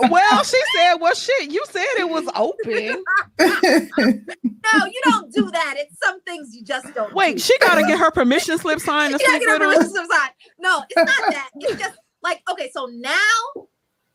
[0.00, 3.04] Well, she said, "Well, shit, you said it was open."
[3.38, 5.74] no, you don't do that.
[5.76, 7.12] It's some things you just don't.
[7.14, 7.38] Wait, do.
[7.38, 9.70] she gotta get her permission slip signed You gotta get her her.
[9.70, 10.30] relationship side.
[10.58, 11.50] No, it's not that.
[11.56, 12.70] It's just like okay.
[12.72, 13.14] So now,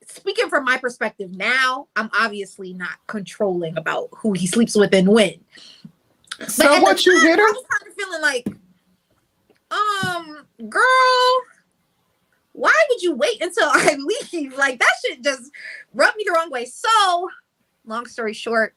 [0.07, 5.07] speaking from my perspective, now I'm obviously not controlling about who he sleeps with and
[5.09, 5.35] when.
[6.47, 7.45] so what you hit her?
[7.45, 8.47] I was kind of feeling like,
[9.71, 11.41] um, girl,
[12.53, 13.97] why would you wait until I
[14.31, 14.55] leave?
[14.57, 15.49] Like that shit just
[15.93, 16.65] rubbed me the wrong way.
[16.65, 17.29] So,
[17.85, 18.75] long story short,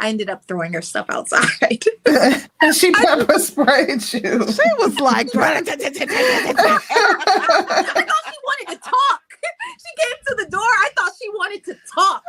[0.00, 1.84] I ended up throwing her stuff outside.
[2.60, 4.20] and she pepper sprayed you.
[4.20, 5.60] She was like, I
[8.02, 9.21] thought she wanted to talk.
[9.78, 10.60] She came to the door.
[10.60, 12.22] I thought she wanted to talk.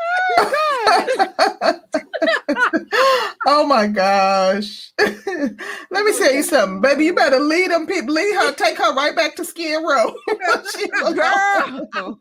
[3.47, 4.91] oh my gosh.
[4.99, 7.05] Let me tell you something, baby.
[7.05, 10.13] You better lead them people, lead her, take her right back to Skid Row.
[10.77, 12.19] She was "Girl,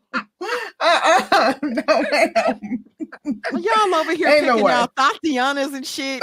[0.79, 1.53] uh-uh.
[1.61, 2.83] No, ma'am.
[3.53, 4.71] y'all over here Ain't no picking way.
[4.73, 6.21] out Tatianas and shit.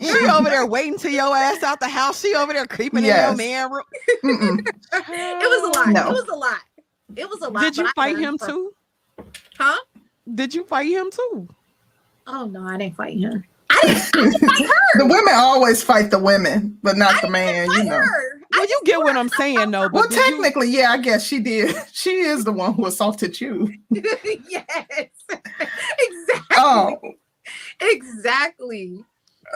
[0.00, 2.20] She over there waiting till your ass out the house.
[2.20, 3.32] She over there creeping Yes.
[3.32, 3.84] in your man room.
[4.22, 5.88] It was a lot.
[5.88, 6.08] No.
[6.10, 6.60] It was a lot.
[7.16, 7.62] It was a lot.
[7.62, 8.72] Did you fight him from- too?
[9.58, 9.78] Huh?
[10.34, 11.48] Did you fight him too?
[12.26, 13.44] Oh no, I didn't fight him.
[13.70, 14.98] I didn't, I didn't fight her.
[14.98, 17.98] The women always fight the women, but not I the man, didn't you know.
[17.98, 18.40] her.
[18.52, 19.82] Well, you get what I'm saying, though.
[19.84, 19.92] outside.
[19.92, 21.74] Well, But did you- technically, yeah, I guess she did.
[21.92, 23.72] She is the one who assaulted you.
[23.90, 24.64] yes,
[25.28, 26.56] exactly.
[26.56, 26.98] Oh,
[27.80, 29.04] Exactly.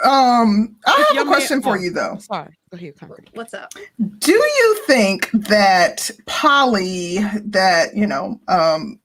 [0.05, 1.81] Um, I have a question for oh.
[1.81, 2.19] you though.
[2.19, 3.31] Sorry, go ahead, Concrete.
[3.35, 3.73] What's up?
[4.19, 8.99] Do you think that poly, that you know, um,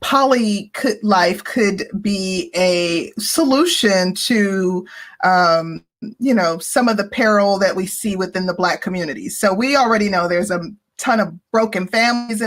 [0.00, 4.86] poly could life could be a solution to,
[5.24, 5.84] um,
[6.18, 9.28] you know, some of the peril that we see within the Black community?
[9.28, 10.60] So we already know there's a
[10.98, 12.42] ton of broken families.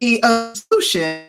[0.00, 1.24] Be a solution.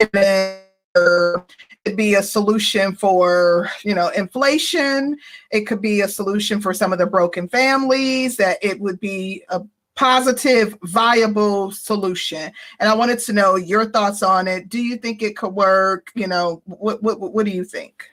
[0.00, 0.64] It
[0.94, 5.16] could be a solution for you know inflation.
[5.50, 9.42] It could be a solution for some of the broken families that it would be
[9.48, 9.62] a
[9.96, 12.50] positive viable solution.
[12.78, 14.68] And i wanted to know your thoughts on it.
[14.68, 16.10] Do you think it could work?
[16.14, 18.04] You know what what, what do you think?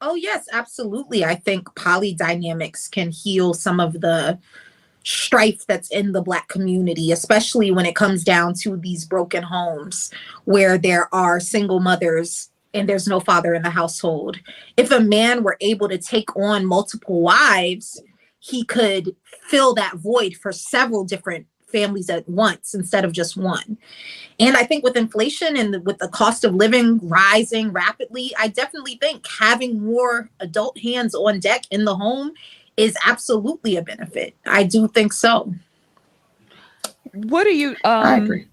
[0.00, 1.24] Oh yes, absolutely.
[1.24, 4.38] I think polydynamics can heal some of the
[5.04, 10.10] strife that's in the black community, especially when it comes down to these broken homes
[10.44, 14.38] where there are single mothers and there's no father in the household.
[14.76, 18.00] If a man were able to take on multiple wives,
[18.38, 19.14] he could
[19.48, 23.78] fill that void for several different families at once instead of just one.
[24.38, 28.48] And I think with inflation and the, with the cost of living rising rapidly, I
[28.48, 32.32] definitely think having more adult hands on deck in the home
[32.76, 34.34] is absolutely a benefit.
[34.46, 35.52] I do think so.
[37.12, 37.70] What do you?
[37.70, 38.49] Um, i agree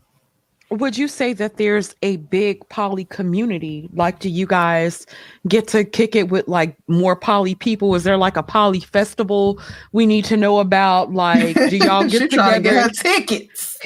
[0.69, 3.89] would you say that there's a big poly community?
[3.93, 5.05] Like, do you guys
[5.47, 7.95] get to kick it with like more poly people?
[7.95, 9.61] Is there like a poly festival
[9.93, 11.13] we need to know about?
[11.13, 12.59] Like, do y'all get together?
[12.59, 13.79] Get tickets.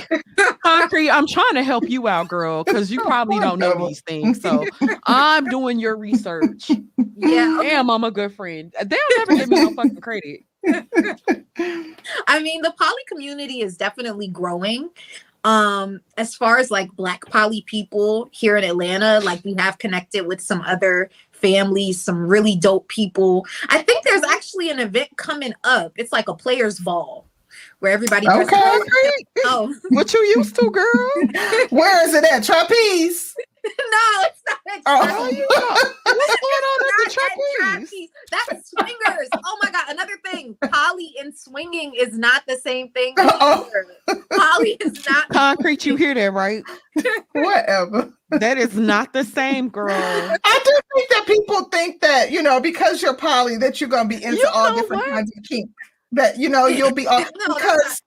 [0.63, 4.41] Concrete, I'm trying to help you out, girl, because you probably don't know these things.
[4.41, 4.65] So
[5.05, 6.71] I'm doing your research.
[7.17, 7.59] Yeah.
[7.61, 8.73] Damn, I'm a good friend.
[8.83, 10.45] They'll never give me no fucking credit.
[12.27, 14.89] I mean, the poly community is definitely growing
[15.43, 20.27] um as far as like black poly people here in atlanta like we have connected
[20.27, 21.09] with some other
[21.41, 23.45] families some really dope people.
[23.69, 25.91] I think there's actually an event coming up.
[25.95, 27.25] It's like a players ball
[27.79, 28.55] where everybody okay.
[29.43, 31.67] oh what you used to girl?
[31.69, 32.43] Where is it at?
[32.43, 33.35] Trapeze
[33.65, 35.93] no, it's not a Oh.
[36.03, 37.89] What's going on at the trapeze?
[37.89, 38.09] trapeze.
[38.31, 39.29] That's swingers.
[39.45, 39.89] oh my god!
[39.89, 43.13] Another thing, poly and swinging is not the same thing.
[43.17, 43.69] Oh.
[44.31, 45.29] Poly is not.
[45.29, 46.63] Concrete, you hear that, right?
[47.33, 48.13] Whatever.
[48.31, 49.91] That is not the same, girl.
[49.91, 54.09] I do think that people think that, you know, because you're poly, that you're going
[54.09, 55.11] to be into You all different what?
[55.11, 55.69] kinds of kink.
[56.13, 58.01] That, you know, you'll be all, No, that's because,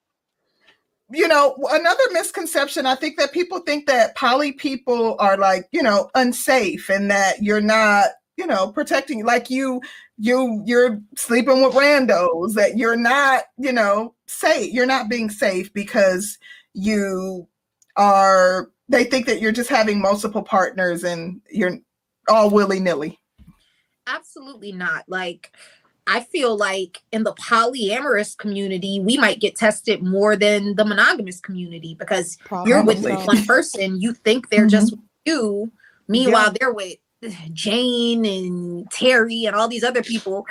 [1.15, 5.83] you know, another misconception, I think that people think that poly people are like, you
[5.83, 8.07] know, unsafe and that you're not,
[8.37, 9.81] you know, protecting, like you,
[10.19, 14.73] you, you're sleeping with randos, that you're not, you know, safe.
[14.73, 16.39] You're not being safe because
[16.73, 17.47] you
[17.97, 21.79] are, they think that you're just having multiple partners and you're
[22.29, 23.19] all willy nilly.
[24.07, 25.05] Absolutely not.
[25.09, 25.53] Like,
[26.07, 31.41] I feel like in the polyamorous community, we might get tested more than the monogamous
[31.41, 32.37] community because
[32.67, 33.25] you're with Probably.
[33.25, 34.95] one person, you think they're just
[35.25, 35.73] you.
[36.07, 36.99] Meanwhile, they're with
[37.53, 40.47] Jane and Terry and all these other people.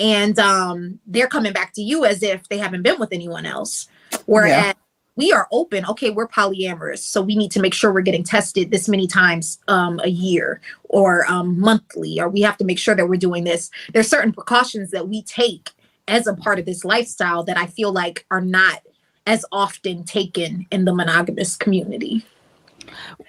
[0.00, 3.88] And um, they're coming back to you as if they haven't been with anyone else.
[4.26, 4.74] Whereas
[5.18, 7.00] we are open, okay, we're polyamorous.
[7.00, 10.60] So we need to make sure we're getting tested this many times um, a year
[10.84, 13.68] or um, monthly, or we have to make sure that we're doing this.
[13.92, 15.70] There's certain precautions that we take
[16.06, 18.80] as a part of this lifestyle that I feel like are not
[19.26, 22.24] as often taken in the monogamous community.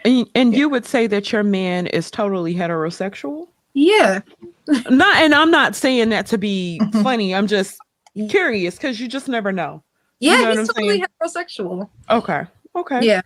[0.06, 3.48] And, and you would say that your man is totally heterosexual?
[3.74, 4.22] Yeah.
[4.90, 7.04] Not, and I'm not saying that to be Mhm.
[7.04, 7.34] funny.
[7.34, 7.80] I'm just
[8.30, 9.84] curious because you just never know.
[10.20, 11.90] Yeah, know he's I'm totally heterosexual.
[12.10, 12.44] Okay.
[12.76, 13.06] Okay.
[13.06, 13.22] Yeah.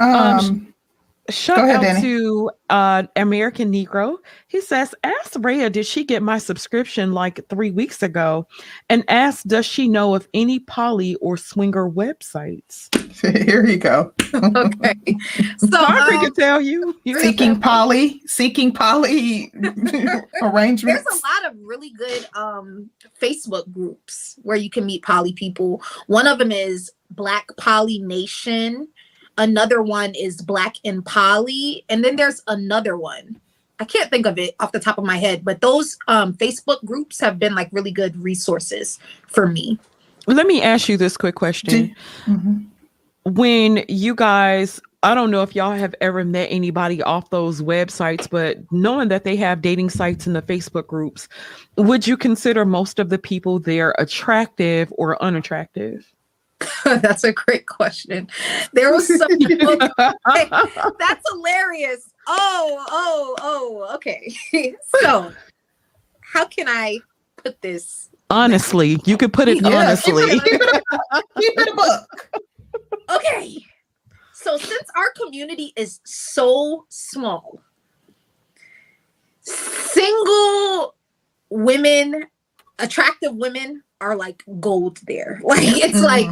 [0.00, 0.74] Um, Um,
[1.30, 2.00] Shout ahead, out Danny.
[2.02, 4.16] to uh, American Negro.
[4.46, 8.46] He says, Ask Rhea, did she get my subscription like three weeks ago?
[8.88, 12.88] And ask, does she know of any poly or swinger websites?
[13.46, 14.12] here you go.
[14.34, 14.94] Okay.
[15.58, 16.98] So Concrete um, can tell you.
[17.04, 19.52] You seeking poly, seeking poly
[20.42, 21.02] arrangements.
[21.02, 25.82] there's a lot of really good um Facebook groups where you can meet poly people.
[26.06, 28.88] One of them is Black Poly Nation.
[29.38, 33.40] Another one is Black and Poly, and then there's another one.
[33.80, 36.84] I can't think of it off the top of my head, but those um, Facebook
[36.84, 39.78] groups have been like really good resources for me.
[40.26, 41.94] Let me ask you this quick question.
[42.26, 42.66] Mhm.
[43.24, 48.28] when you guys I don't know if y'all have ever met anybody off those websites,
[48.28, 51.28] but knowing that they have dating sites in the Facebook groups,
[51.76, 56.04] would you consider most of the people there attractive or unattractive?
[56.84, 58.28] That's a great question.
[58.72, 59.28] There was some
[60.98, 62.10] that's hilarious.
[62.26, 64.34] Oh, oh, oh, okay.
[65.00, 65.32] so
[66.20, 66.98] how can I
[67.36, 68.10] put this?
[68.30, 70.28] honestly, you could put it Yeah, honestly.
[70.28, 72.30] Keep it, keep it a, keep it a book.
[73.10, 73.64] Okay.
[74.34, 77.60] So since our community is so small,
[79.40, 80.94] single
[81.50, 82.26] women,
[82.78, 85.40] attractive women are like gold there.
[85.44, 86.28] Like it's like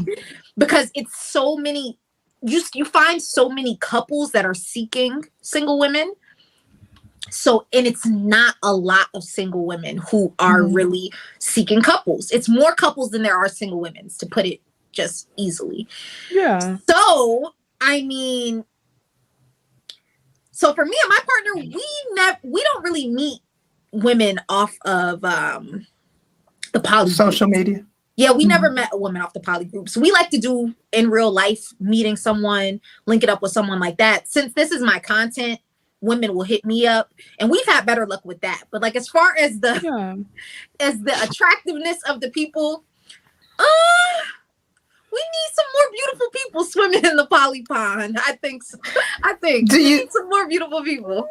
[0.58, 1.98] because it's so many
[2.42, 6.14] you you find so many couples that are seeking single women.
[7.30, 10.74] So and it's not a lot of single women who are Mhm.
[10.74, 12.30] really seeking couples.
[12.30, 14.60] It's more couples than there are single women to put it
[14.92, 15.88] just easily.
[16.30, 16.78] yeah.
[16.88, 18.64] So, I mean,
[20.52, 23.40] so for me and my partner, we never we don't really meet
[23.92, 25.86] women off of um
[26.72, 27.56] the poly Social group.
[27.66, 27.86] media.
[28.16, 29.94] Yeah, we never met a woman off the poly groups.
[29.96, 33.98] We like to do in real life, meeting someone, link it up with someone like
[33.98, 34.26] that.
[34.26, 35.60] Since this is my content,
[36.00, 38.62] women will hit me up, and we've had better luck with that.
[38.70, 40.14] But like as far as the Yeah.
[40.86, 42.84] as the attractiveness of the people,
[43.58, 43.64] uh,
[45.12, 48.18] we need some more beautiful people swimming in the poly pond.
[48.26, 48.78] I think so.
[49.24, 51.28] I think Do we you- need some more beautiful people.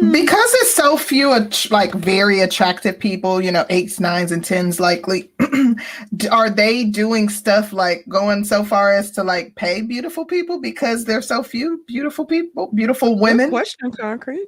[0.00, 1.28] Because there's so few,
[1.70, 5.28] like very attractive people, you know, eights, nines, and tens, likely,
[6.30, 11.04] are they doing stuff like going so far as to like pay beautiful people because
[11.04, 13.46] there's so few beautiful people, beautiful women?
[13.46, 14.46] Good question, concrete.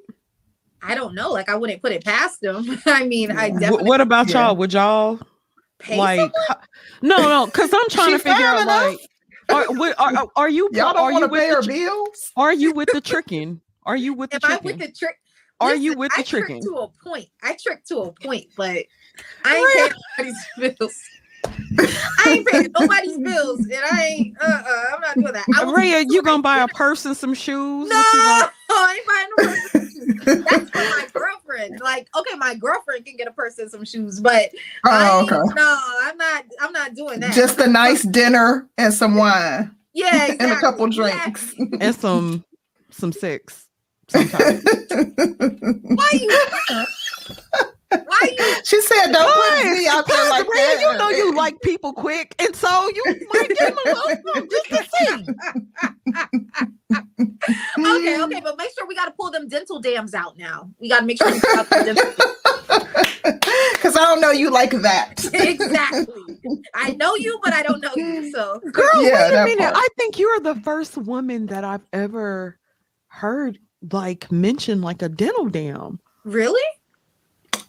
[0.82, 1.30] I don't know.
[1.30, 2.80] Like, I wouldn't put it past them.
[2.86, 3.88] I mean, I definitely.
[3.88, 4.46] What about yeah.
[4.46, 4.56] y'all?
[4.56, 5.20] Would y'all
[5.80, 6.18] pay like?
[6.20, 6.64] Someone?
[7.02, 8.98] No, no, because I'm trying to figure out like.
[9.48, 9.66] Are,
[9.98, 10.70] are, are, you?
[10.72, 12.30] Y'all don't want to pay her bills?
[12.36, 13.60] Are you with the tricking?
[13.84, 14.64] Are you with the If tricking?
[14.64, 15.16] With the trick,
[15.60, 16.62] are you with the I tricking?
[16.62, 17.28] to a point.
[17.42, 18.84] I trick to a point, but
[19.44, 21.02] I ain't paying nobody's bills.
[22.18, 24.36] I ain't paying nobody's bills, and I ain't.
[24.40, 25.46] Uh, uh I'm not doing that.
[25.46, 27.88] Raya, you gonna buy a purse and some shoes?
[27.88, 27.96] No,
[28.70, 30.44] I ain't buying no purse.
[30.44, 31.80] That's for my girlfriend.
[31.80, 34.50] Like, okay, my girlfriend can get a purse and some shoes, but
[34.86, 35.54] oh, okay.
[35.54, 36.44] no, I'm not.
[36.60, 37.34] I'm not doing that.
[37.34, 39.74] Just a nice dinner and some wine.
[39.92, 40.36] Yeah, exactly.
[40.40, 42.44] and a couple drinks and some
[42.90, 43.66] some sex.
[44.12, 46.38] Why you?
[47.90, 48.54] Why you?
[48.64, 52.34] She said, "Don't put me out there like that." You know you like people quick,
[52.38, 53.02] and so you
[53.32, 55.26] might give them a little just to see.
[57.78, 60.70] okay, okay, but make sure we got to pull them dental dams out now.
[60.80, 61.40] We got to make sure we
[63.72, 65.24] because I don't know you like that.
[65.32, 66.38] exactly.
[66.74, 68.30] I know you, but I don't know you.
[68.30, 69.72] So, girl, yeah, wait a minute.
[69.72, 69.76] Part.
[69.76, 72.58] I think you're the first woman that I've ever
[73.08, 73.58] heard
[73.92, 76.00] like mention like a dental dam.
[76.24, 76.62] Really?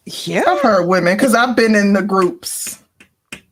[0.05, 0.43] Yeah.
[0.47, 2.81] I've heard women because I've been in the groups.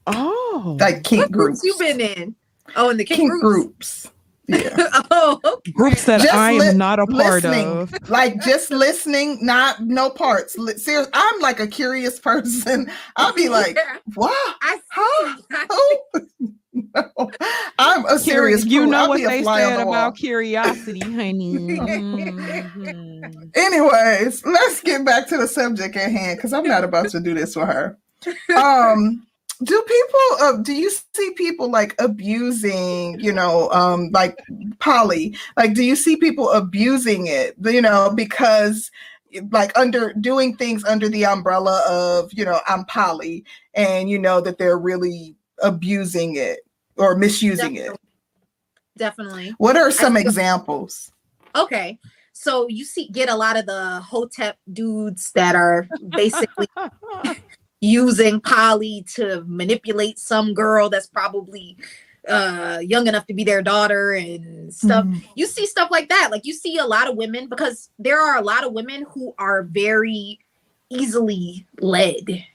[0.08, 0.78] Oh.
[0.80, 1.62] Like kink what groups.
[1.64, 2.36] you been in?
[2.76, 4.04] Oh, in the kink, kink groups.
[4.04, 4.14] groups.
[4.50, 4.88] Yeah.
[5.12, 5.72] oh, okay.
[5.72, 8.10] Groups that just I am li- not a part of.
[8.10, 10.56] Like just listening, not no parts.
[10.84, 11.08] Serious.
[11.14, 12.92] I'm like a curious person.
[13.16, 13.98] I'll be like, yeah.
[14.16, 14.30] wow.
[14.62, 16.20] I huh?
[16.96, 17.32] no,
[17.80, 18.66] I'm a serious.
[18.66, 21.54] You know what they said about curiosity, honey.
[21.78, 23.44] mm-hmm.
[23.56, 27.34] Anyways, let's get back to the subject at hand because I'm not about to do
[27.34, 27.98] this with her.
[28.56, 29.26] Um,
[29.64, 30.20] do people?
[30.42, 33.20] Uh, do you see people like abusing?
[33.20, 34.38] You know, um, like
[34.80, 35.36] poly.
[35.58, 37.56] Like, do you see people abusing it?
[37.64, 38.92] You know, because
[39.52, 44.42] like under doing things under the umbrella of you know I'm poly, and you know
[44.42, 46.60] that they're really abusing it
[47.00, 47.96] or misusing Definitely.
[47.96, 48.00] it.
[48.98, 49.56] Definitely.
[49.58, 51.12] What are some examples?
[51.56, 51.98] Okay.
[52.34, 56.68] So you see get a lot of the hotep dudes that are basically
[57.82, 61.78] using poly to manipulate some girl that's probably
[62.28, 65.06] uh young enough to be their daughter and stuff.
[65.06, 65.24] Mm.
[65.36, 66.30] You see stuff like that.
[66.32, 69.34] Like you see a lot of women because there are a lot of women who
[69.38, 70.40] are very
[70.90, 72.46] easily led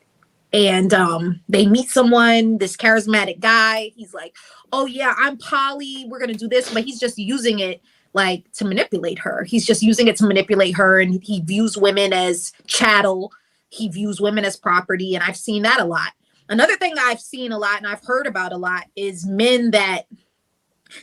[0.54, 3.90] and um, they meet someone, this charismatic guy.
[3.96, 4.36] He's like,
[4.72, 6.06] "Oh yeah, I'm poly.
[6.08, 7.82] We're gonna do this," but he's just using it
[8.12, 9.42] like to manipulate her.
[9.42, 13.32] He's just using it to manipulate her, and he views women as chattel.
[13.68, 16.12] He views women as property, and I've seen that a lot.
[16.48, 20.02] Another thing I've seen a lot and I've heard about a lot is men that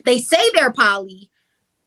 [0.06, 1.32] they say they're poly,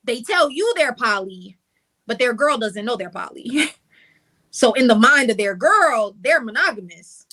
[0.03, 1.57] they tell you they're poly,
[2.05, 3.71] but their girl doesn't know they're poly.
[4.51, 7.24] so in the mind of their girl, they're monogamous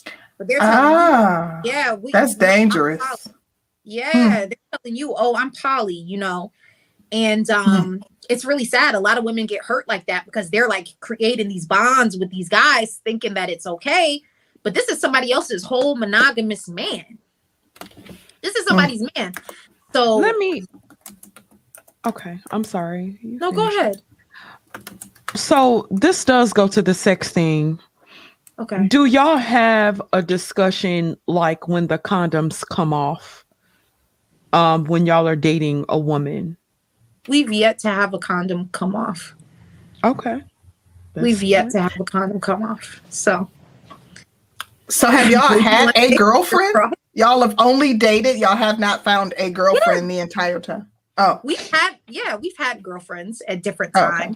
[0.41, 3.27] but they're telling ah, you, yeah, we, that's we, dangerous.
[3.83, 4.29] Yeah, hmm.
[4.49, 6.51] they're telling you, oh, I'm poly, you know.
[7.11, 7.53] And hmm.
[7.53, 7.97] um, hmm.
[8.27, 8.95] it's really sad.
[8.95, 12.31] A lot of women get hurt like that because they're like creating these bonds with
[12.31, 14.19] these guys, thinking that it's okay.
[14.63, 17.19] But this is somebody else's whole monogamous man.
[18.41, 18.69] This is hmm.
[18.69, 19.07] somebody's hmm.
[19.15, 19.33] man.
[19.93, 20.63] So let me.
[22.07, 23.19] Okay, I'm sorry.
[23.21, 23.73] You no, finish.
[23.73, 24.01] go ahead.
[25.35, 27.79] So this does go to the sex thing
[28.61, 28.87] Okay.
[28.87, 33.43] Do y'all have a discussion like when the condoms come off?
[34.53, 36.57] Um, when y'all are dating a woman?
[37.27, 39.33] We've yet to have a condom come off.
[40.03, 40.43] Okay.
[41.13, 43.01] That's We've yet to have a condom come off.
[43.09, 43.49] So
[44.89, 46.75] So have y'all had a girlfriend?
[47.13, 50.17] Y'all have only dated, y'all have not found a girlfriend yeah.
[50.17, 50.87] the entire time.
[51.17, 51.39] Oh.
[51.43, 54.13] We've had yeah, we've had girlfriends at different times.
[54.21, 54.35] Oh, okay.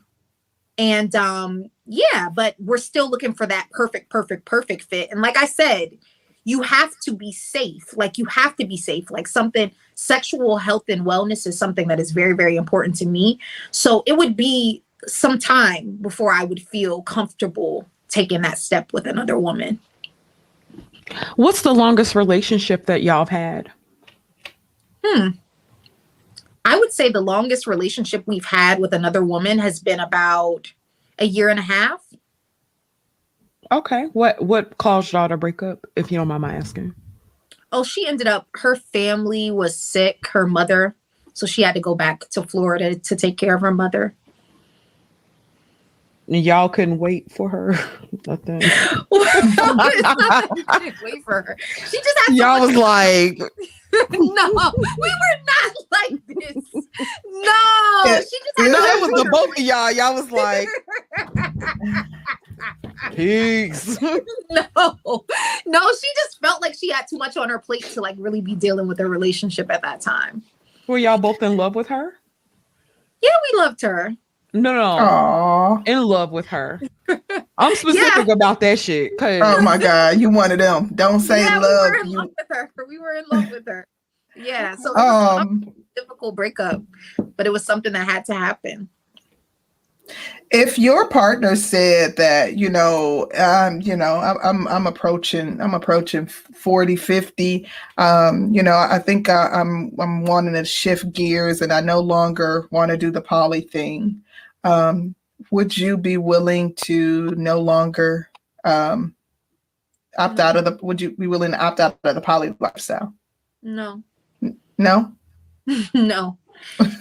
[0.77, 5.11] And um, yeah, but we're still looking for that perfect, perfect, perfect fit.
[5.11, 5.97] And like I said,
[6.43, 7.95] you have to be safe.
[7.95, 9.11] Like you have to be safe.
[9.11, 13.39] Like something sexual health and wellness is something that is very, very important to me.
[13.71, 19.07] So it would be some time before I would feel comfortable taking that step with
[19.07, 19.79] another woman.
[21.35, 23.71] What's the longest relationship that y'all have had?
[25.03, 25.29] Hmm.
[26.63, 30.73] I would say the longest relationship we've had with another woman has been about
[31.19, 32.01] a year and a half.
[33.71, 34.05] Okay.
[34.13, 36.93] What what caused y'all to break up, if you don't mind my asking?
[37.71, 40.95] Oh, she ended up her family was sick, her mother.
[41.33, 44.15] So she had to go back to Florida to take care of her mother.
[46.27, 47.73] Y'all couldn't wait for her.
[48.27, 48.61] Nothing.
[49.11, 51.57] couldn't wait for her.
[51.59, 53.37] She just had Y'all was like,
[54.11, 56.55] no, we were not like this.
[56.73, 57.53] No,
[58.05, 58.63] Yeah, she just yeah.
[58.63, 59.91] had no, to it was the both of y'all.
[59.91, 60.67] Y'all was like,
[63.15, 64.01] peace.
[64.01, 65.25] no,
[65.67, 68.41] no, she just felt like she had too much on her plate to like really
[68.41, 70.41] be dealing with a relationship at that time.
[70.87, 72.15] Were y'all both in love with her?
[73.21, 74.15] Yeah, we loved her.
[74.55, 75.83] No, no, Aw.
[75.85, 76.81] in love with her.
[77.57, 79.17] I'm specific about that shit.
[79.17, 80.91] Cause Oh my God, you one of them.
[80.95, 81.91] Don't say yeah, we love.
[81.91, 82.71] were in You, love with her.
[82.87, 83.85] We were in love with her.
[84.35, 86.81] Yeah, so it was um, a difficult breakup,
[87.35, 88.89] but it was something that had to happen.
[90.51, 95.73] if your partner said that you know um you know I'm, I'm i'm approaching i'm
[95.73, 101.61] approaching 40 50 um you know i think I, i'm i'm wanting to shift gears
[101.61, 104.21] and i no longer want to do the poly thing
[104.65, 105.15] um
[105.51, 108.29] would you be willing to no longer
[108.65, 109.15] um
[110.17, 113.13] opt out of the would you be willing to opt out of the poly lifestyle
[113.63, 114.03] No,
[114.77, 115.13] no
[115.93, 116.37] no.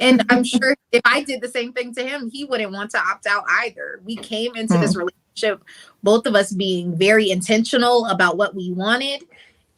[0.00, 2.98] And I'm sure if I did the same thing to him, he wouldn't want to
[2.98, 4.00] opt out either.
[4.04, 5.62] We came into this relationship,
[6.02, 9.24] both of us being very intentional about what we wanted.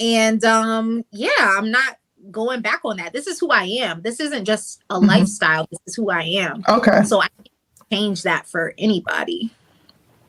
[0.00, 1.98] And um, yeah, I'm not
[2.30, 3.12] going back on that.
[3.12, 4.02] This is who I am.
[4.02, 5.06] This isn't just a Mhm.
[5.08, 5.66] lifestyle.
[5.70, 6.64] This is who I am.
[6.68, 7.48] okay So I can't
[7.92, 9.50] change that for anybody.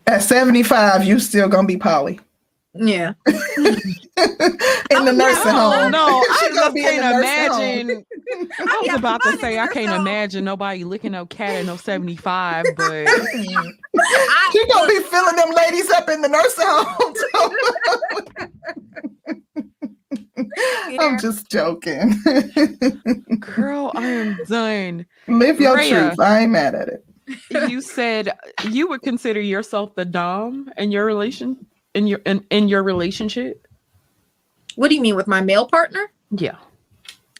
[0.07, 2.19] at 75 you still gonna be poly.
[2.73, 3.13] Yeah.
[3.27, 3.35] in
[4.95, 8.05] Oh, the yeah, nursing no, home no, I just can't the imagine.
[8.59, 10.01] I was Yeah, about to say I can't home.
[10.01, 13.09] imagine nobody licking no cat at no 75, but
[13.97, 17.13] I, She gonna be filling them ladies up in the nursing home.
[20.87, 21.01] Yeah.
[21.01, 22.13] I'm just joking.
[23.39, 25.05] girl, I am done.
[25.27, 26.09] Live your Raya.
[26.09, 26.19] truth.
[26.19, 27.05] I ain't mad at it.
[27.51, 28.31] You said
[28.69, 33.67] you would consider yourself the dom in your relation in your in, in your relationship.
[34.75, 36.11] what do you mean with my male partner?
[36.31, 36.57] Yeah.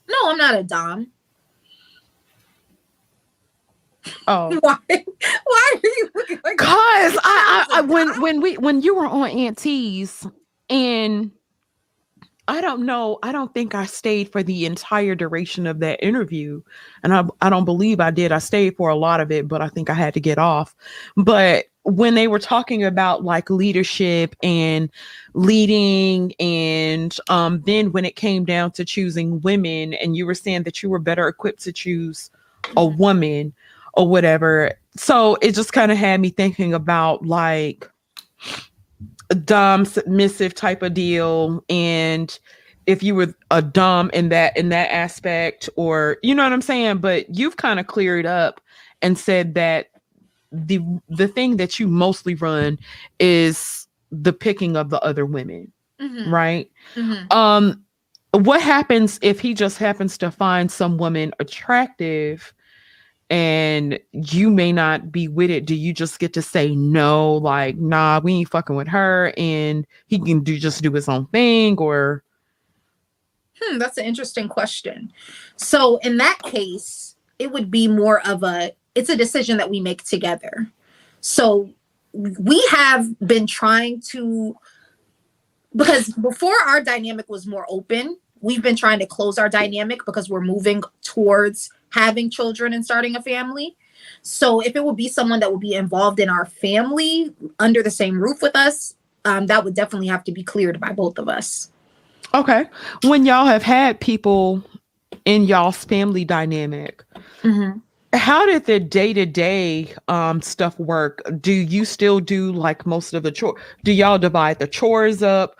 [0.09, 1.11] No, I'm not a dom.
[4.27, 4.57] Oh.
[4.61, 4.77] Why?
[4.87, 9.05] Why are you looking like Cause I, I, I when when we when you were
[9.05, 10.25] on Auntie's
[10.69, 11.31] and
[12.47, 16.61] I don't know, I don't think I stayed for the entire duration of that interview.
[17.03, 18.31] And I I don't believe I did.
[18.31, 20.75] I stayed for a lot of it, but I think I had to get off.
[21.15, 24.89] But when they were talking about like leadership and
[25.33, 30.63] leading and um then when it came down to choosing women and you were saying
[30.63, 32.29] that you were better equipped to choose
[32.75, 33.53] a woman
[33.93, 34.73] or whatever.
[34.95, 37.89] So it just kind of had me thinking about like
[39.29, 42.39] a dom submissive type of deal and
[42.85, 46.61] if you were a dom in that in that aspect or you know what I'm
[46.61, 46.99] saying?
[46.99, 48.61] But you've kind of cleared up
[49.01, 49.87] and said that
[50.51, 52.79] the the thing that you mostly run
[53.19, 56.71] is the picking of the other women Mhm, right?
[56.95, 57.33] Mhm.
[57.33, 57.83] um
[58.31, 62.53] what happens if he just happens to find some woman attractive
[63.29, 67.75] and you may not be with it do you just get to say no like
[67.75, 71.77] nah we ain't fucking with her and he can do just do his own thing
[71.77, 72.23] or
[73.61, 75.11] Hmm, that's an interesting question.
[75.55, 79.79] So in that case, it would be more of a it's a decision that we
[79.79, 80.71] make together.
[81.21, 81.69] So
[82.13, 84.55] we have been trying to
[85.75, 90.29] because before our dynamic was more open, we've been trying to close our dynamic because
[90.29, 93.75] we're moving towards having children and starting a family.
[94.21, 97.91] So if it would be someone that would be involved in our family under the
[97.91, 98.95] same roof with us,
[99.25, 101.71] um, that would definitely have to be cleared by both of us.
[102.33, 102.65] okay.
[103.03, 104.63] When y'all have had people
[105.25, 107.03] in y'all's family dynamic
[108.13, 111.21] how did the day-to-day um stuff work?
[111.39, 115.57] Do you still do like most of the chore do y'all divide the chores up?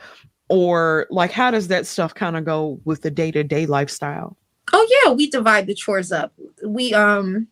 [0.49, 4.38] Or like how does that stuff kind of go with the day-to-day lifestyle
[4.73, 6.34] Oh yeah, we divide the chores up.
[6.65, 7.48] We um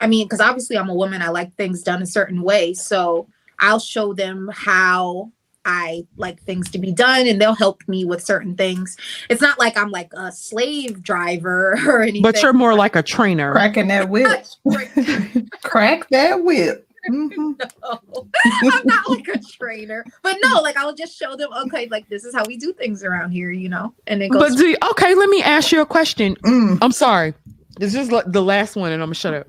[0.00, 2.72] I mean, because obviously I'm a woman, I like things done a certain way.
[2.74, 5.30] So I'll show them how
[5.64, 8.96] I like things to be done and they'll help me with certain things.
[9.28, 12.22] It's not like I'm like a slave driver or anything.
[12.22, 14.46] but you're more like a trainer Cracking that whip.
[15.62, 16.89] Crack that whip.
[17.08, 17.56] Mhm.
[17.82, 20.04] No, I'm not like a trainer.
[20.22, 23.02] But no, like I'll just show them, okay, like this is how we do things
[23.04, 23.94] around here, you know?
[24.06, 26.78] And it goes but do you, okay let me ask you a question Mm.
[26.82, 27.34] i'm sorry
[27.78, 29.46] this is like the last one and i'm gonna shut up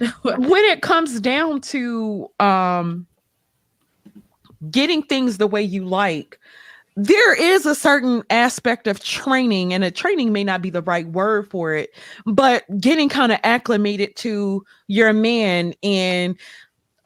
[0.22, 3.06] when it comes down to um
[4.70, 6.38] getting things the way you like
[6.96, 11.06] there is a certain aspect of training and a training may not be the right
[11.08, 11.90] word for it
[12.26, 16.36] but getting kind of acclimated to your man and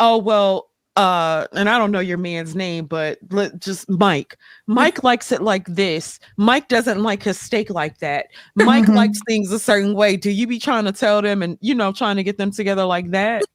[0.01, 4.37] oh well uh and i don't know your man's name but let just mike
[4.69, 8.95] mike likes it like this mike doesn't like his steak like that mike Mhm.
[8.95, 11.91] likes things a certain way do you be trying to tell them and you know
[11.93, 13.43] trying to get them together like that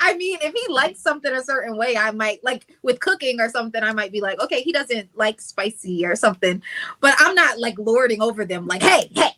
[0.00, 3.48] I mean, if he likes something a certain way, I might like with cooking or
[3.48, 6.60] something, I might be like, okay, he doesn't like spicy or something.
[7.00, 9.30] But I'm not like lording over them like, hey, hey,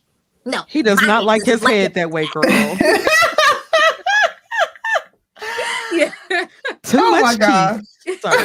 [0.46, 0.62] no.
[0.66, 1.94] he does not like his like head it.
[1.94, 2.42] that way girl
[5.92, 6.12] Yeah.
[6.82, 7.82] Too oh much my god!
[8.20, 8.36] Sorry.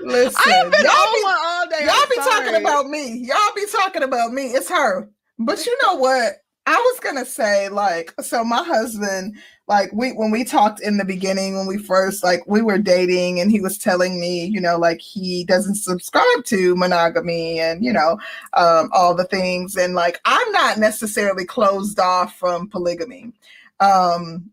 [0.00, 3.26] Listen, i have been y'all be, all day y'all be talking about me.
[3.26, 4.48] Y'all be talking about me.
[4.48, 5.08] It's her.
[5.38, 6.34] But you know what?
[6.66, 9.36] I was gonna say, like, so my husband,
[9.66, 13.38] like, we when we talked in the beginning, when we first like we were dating,
[13.40, 17.92] and he was telling me, you know, like he doesn't subscribe to monogamy and you
[17.92, 18.18] know,
[18.54, 23.32] um, all the things, and like I'm not necessarily closed off from polygamy.
[23.80, 24.50] Um,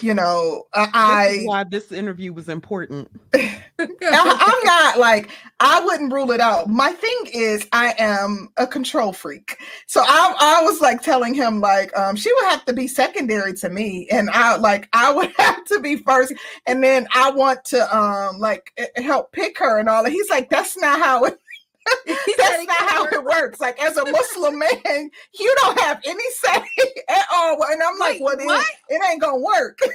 [0.00, 5.30] you know, I, this why this interview was important I- I'm not like
[5.60, 6.68] I wouldn't rule it out.
[6.68, 9.56] My thing is I am a control freak.
[9.86, 13.54] So I I was like telling him like um she would have to be secondary
[13.54, 16.32] to me and I like I would have to be first
[16.66, 20.12] and then I want to um like help pick her and all that.
[20.12, 21.38] He's like that's not how it
[22.06, 23.60] that's not how it works.
[23.60, 26.56] Like as a Muslim man, you don't have any say
[27.08, 27.62] at all.
[27.64, 28.66] And I'm like, Wait, well, what?
[28.88, 29.78] it ain't gonna work.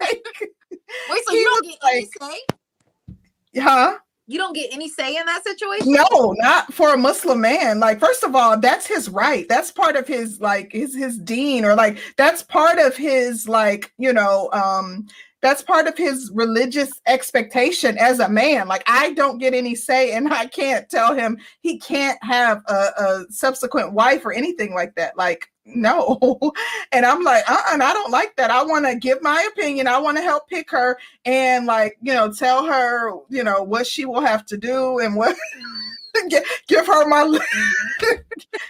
[0.00, 0.24] Like,
[1.08, 3.60] Wait, so you don't get any say?
[3.62, 3.96] huh?
[4.26, 5.92] You don't get any say in that situation?
[5.92, 7.78] No, not for a Muslim man.
[7.78, 9.46] Like, first of all, that's his right.
[9.48, 13.92] That's part of his like his his deen, or like that's part of his like
[13.98, 15.06] you know um
[15.42, 18.68] that's part of his religious expectation as a man.
[18.68, 22.90] Like, I don't get any say, and I can't tell him he can't have a,
[22.96, 25.18] a subsequent wife or anything like that.
[25.18, 26.18] Like, no.
[26.94, 28.50] And I'm like, uh, uh and I don't like that.
[28.50, 29.86] I want to give my opinion.
[29.86, 33.86] I want to help pick her and like you know tell her you know what
[33.86, 35.34] she will have to do and what
[36.28, 37.22] give, give her my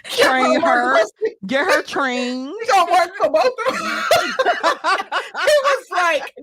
[0.09, 1.05] Train my her.
[1.47, 2.53] get her trained.
[2.61, 4.03] She gonna work for both of them.
[5.35, 6.33] it was like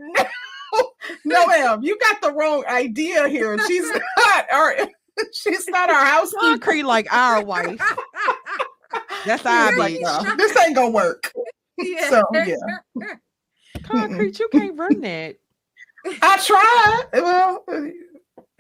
[0.75, 0.93] no
[1.25, 3.59] no ma'am you got the wrong idea here.
[3.67, 4.77] She's not our
[5.33, 6.41] she's not our housekeeper.
[6.41, 7.81] Concrete like our wife.
[9.25, 10.25] That's our He like, bitch.
[10.25, 11.33] no, this ain't gonna work.
[11.79, 12.11] Yeah.
[12.11, 13.15] so yeah.
[13.85, 15.37] Concrete you can't run that.
[16.23, 17.05] I tried.
[17.23, 17.81] Well uh,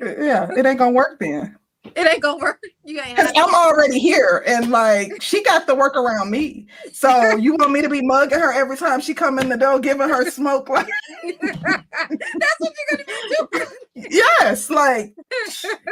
[0.00, 2.62] yeah it ain't gonna work then It ain't gonna work.
[2.84, 6.66] You ain't Because I'm already here and like she got to work around me.
[6.92, 9.80] So you want me to be mugging her every time she come in the door,
[9.80, 10.86] giving her smoke like
[11.22, 13.66] That's what you're gonna be doing.
[14.10, 15.14] yes, like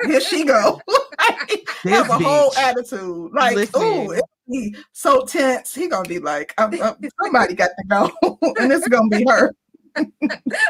[0.05, 0.81] here she go.
[1.19, 3.32] Like, have a whole attitude.
[3.32, 5.74] Like, oh, ooh, it be so tense.
[5.74, 9.55] He gonna be like, I'm- I'm- somebody got to go, and it's gonna be her.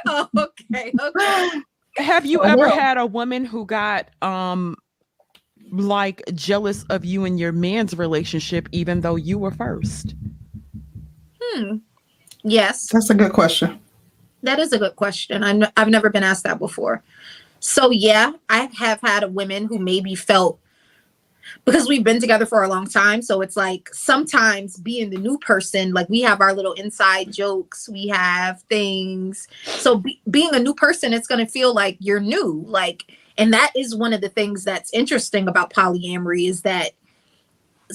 [0.06, 1.50] Oh, okay, okay.
[1.96, 4.76] have you ever had a woman who got um
[5.70, 10.14] like jealous of you and your man's relationship even though you were first
[11.42, 11.76] Hmm.
[12.44, 13.80] Yes, That's a good question.
[14.42, 15.42] that is a good question.
[15.42, 17.02] I'm, I've never been asked that before.
[17.60, 20.60] So yeah, I have had women who maybe felt
[21.64, 23.22] because we've been together for a long time.
[23.22, 27.88] So it's like sometimes being the new person, like we have our little inside jokes,
[27.88, 29.48] we have things.
[29.64, 32.64] So be, being a new person, it's going to feel like you're new.
[32.66, 36.93] Like, and that is one of the things that's interesting about polyamory is that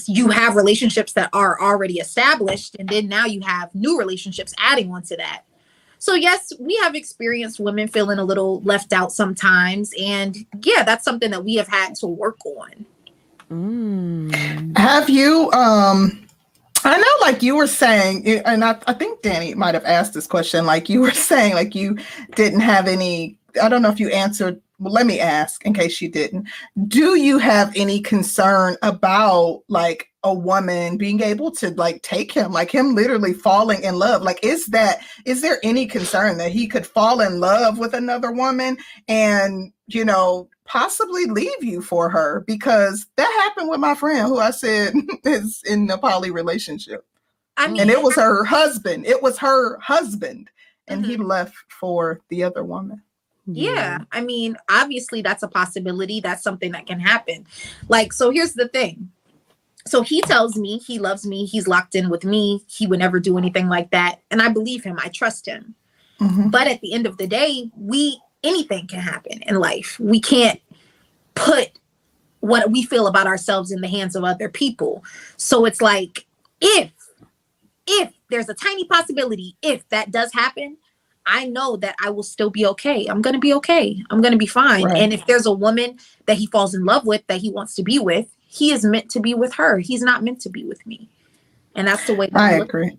[0.07, 4.91] you have relationships that are already established, and then now you have new relationships adding
[4.91, 5.43] on to that.
[5.99, 11.05] So yes, we have experienced women feeling a little left out sometimes, and yeah, that's
[11.05, 12.85] something that we have had to work on.
[13.51, 14.77] Mm.
[14.77, 16.25] Have you um
[16.83, 20.25] I know like you were saying and I, I think Danny might have asked this
[20.25, 21.97] question like you were saying like you
[22.35, 26.01] didn't have any I don't know if you answered well let me ask in case
[26.01, 26.47] you didn't
[26.87, 32.51] do you have any concern about like a woman being able to like take him
[32.51, 36.67] like him literally falling in love like is that is there any concern that he
[36.67, 38.77] could fall in love with another woman
[39.07, 44.39] and you know possibly leave you for her because that happened with my friend who
[44.39, 44.93] I said
[45.25, 47.05] is in a poly relationship.
[47.57, 49.05] I mean, And it was her husband.
[49.05, 50.49] It was her husband.
[50.87, 51.11] And Mm-hmm.
[51.11, 53.01] he left for the other woman.
[53.45, 56.21] Yeah, I mean, obviously that's a possibility.
[56.21, 57.45] That's something that can happen.
[57.89, 59.11] Like, so here's the thing.
[59.85, 61.45] So he tells me he loves me.
[61.45, 62.63] He's locked in with me.
[62.67, 64.21] He would never do anything like that.
[64.31, 64.97] And I believe him.
[65.01, 65.75] I trust him.
[66.19, 66.51] Mhm.
[66.51, 69.99] But at the end of the day, we anything can happen in life.
[69.99, 70.61] We can't
[71.35, 71.71] put
[72.39, 75.03] what we feel about ourselves in the hands of other people.
[75.37, 76.25] So it's like
[76.61, 76.91] if
[77.87, 80.77] if there's a tiny possibility if that does happen,
[81.25, 83.05] I know that I will still be okay.
[83.07, 84.03] I'm going to be okay.
[84.09, 84.85] I'm going to be fine.
[84.85, 84.97] Right.
[84.97, 87.83] And if there's a woman that he falls in love with that he wants to
[87.83, 89.79] be with, he is meant to be with her.
[89.79, 91.09] He's not meant to be with me.
[91.75, 92.97] And that's the way I agree.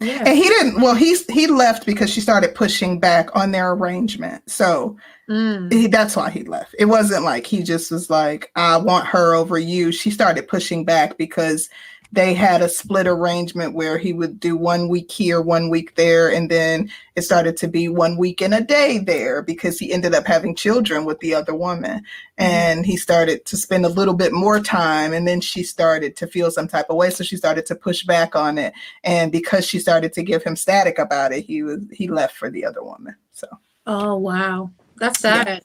[0.00, 0.22] Yeah.
[0.26, 0.80] And he didn't.
[0.80, 4.48] Well, he's he left because she started pushing back on their arrangement.
[4.50, 4.96] So
[5.28, 5.72] Mm.
[5.72, 6.74] he, that's why he left.
[6.78, 10.84] It wasn't like he just was like, "I want her over you." She started pushing
[10.84, 11.70] back because
[12.12, 16.30] they had a split arrangement where he would do one week here, one week there,
[16.30, 20.14] and then it started to be one week and a day there because he ended
[20.14, 22.42] up having children with the other woman, mm-hmm.
[22.44, 26.26] and he started to spend a little bit more time, and then she started to
[26.26, 28.72] feel some type of way, so she started to push back on it,
[29.02, 32.50] and because she started to give him static about it, he was he left for
[32.50, 33.16] the other woman.
[33.32, 33.46] So
[33.86, 34.70] Oh, wow.
[34.96, 35.44] That's Yeah.
[35.44, 35.62] sad.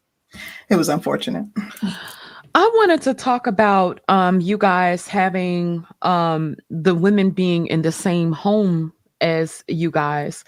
[0.70, 1.46] it was unfortunate.
[2.56, 7.92] I wanted to talk about um you guys having um the women being in the
[7.92, 10.44] same home as you guys.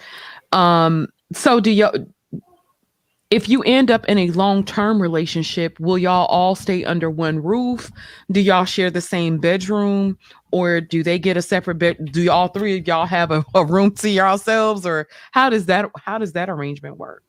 [0.52, 1.94] Um so do y'all
[3.30, 7.90] if you end up in a long-term relationship, will y'all all stay under one roof?
[8.30, 10.18] Do y'all share the same bedroom
[10.52, 12.12] or do they get a separate bed?
[12.12, 15.86] Do all three of y'all have a, a room to yourselves or how does that
[15.98, 17.24] how does that arrangement work?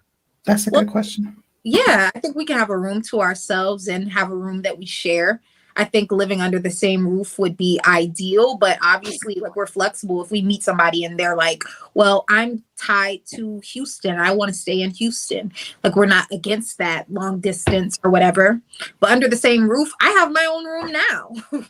[0.45, 1.37] That's a Well- good question.
[1.65, 4.79] Yeah, I think we can have a room to ourselves and have a room that
[4.79, 5.41] we share.
[5.77, 10.23] I think living under the same roof would be ideal, but obviously, like we're flexible.
[10.23, 11.63] If we meet somebody and they're like,
[11.95, 14.19] "Well, I'm tied to Houston.
[14.19, 15.53] I want to stay in Houston,"
[15.83, 18.61] like we're not against that long distance or whatever.
[19.01, 21.31] But under the same roof, I have my own room now.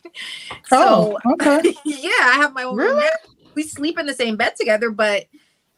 [0.71, 1.75] Oh, okay.
[1.85, 2.87] yeah, I have my own room.
[2.87, 3.03] Really?
[3.03, 3.33] now.
[3.53, 5.25] We sleep in the same bed together, but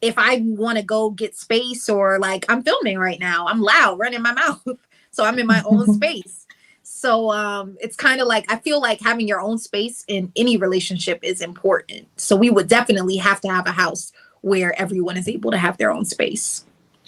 [0.05, 3.97] if I want to go get space or like I'm filming right now, I'm loud,
[3.97, 4.77] running my mouth.
[5.11, 6.45] So I'm in my own space.
[6.83, 10.57] So um it's kind of like I feel like having your own space in any
[10.57, 12.07] relationship is important.
[12.17, 14.11] So we would definitely have to have a house
[14.41, 16.65] where everyone is able to have their own space.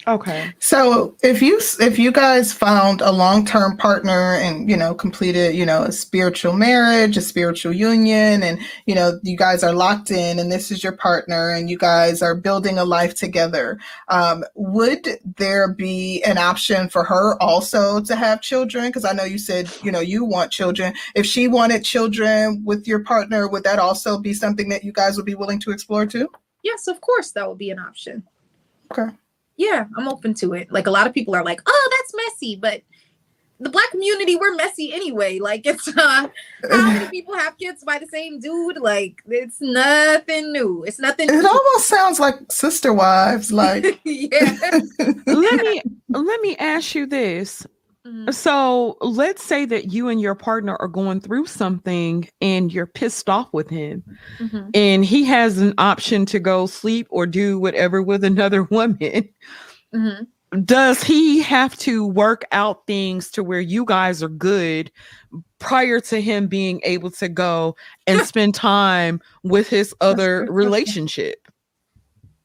[0.08, 0.54] Okay.
[0.58, 5.54] So if you if you guys found a long term partner and you know completed
[5.54, 10.10] you know a spiritual marriage, a spiritual union, and you know you guys are locked
[10.10, 13.78] in, and this is your partner, and you guys are building a life together,
[14.08, 15.06] um, would
[15.36, 18.86] there be an option for her also to have children?
[18.86, 20.94] Because I know you said you know you want children.
[21.14, 25.18] If she wanted children with your partner, would that also be something that you guys
[25.18, 26.30] would be willing to explore too?
[26.62, 28.22] Yes, of course that would be an option.
[28.90, 29.14] Okay.
[29.58, 30.72] Yeah, I'm open to it.
[30.72, 32.82] Like a lot of people are like, "Oh, that's messy," but
[33.60, 35.38] the black community we're messy anyway.
[35.38, 36.28] Like it's uh
[36.70, 38.78] how many people have kids by the same dude?
[38.78, 40.84] Like it's nothing new.
[40.86, 41.28] It's nothing.
[41.28, 44.00] It almost sounds like sister wives, like.
[44.04, 44.58] yeah.
[45.26, 47.66] let me let me ask you this
[48.08, 48.32] Mhm.
[48.32, 53.28] so let's say that you and your partner are going through something and you're pissed
[53.28, 54.02] off with him
[54.38, 54.70] Mhm.
[54.74, 59.28] and he has an option to go sleep or do whatever with another woman
[59.94, 60.26] Mhm.
[60.64, 64.90] does he have to work out things to where you guys are good
[65.58, 67.76] prior to him being able to go
[68.06, 71.47] and spend time with his other relationship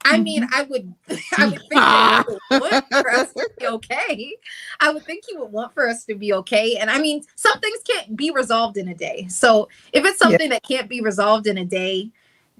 [0.06, 0.94] I mean, I would,
[1.38, 4.36] I would think that he would want for us to be okay.
[4.80, 6.78] I would think he would want for us to be okay.
[6.78, 9.28] And I mean, some things can't be resolved in a day.
[9.30, 10.28] So if it's Yeah.
[10.28, 12.12] something that can't be resolved in a day,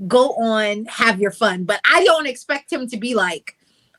[0.08, 1.64] go on, have your fun.
[1.66, 3.56] But I don't expect him to be like,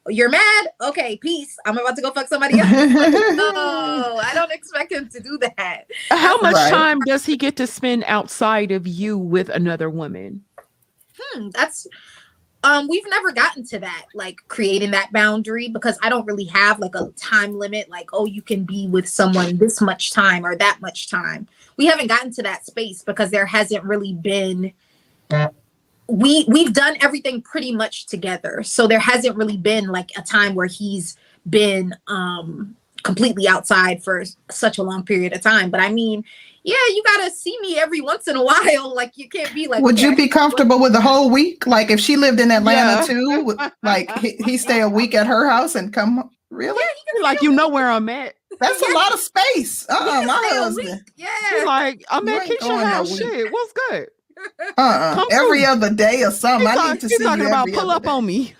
[0.08, 0.68] "You're mad?
[0.80, 1.56] Okay, peace.
[1.64, 2.68] I'm about to go fuck somebody else."
[3.36, 5.84] no, I don't expect him to do that.
[6.10, 6.70] how much Right.
[6.70, 10.44] time does he get to spend outside of you with another woman
[11.16, 11.86] Hmm, that's
[12.64, 16.78] um we've never gotten to that like creating that boundary because i don't really have
[16.80, 20.56] like a time limit like oh you can be with someone this much time or
[20.56, 21.46] that much time.
[21.76, 24.72] We haven't gotten to that space because there hasn't really been
[26.06, 28.62] we we've done everything pretty much together.
[28.62, 31.16] So there hasn't really been like a time where he's
[31.48, 35.70] been um completely outside for such a long period of time.
[35.70, 36.24] But i mean
[36.64, 39.82] yeah you gotta see me every once in a while like you can't be like
[39.82, 41.66] Would you be comfortable with the whole week?
[41.66, 43.06] Like if she lived in Atlanta Yeah.
[43.06, 46.30] too, like he, he stay a week at her house and come.
[46.50, 46.82] Really?
[47.16, 49.84] Yeah, like you know where i'm at That's a lot of space.
[49.88, 50.88] Uh, We uh my husband.
[50.88, 51.12] week.
[51.16, 51.64] He's Yeah.
[51.64, 53.20] like i'm You at ain't Keisha going no house week.
[53.20, 54.08] shit what's good
[54.78, 55.72] Uh, uh Come every through.
[55.72, 56.68] other day or something.
[56.68, 58.08] he's, I talk- need to he's see talking you about every pull up day.
[58.10, 58.54] on me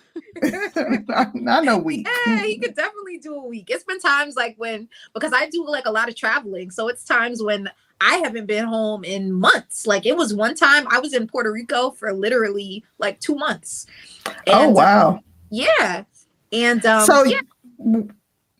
[1.34, 2.08] Not a week.
[2.26, 3.70] Yeah, he could definitely do a week.
[3.70, 7.04] It's been times like when because I do like a lot of traveling, so it's
[7.04, 7.70] times when
[8.00, 9.86] I haven't been home in months.
[9.86, 13.86] Like it was one time I was in Puerto Rico for literally like two months.
[14.26, 15.20] oh And, wow.
[15.50, 16.04] Yeah,
[16.52, 17.40] and um, so yeah,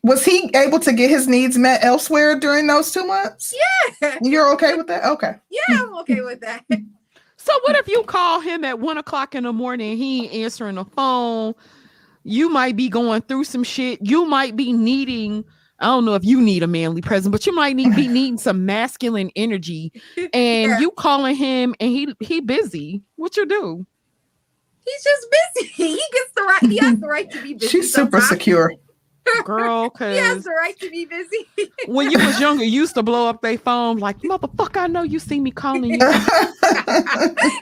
[0.03, 3.53] was he able to get his needs met elsewhere during those two months?
[4.01, 5.03] yeah, You're okay with that?
[5.03, 5.33] Okay.
[5.49, 6.63] yeah, I'm okay with that.
[7.37, 9.97] So what if you call him at one o'clock in the morning?
[9.97, 11.53] He ain't answering the phone.
[12.23, 13.99] You might be going through some shit.
[14.01, 15.45] You might be needing.
[15.79, 18.37] I don't know if you need a manly presence, but you might need be needing
[18.37, 19.91] some masculine energy.
[20.33, 20.79] And Yeah.
[20.79, 23.01] you calling him, and he he busy.
[23.17, 23.85] What you do?
[24.85, 25.71] He's just busy.
[25.75, 26.61] He gets the right.
[26.71, 27.67] He has the right to be busy.
[27.67, 28.29] She's super sometimes.
[28.29, 28.73] secure.
[29.43, 31.47] Girl, He has because the right to be busy.
[31.87, 35.03] when you was younger, you used to blow up their phone like, motherfucker, I know
[35.03, 35.97] you see me calling you.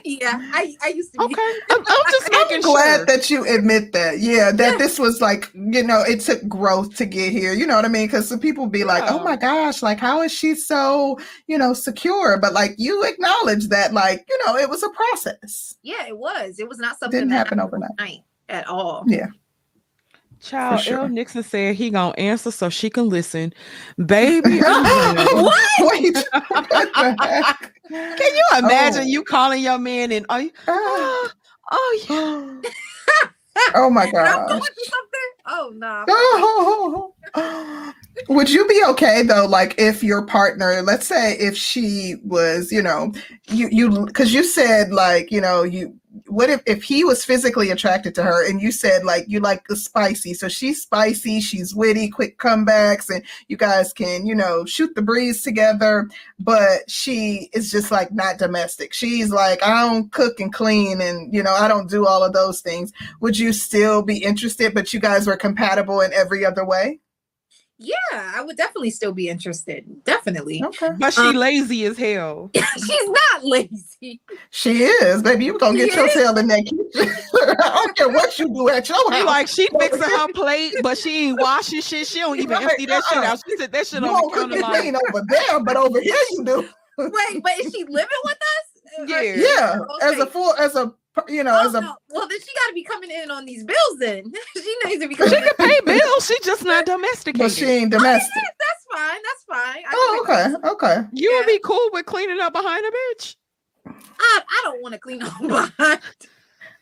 [0.04, 1.24] yeah, I, I used to be.
[1.24, 1.52] Okay.
[1.70, 3.06] I'm, I'm just making I'm glad sure.
[3.06, 4.20] that you admit that.
[4.20, 7.52] Yeah, that this was like, you know, it took growth to get here.
[7.52, 8.06] You know what I mean?
[8.06, 9.20] Because some people be like, oh Yeah.
[9.20, 12.38] oh my gosh, like, how is she so, you know, secure?
[12.38, 15.74] But like, you acknowledge that, like, you know, it was a process.
[15.82, 16.58] Yeah, it was.
[16.58, 17.90] It was not something Didn't that happen overnight.
[17.98, 19.04] overnight at all.
[19.06, 19.26] Yeah.
[20.44, 20.98] Child, For sure.
[21.00, 21.08] L.
[21.08, 23.52] Nixon said he gonna answer so she can listen.
[24.04, 25.58] Baby, what?
[25.80, 26.14] Wait.
[26.32, 26.94] what
[27.88, 29.06] can you imagine Oh.
[29.06, 30.72] you calling your man and are you, Ah.
[30.72, 31.30] oh,
[31.72, 32.70] oh yeah.
[33.74, 34.26] oh my god.
[34.26, 34.68] I'm going gosh.
[34.68, 35.30] through something.
[35.46, 36.04] Oh no.
[36.08, 37.92] Oh.
[38.28, 42.82] Would you be okay though, like if your partner, let's say if she was, you
[42.82, 43.12] know,
[43.48, 45.98] you you because you said like, you know, you
[46.34, 49.66] what if if he was physically attracted to her and you said like you like
[49.68, 54.64] the spicy, so she's spicy, she's witty, quick comebacks, and you guys can, you know,
[54.64, 56.08] shoot the breeze together,
[56.38, 58.92] but she is just like not domestic.
[58.92, 62.32] She's like, I don't cook and clean and you know, I don't do all of
[62.32, 66.64] those things would you still be interested but you guys were compatible in every other
[66.64, 67.00] way
[67.78, 69.84] Yeah, I would definitely still be interested.
[70.04, 70.62] Definitely.
[70.64, 72.50] okay But she Um, lazy as hell.
[72.54, 74.20] She's not lazy.
[74.50, 76.14] she is baby you gonna get She your is?
[76.14, 76.84] tail in that kitchen
[77.60, 80.74] i don't care what you do at your She house like she fixing her plate,
[80.82, 82.06] but she ain't washing shit.
[82.06, 83.40] She don't even Right, empty that shit out.
[83.48, 85.76] She said that shit you on don't the counter and like, clean over there but
[85.76, 88.98] over here you do Wait, but is she living with us?
[89.00, 89.22] Or- Yeah.
[89.36, 90.94] yeah as a full as a
[91.28, 91.94] you know Oh, as a no.
[92.10, 93.98] Well, then she got to be coming in on these bills.
[93.98, 94.24] Then
[94.56, 95.42] she needs to be she coming.
[95.42, 96.26] can pay bills.
[96.26, 97.38] She just not domesticated.
[97.40, 99.20] but she ain't domestic That's fine.
[99.22, 99.84] That's fine.
[99.86, 103.36] I, oh okay okay you would be cool with cleaning up behind a bitch.
[103.86, 106.00] I, I don't want to clean up behind.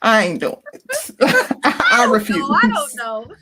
[0.03, 0.83] I ain't doing it
[1.65, 3.27] i refuse No, I don't know.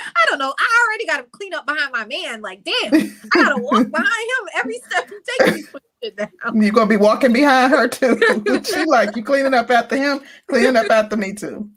[0.00, 0.54] I don't know.
[0.56, 2.40] I already got to clean up behind my man.
[2.40, 5.56] Like, damn, I got to walk behind him every step he takes.
[5.56, 6.30] He's putting shit down.
[6.62, 8.16] you're gonna be walking behind her too
[8.64, 11.68] she like you cleaning up after him cleaning up after me too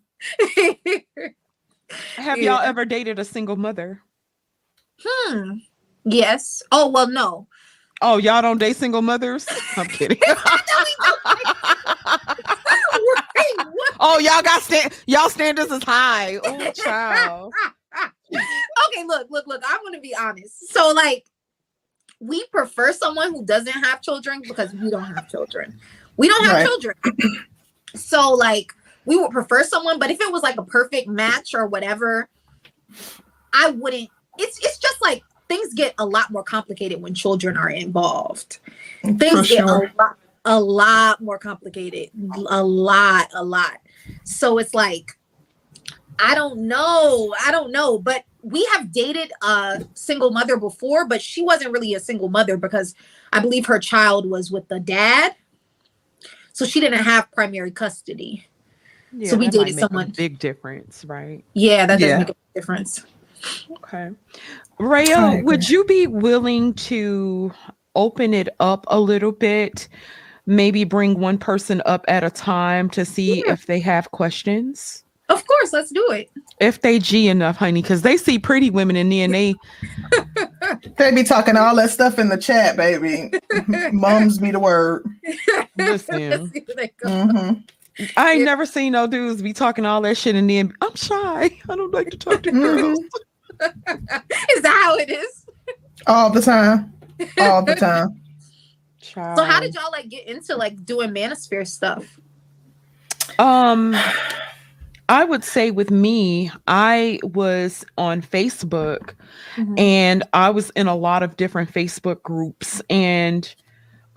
[2.16, 2.52] Have Yeah.
[2.58, 4.02] y'all ever dated a single mother?
[5.04, 5.54] hmm.
[6.06, 6.62] Yes.
[6.72, 7.48] Oh well, no.
[8.04, 9.48] Oh, y'all don't date single mothers?
[9.78, 10.18] I'm kidding.
[10.28, 11.51] Wait, what?
[14.02, 16.38] Oh, y'all got stand y'all standards is high.
[16.44, 17.54] Oh, child.
[18.34, 19.62] okay, look, look, look.
[19.66, 20.70] I want to be honest.
[20.70, 21.26] So, like,
[22.20, 25.80] we prefer someone who doesn't have children because we don't have children.
[26.18, 26.66] We don't have Right.
[26.66, 26.96] children.
[27.94, 28.72] So, like,
[29.04, 32.30] we would prefer someone, but if it was like a perfect match or whatever,
[33.54, 34.10] I wouldn't.
[34.38, 38.60] It's it's just like things get a lot more complicated when children are involved.
[39.04, 42.12] Things get a lot, a lot more complicated.
[42.48, 43.78] A lot, a lot.
[44.24, 45.18] So it's like,
[46.20, 47.34] I don't know.
[47.44, 47.98] I don't know.
[47.98, 52.58] But we have dated a single mother before, but she wasn't really a single mother
[52.58, 52.96] because
[53.34, 55.36] I believe her child was with the dad.
[56.54, 58.48] So she didn't have primary custody.
[59.14, 61.44] Yeah, So we dated make a someone- big difference, right?
[61.54, 62.18] Yeah, that doesn't Yeah.
[62.20, 63.06] make a difference.
[63.78, 64.10] Okay.
[64.80, 65.42] I Raya, agree.
[65.44, 67.52] would you be willing to
[67.96, 69.88] open it up a little bit?
[70.46, 73.54] Maybe bring one person up at a time to see Yeah.
[73.54, 75.04] if they have questions.
[75.30, 76.30] Of course, let's do it.
[76.60, 79.56] If they G enough, honey, because they see pretty women in there and they
[80.98, 83.32] They be talking all that stuff in the chat, baby.
[83.92, 85.06] Mums be the word.
[85.78, 86.30] listen.
[86.30, 87.10] Let's see where they go.
[87.10, 87.54] hmm
[88.18, 88.46] I ain't Yeah.
[88.46, 91.52] never seen no dudes be talking all that shit and then I'm shy.
[91.70, 93.00] I don't like to talk to girls.
[93.62, 95.46] Is that how it is?
[96.08, 96.94] All the time.
[97.40, 98.21] All the time.
[99.38, 102.20] So how did y'all like get into like doing manosphere stuff?
[103.40, 103.96] Um,
[105.10, 109.16] I would say with me, I was on Facebook
[109.78, 113.54] and I was in a lot of different Facebook groups and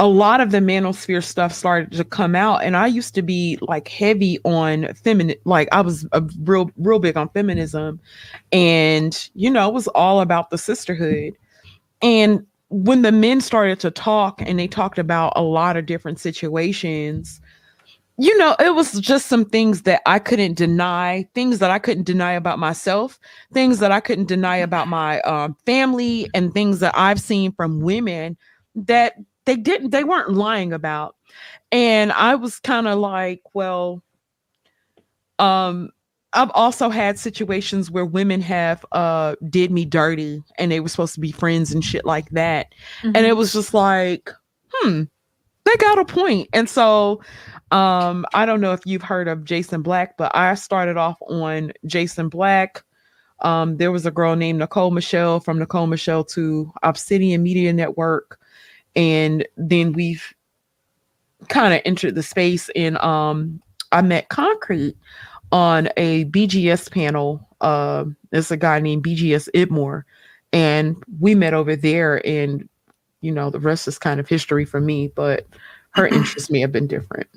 [0.01, 3.59] a lot of the manosphere stuff started to come out and I used to be
[3.61, 8.01] like heavy on feminine like I was a real real big on feminism
[8.51, 11.35] and you know it was all about the sisterhood.
[12.03, 16.19] And when the men started to talk and they talked about a lot of different
[16.19, 17.41] situations
[18.17, 22.05] you know it was just some things that I couldn't deny things that I couldn't
[22.05, 23.19] deny about myself
[23.53, 27.81] things that I couldn't deny about my um, family and things that I've seen from
[27.81, 28.37] women
[28.75, 29.15] that
[29.45, 31.17] they didn't they weren't lying about.
[31.73, 34.03] And I was kind of like, well,
[35.39, 35.91] um,
[36.35, 41.15] I've also had situations where women have uh did me dirty and they were supposed
[41.15, 42.73] to be friends and shit like that.
[42.99, 43.09] Mm-hmm.
[43.09, 43.39] And it mm-hmm.
[43.39, 44.31] was just like,
[44.73, 45.05] hmm,
[45.65, 46.49] they got a point.
[46.53, 47.23] And so
[47.71, 51.73] um I don't know if you've heard of Jason Black, but I started off on
[51.87, 52.83] Jason Black.
[53.41, 58.39] Um, there was a girl named Nicole Michelle from Nicole Michelle to Obsidian Media Network.
[58.97, 60.33] And then we've
[61.49, 63.61] kind of entered the space and um
[63.93, 64.97] I met Concrete
[65.55, 67.49] on a BGS panel.
[67.61, 70.03] Uh, there's a guy named BGS Idmore,
[70.53, 72.27] and we met over there.
[72.27, 72.69] And
[73.21, 75.09] you know, the rest is kind of history for me.
[75.15, 75.47] But
[75.91, 77.29] her interests may have been different.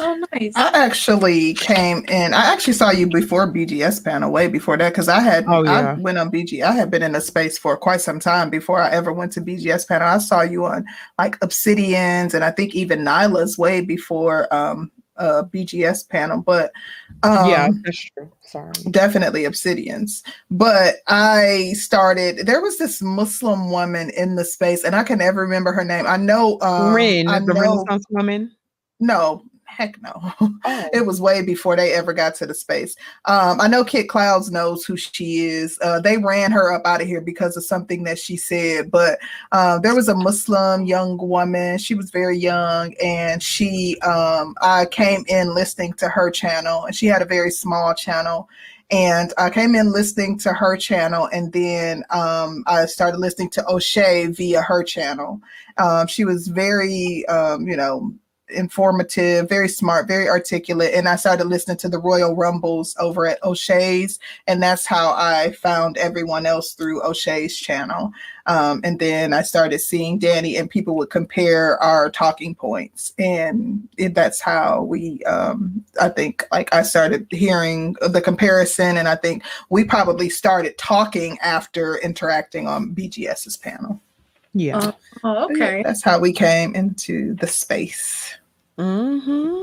[0.00, 0.52] Oh, nice.
[0.56, 2.34] I actually came in.
[2.34, 5.92] I actually saw you before BGS panel, way before that, because I had oh, yeah.
[5.92, 6.62] I went on BG.
[6.62, 9.40] I had been in a space for quite some time before I ever went to
[9.40, 10.08] BGS panel.
[10.08, 10.84] I saw you on
[11.16, 16.72] like Obsidians, and I think even Nyla's way before um, uh, BGS panel, but
[17.22, 18.30] um, yeah, that's true.
[18.40, 20.22] Sorry, definitely Obsidians.
[20.50, 22.46] But I started.
[22.46, 26.06] There was this Muslim woman in the space, and I can never remember her name.
[26.06, 28.54] I know um, Rin, I the know, Renaissance woman.
[29.00, 29.44] No,
[29.76, 30.32] heck no.
[30.66, 30.88] Oh.
[30.92, 32.96] it was way before they ever got to the space.
[33.26, 35.78] Um, I know Kit Clouds knows who she is.
[35.82, 38.90] Uh, they ran her up out of here because of something that she said.
[38.90, 39.18] But
[39.52, 41.78] uh, there was a Muslim young woman.
[41.78, 46.94] She was very young, and she um, I came in listening to her channel, and
[46.94, 48.48] she had a very small channel.
[48.90, 53.68] And I came in listening to her channel, and then um, I started listening to
[53.68, 55.40] O'Shea via her channel.
[55.78, 58.14] Um, she was very, um, you know,
[58.48, 60.94] informative, very smart, very articulate.
[60.94, 64.18] And I started listening to the Royal Rumbles over at O'Shea's.
[64.46, 68.12] And that's how I found everyone else through O'Shea's channel.
[68.46, 73.14] Um, and then I started seeing Danny, and people would compare our talking points.
[73.18, 78.98] And it, that's how we, um, I think, like I started hearing the comparison.
[78.98, 84.00] And I think we probably started talking after interacting on BGS's panel.
[84.54, 84.78] Yeah.
[84.78, 84.92] Uh,
[85.24, 85.78] oh, okay.
[85.78, 88.34] Yeah, that's how we came into the space.
[88.78, 89.62] Mm-hmm.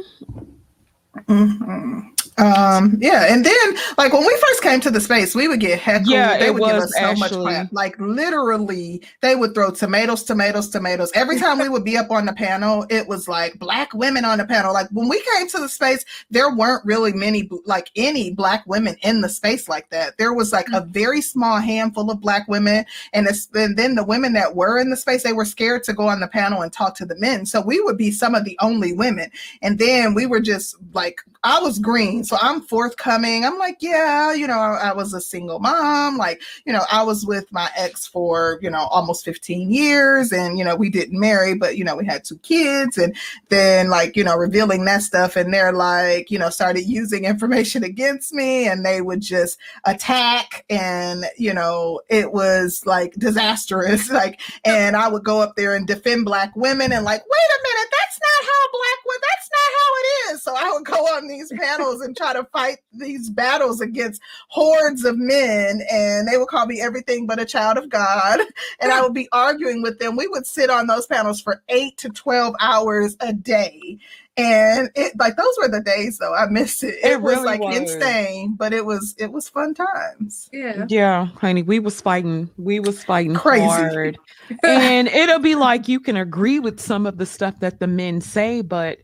[1.27, 2.10] Mm-hmm.
[2.37, 5.79] Um, yeah, and then like when we first came to the space, we would get
[5.79, 6.09] heckled.
[6.09, 7.19] Yeah, they would give us so actually...
[7.19, 7.67] much crap.
[7.71, 11.11] Like literally, they would throw tomatoes, tomatoes, tomatoes.
[11.13, 14.37] Every time we would be up on the panel, it was like black women on
[14.37, 14.73] the panel.
[14.73, 18.95] Like when we came to the space, there weren't really many like any black women
[19.01, 20.17] in the space like that.
[20.17, 20.87] There was like a mm.
[20.87, 24.97] very small handful of black women, and, and then the women that were in the
[24.97, 27.45] space, they were scared to go on the panel and talk to the men.
[27.45, 29.29] So we would be some of the only women,
[29.61, 33.43] and then we were just like I was green, so I'm forthcoming.
[33.43, 36.17] I'm like, yeah, you know, I, I, was a single mom.
[36.17, 40.59] Like, you know, I was with my ex for, you know, almost 15 years and,
[40.59, 43.15] you know, we didn't marry, but, you know, we had two kids and
[43.49, 45.35] then like, you know, revealing that stuff.
[45.35, 50.63] And they're like, you know, started using information against me and they would just attack.
[50.69, 54.11] And, you know, it was like disastrous.
[54.21, 57.63] Like, and I would go up there and defend Black women and like, wait a
[57.63, 60.43] minute, that's not how Black women, that's not how it is.
[60.43, 65.05] So I would go on these panels and try to fight these battles against hordes
[65.05, 68.39] of men, and they would call me everything but a child of God.
[68.79, 70.15] And I would be arguing with them.
[70.15, 73.99] We would sit on those panels for eight to 12 hours a day.
[74.37, 76.33] And it like those were the days though.
[76.33, 76.95] I missed it.
[77.03, 77.77] It, it was really like was.
[77.77, 80.49] insane, but it was it was fun times.
[80.53, 80.85] Yeah.
[80.87, 81.63] Yeah, honey.
[81.63, 82.49] We was fighting.
[82.57, 83.65] We was fighting crazy.
[83.65, 84.17] Hard.
[84.63, 88.21] and it'll be like you can agree with some of the stuff that the men
[88.21, 88.99] say, but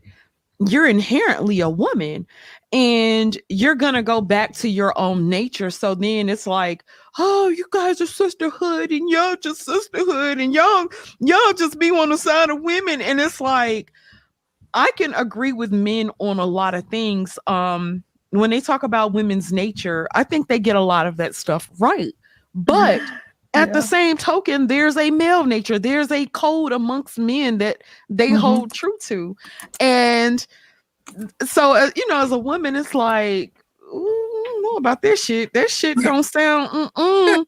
[0.66, 2.26] you're inherently a woman
[2.72, 5.70] and you're gonna go back to your own nature.
[5.70, 6.84] So then it's like,
[7.18, 10.86] oh, you guys are sisterhood, and y'all just sisterhood, and y'all
[11.20, 13.00] y'all just be on the side of women.
[13.00, 13.92] And it's like,
[14.74, 17.38] I can agree with men on a lot of things.
[17.46, 21.34] Um, when they talk about women's nature, I think they get a lot of that
[21.34, 22.12] stuff right.
[22.54, 23.00] But
[23.58, 23.72] at yeah.
[23.74, 28.36] the same token, there's a male nature, there's a code amongst men that they mm-hmm.
[28.36, 29.36] hold true to.
[29.80, 30.46] And
[31.44, 33.52] so uh, you know, as a woman, it's like,
[33.92, 34.28] ooh,
[34.70, 35.52] know about this shit.
[35.54, 36.70] That shit don't sound.
[36.70, 37.46] Mm-mm.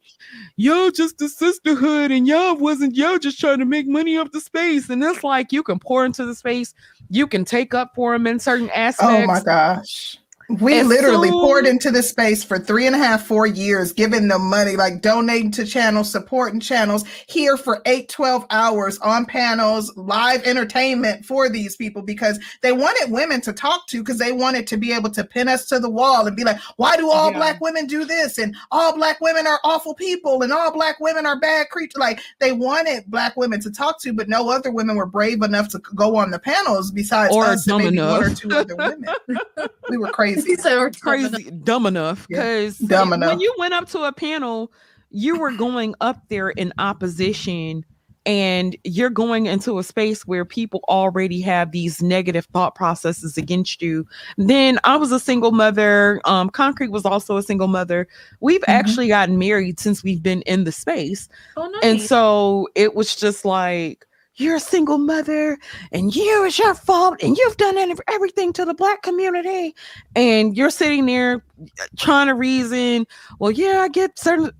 [0.56, 4.40] y'all just a sisterhood, and y'all wasn't y'all just trying to make money off the
[4.40, 4.88] space.
[4.88, 6.74] And it's like you can pour into the space,
[7.08, 9.12] you can take up for them in certain aspects.
[9.12, 10.18] Oh my gosh.
[10.59, 14.27] We literally soon, poured into the space for three and a half, four years, giving
[14.27, 19.97] them money, like donating to channels, supporting channels, here for eight, 12 hours on panels,
[19.97, 24.66] live entertainment for these people because they wanted women to talk to because they wanted
[24.66, 27.31] to be able to pin us to the wall and be like, why do all
[27.31, 27.36] yeah.
[27.36, 28.36] black women do this?
[28.36, 32.01] And all black women are awful people and all black women are bad creatures.
[32.01, 35.68] Like they wanted black women to talk to, but no other women were brave enough
[35.68, 38.20] to go on the panels besides or us and maybe enough.
[38.20, 39.06] one or two other women.
[39.90, 40.56] we were crazy crazy.
[40.56, 42.26] so crazy, dumb enough.
[42.28, 44.72] Because yeah, when you went up to a panel,
[45.10, 47.84] you were going up there in opposition
[48.26, 53.80] and you're going into a space where people already have these negative thought processes against
[53.80, 54.06] you
[54.36, 58.06] then i was a single mother um concrete was also a single mother
[58.40, 58.72] we've mm-hmm.
[58.72, 61.82] actually gotten married since we've been in the space oh, nice.
[61.82, 64.06] and so it was just like
[64.40, 65.58] you're a single mother
[65.92, 67.76] and you it's your fault and you've done
[68.08, 69.74] everything to the black community
[70.16, 71.44] and you're sitting there
[71.80, 73.06] uh, trying to reason
[73.38, 74.50] well yeah i get certain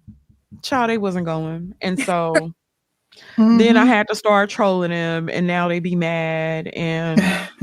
[0.63, 2.53] child they wasn't going and so
[3.41, 3.57] Mm-hmm.
[3.57, 3.89] Then I mm-hmm.
[3.89, 6.69] had to start trolling them, and now they be mad.
[6.69, 7.19] And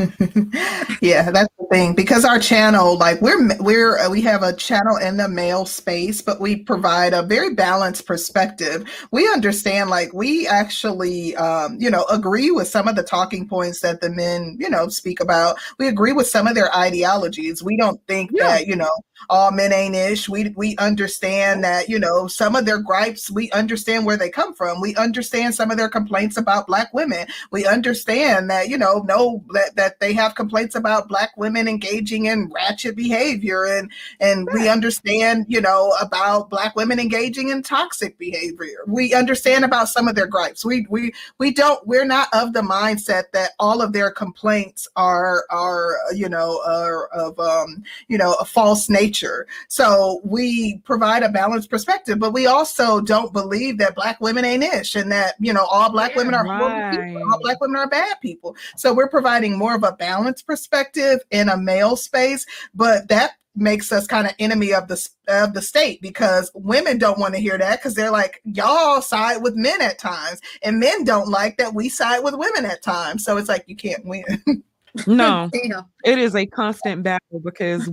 [1.02, 4.98] yeah, that's the thing because our channel, like we're we're uh, we have a channel
[4.98, 8.90] in the male space, but we provide a very balanced perspective.
[9.12, 13.82] We understand, like we actually, um, you know, agree with some of the talking points
[13.82, 15.58] that the men, you know, speak about.
[15.78, 17.62] We agree with some of their ideologies.
[17.62, 18.48] We don't think yeah.
[18.48, 18.96] that you know
[19.30, 20.30] all men ain't ish.
[20.30, 23.30] We we understand that you know some of their gripes.
[23.30, 24.82] We understand where they come from.
[24.82, 27.28] We understand some of their complaints about black women.
[27.52, 32.26] We understand that you know no that, that they have complaints about black women engaging
[32.26, 38.18] in ratchet behavior, and and we understand you know about black women engaging in toxic
[38.18, 38.80] behavior.
[38.88, 40.64] We understand about some of their gripes.
[40.64, 41.86] We we we don't.
[41.88, 47.08] We're not of the mindset that all of their complaints are are you know are
[47.08, 49.48] of um you know a false nature nature.
[49.68, 54.64] So we provide a balanced perspective, but we also don't believe that black women ain't
[54.64, 56.92] ish and that, you know, all black yeah, women are right.
[56.92, 58.58] people, all black women are bad people.
[58.76, 62.46] So we're providing more of a balanced perspective in a male space,
[62.76, 67.18] but that makes us kind of enemy of the of the state because women don't
[67.18, 71.04] want to hear that because they're like y'all side with men at times and men
[71.04, 74.24] don't like that we side with women at times so it's like you can't win
[75.06, 75.50] No,
[76.06, 77.90] it is a constant battle because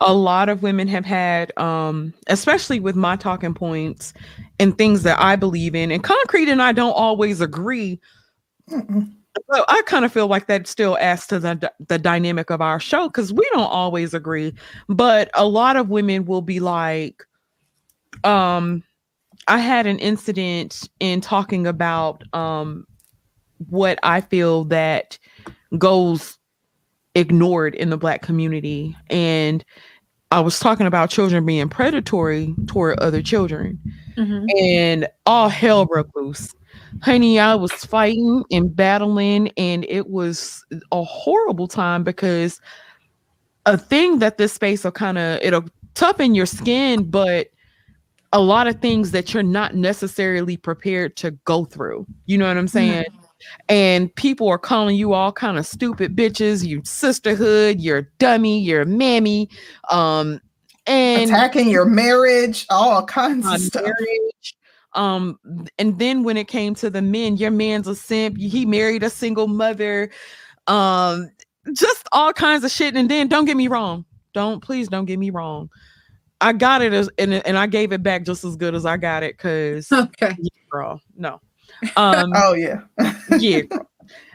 [0.00, 4.12] a lot of women have had, um, especially with my talking points
[4.60, 8.00] and things that I believe in, and Concrete and I don't always agree.
[8.70, 9.14] Mm-mm.
[9.52, 12.80] So I kind of feel like that still adds to the the dynamic of our
[12.80, 14.52] show because we don't always agree.
[14.88, 17.24] But a lot of women will be like,
[18.24, 18.82] um,
[19.46, 22.86] I had an incident in talking about um
[23.68, 25.18] what I feel that
[25.76, 26.38] goes
[27.14, 29.64] ignored in the black community and
[30.30, 33.78] I was talking about children being predatory toward other children,
[34.14, 34.46] mm-hmm.
[34.58, 36.54] and all hell broke loose.
[37.02, 42.60] Honey, I was fighting and battling, and it was a horrible time because
[43.64, 45.64] a thing that this space will kind of it'll
[45.94, 47.48] toughen your skin, but
[48.34, 52.06] a lot of things that you're not necessarily prepared to go through.
[52.26, 53.04] You know what I'm saying?
[53.04, 53.17] Mm-hmm
[53.68, 58.84] and people are calling you all kind of stupid bitches, you sisterhood, you're dummy, you're
[58.84, 59.48] mammy,
[59.90, 60.40] um,
[60.86, 63.82] and attacking your marriage, all kinds of stuff.
[63.84, 64.56] Marriage.
[64.94, 65.38] Um,
[65.78, 69.10] and then when it came to the men, your man's a simp, he married a
[69.10, 70.10] single mother,
[70.66, 71.30] um,
[71.74, 72.96] just all kinds of shit.
[72.96, 75.70] And then don't get me wrong, don't please don't get me wrong.
[76.40, 78.96] I got it as and, and I gave it back just as good as I
[78.96, 80.36] got it because okay,
[80.70, 81.40] girl, no.
[81.96, 82.82] Um, oh yeah,
[83.38, 83.62] yeah.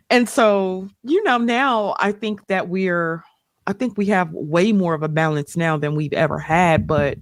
[0.09, 3.23] And so you know now I think that we're
[3.65, 7.17] I think we have way more of a balance now than we've ever had, but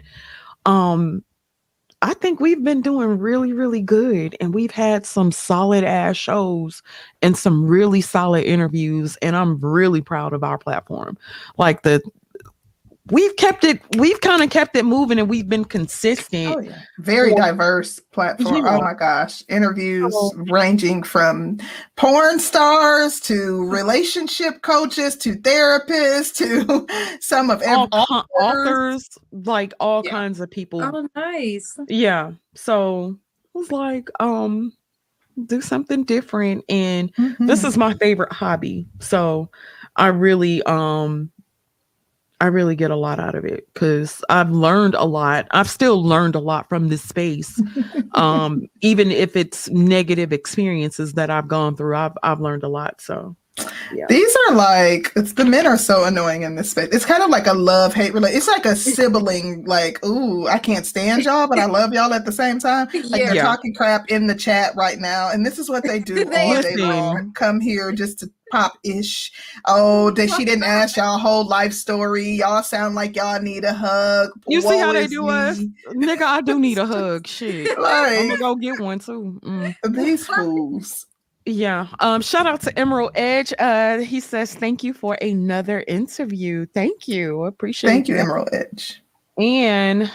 [0.66, 1.24] um
[2.04, 4.36] I think we've been doing really, really good.
[4.42, 6.82] And we've had some solid ass shows
[7.22, 9.18] and some really solid interviews.
[9.22, 11.16] And I'm really proud of our platform.
[11.58, 12.02] Like the
[13.12, 16.80] we've kept it we've kind of kept it moving and we've been consistent oh, yeah.
[17.00, 20.34] very diverse platform oh my gosh interviews oh.
[20.50, 21.60] ranging from
[21.98, 26.88] porn stars to relationship coaches to therapists to
[27.22, 28.26] some of all authors.
[28.42, 30.12] authors like all yeah.
[30.12, 33.18] kinds of people oh nice yeah so
[33.54, 34.74] it was like um
[35.46, 37.46] do something different and mm-hmm.
[37.46, 39.50] this is my favorite hobby so
[39.96, 41.31] i really um
[42.42, 45.46] I really get a lot out of it because I've learned a lot.
[45.52, 47.62] I've still learned a lot from this space.
[48.16, 53.00] um, even if it's negative experiences that I've gone through, I've I've learned a lot.
[53.00, 53.36] So
[53.94, 54.06] Yeah.
[54.10, 56.90] These are like it's the men are so annoying in this space.
[56.92, 58.34] It's kind of like a love hate relate.
[58.34, 59.64] It's like a sibling.
[59.66, 62.88] Like, ooh, I can't stand y'all, but I love y'all at the same time.
[62.88, 63.34] Like yeah.
[63.34, 66.56] they're talking crap in the chat right now, and this is what they do they
[66.56, 67.34] all day long.
[67.34, 69.32] Come here just to pop ish.
[69.66, 72.30] Oh, that she didn't ask y'all whole life story.
[72.30, 74.30] Y'all sound like y'all need a hug.
[74.48, 75.30] You Woe see how they do me.
[75.30, 76.22] us, nigga.
[76.24, 77.28] I do need a hug.
[77.28, 79.40] Shit, like, I'm gonna go get one too.
[79.44, 79.76] Mm.
[79.96, 81.06] These fools.
[81.46, 81.88] Yeah.
[82.00, 83.54] Um, shout out to Emerald Edge.
[83.58, 86.66] Uh, he says, Thank you for another interview.
[86.68, 87.46] Thank you.
[87.46, 89.02] Appreciate Thank you, Emerald Edge.
[89.38, 90.12] And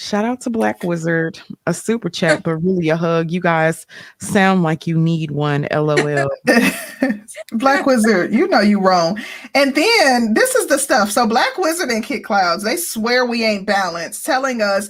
[0.00, 3.32] Shout out to Black Wizard, a super chat, but really a hug.
[3.32, 3.84] You guys
[4.20, 5.66] sound like you need one.
[5.72, 6.30] LOL.
[7.52, 9.18] Black Wizard, you know you wrong.
[9.56, 11.10] And then this is the stuff.
[11.10, 14.88] So Black Wizard and Kit Clouds, they swear we ain't balanced, telling us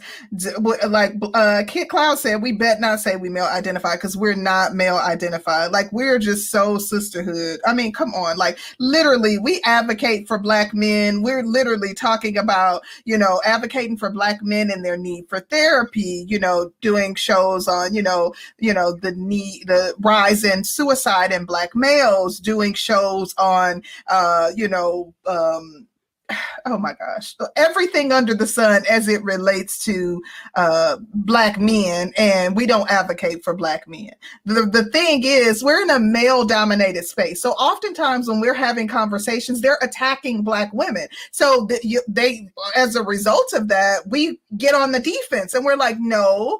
[0.86, 4.74] like uh Kit Cloud said, we bet not say we male identified because we're not
[4.74, 5.72] male identified.
[5.72, 7.60] Like we're just so sisterhood.
[7.66, 8.36] I mean, come on.
[8.36, 11.22] Like literally, we advocate for black men.
[11.22, 16.24] We're literally talking about, you know, advocating for black men and their need for therapy,
[16.28, 21.32] you know, doing shows on, you know, you know, the need the rise in suicide
[21.32, 25.87] in black males, doing shows on uh, you know, um
[26.66, 27.34] oh my gosh.
[27.56, 30.22] Everything under the sun as it relates to
[30.54, 34.10] uh, black men and we don't advocate for black men.
[34.44, 37.40] The, the thing is we're in a male dominated space.
[37.42, 41.08] So oftentimes when we're having conversations they're attacking black women.
[41.30, 45.64] So that you, they as a result of that we get on the defense and
[45.64, 46.58] we're like no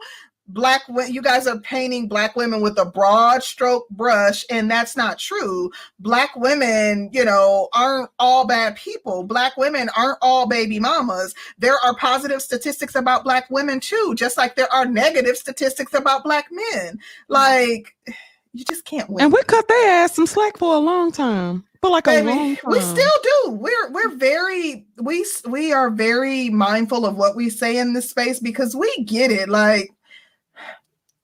[0.48, 4.96] black women, you guys are painting black women with a broad stroke brush and that's
[4.96, 5.70] not true
[6.00, 11.76] black women you know aren't all bad people black women aren't all baby mamas there
[11.84, 16.46] are positive statistics about black women too just like there are negative statistics about black
[16.50, 16.98] men
[17.28, 17.94] like
[18.54, 21.62] you just can't win and we cut their ass some slack for a long time
[21.80, 22.58] for like a long time.
[22.66, 23.50] We still do.
[23.50, 28.40] We're we're very we we are very mindful of what we say in this space
[28.40, 29.48] because we get it.
[29.48, 29.90] Like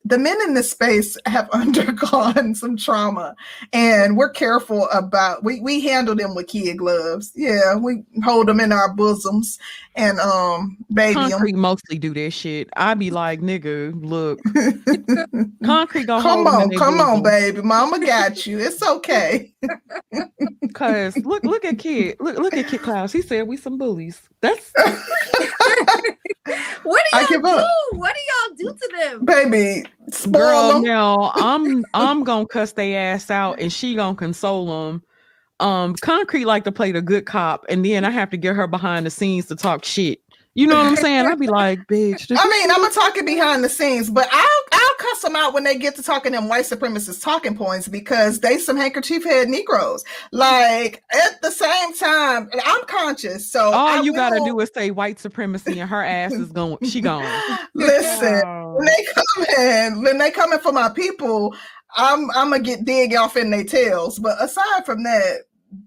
[0.04, 3.34] the men in this space have undergone some trauma
[3.72, 7.32] and we're careful about we we handle them with kid gloves.
[7.34, 9.58] Yeah we hold them in our bosoms
[9.96, 11.60] and um baby concrete them.
[11.60, 12.68] mostly do that shit.
[12.76, 14.40] I be like nigga look.
[15.64, 17.62] Concrete go come on come on baby.
[17.62, 18.58] Mama got you.
[18.58, 19.52] It's okay.
[20.74, 22.16] Cause look look at kid.
[22.20, 23.12] Look look at kid klaus.
[23.12, 24.20] He said we some bullies.
[24.40, 24.72] That's
[26.82, 27.66] what do y'all do up.
[27.92, 29.24] what do y'all do to them?
[29.24, 29.88] Baby
[30.30, 30.82] Girl, them.
[30.82, 35.02] now I'm I'm gonna cuss their ass out and she gonna console them.
[35.60, 38.66] Um, Concrete like to play the good cop, and then I have to get her
[38.66, 40.20] behind the scenes to talk shit.
[40.54, 41.26] You know what I'm saying?
[41.26, 42.30] I'd be like, bitch.
[42.30, 45.52] I mean, I'm gonna talk it behind the scenes, but I'll I'll cuss them out
[45.52, 49.48] when they get to talking them white supremacist talking points because they some handkerchief head
[49.48, 50.04] Negroes.
[50.32, 53.50] Like at the same time, I'm conscious.
[53.50, 54.18] So all I you will...
[54.18, 56.78] gotta do is say white supremacy, and her ass is going.
[56.88, 57.26] She gone.
[57.74, 58.42] Listen,
[58.74, 61.54] when they come in, when they coming for my people,
[61.96, 64.20] I'm I'm gonna get dig off in their tails.
[64.20, 65.38] But aside from that,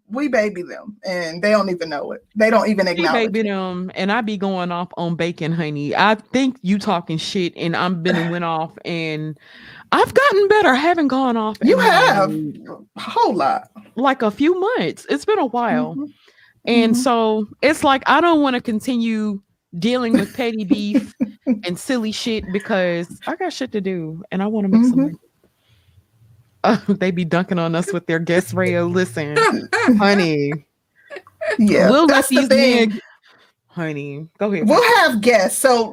[0.10, 2.26] we baby them and they don't even know it.
[2.36, 3.14] They don't even acknowledge.
[3.14, 5.96] We baby them, and I be going off on bacon, honey.
[5.96, 9.38] I think you talking shit, and I'm been went off, and
[9.92, 10.70] I've gotten better.
[10.70, 11.58] I haven't gone off.
[11.64, 15.06] You have a whole lot, like a few months.
[15.10, 16.12] It's been a while, mm-hmm.
[16.66, 17.02] and mm-hmm.
[17.02, 19.42] so it's like I don't want to continue
[19.78, 21.14] dealing with petty beef
[21.66, 24.90] and silly shit because I got shit to do, and I want to make mm-hmm.
[24.90, 25.16] some money.
[26.68, 28.88] Uh, they be dunking on us with their guest rail.
[28.88, 29.38] Listen,
[29.98, 30.52] honey.
[31.57, 32.99] Yeah, we'll let these men.
[33.68, 34.68] Honey, go ahead.
[34.68, 35.60] We'll have guests.
[35.60, 35.91] So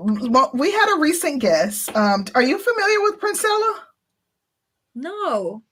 [0.55, 1.95] we had a recent guest.
[1.95, 3.79] Um, are you familiar with Princella?
[4.95, 5.63] No.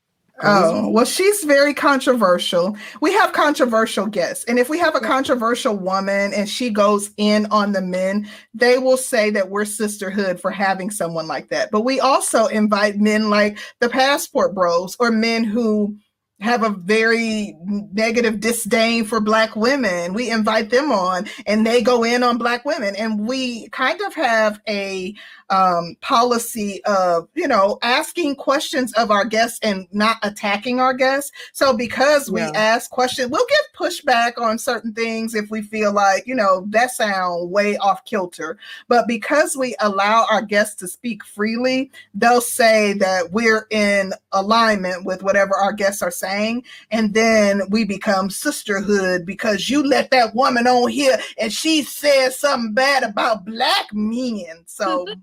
[0.40, 2.76] Oh, well, she's very controversial.
[3.00, 4.44] We have controversial guests.
[4.46, 8.78] And if we have a controversial woman and she goes in on the men, they
[8.78, 11.70] will say that we're sisterhood for having someone like that.
[11.70, 15.96] But we also invite men like the passport bros or men who
[16.40, 20.12] have a very negative disdain for black women.
[20.12, 22.96] We invite them on and they go in on black women.
[22.96, 25.14] And we kind of have a
[25.52, 31.30] um, policy of, you know, asking questions of our guests and not attacking our guests.
[31.52, 32.52] So because we yeah.
[32.54, 36.92] ask questions, we'll give pushback on certain things if we feel like, you know, that
[36.92, 38.56] sound way off kilter.
[38.88, 45.04] But because we allow our guests to speak freely, they'll say that we're in alignment
[45.04, 46.64] with whatever our guests are saying.
[46.90, 52.30] And then we become sisterhood because you let that woman on here and she said
[52.30, 54.64] something bad about black men.
[54.64, 55.06] So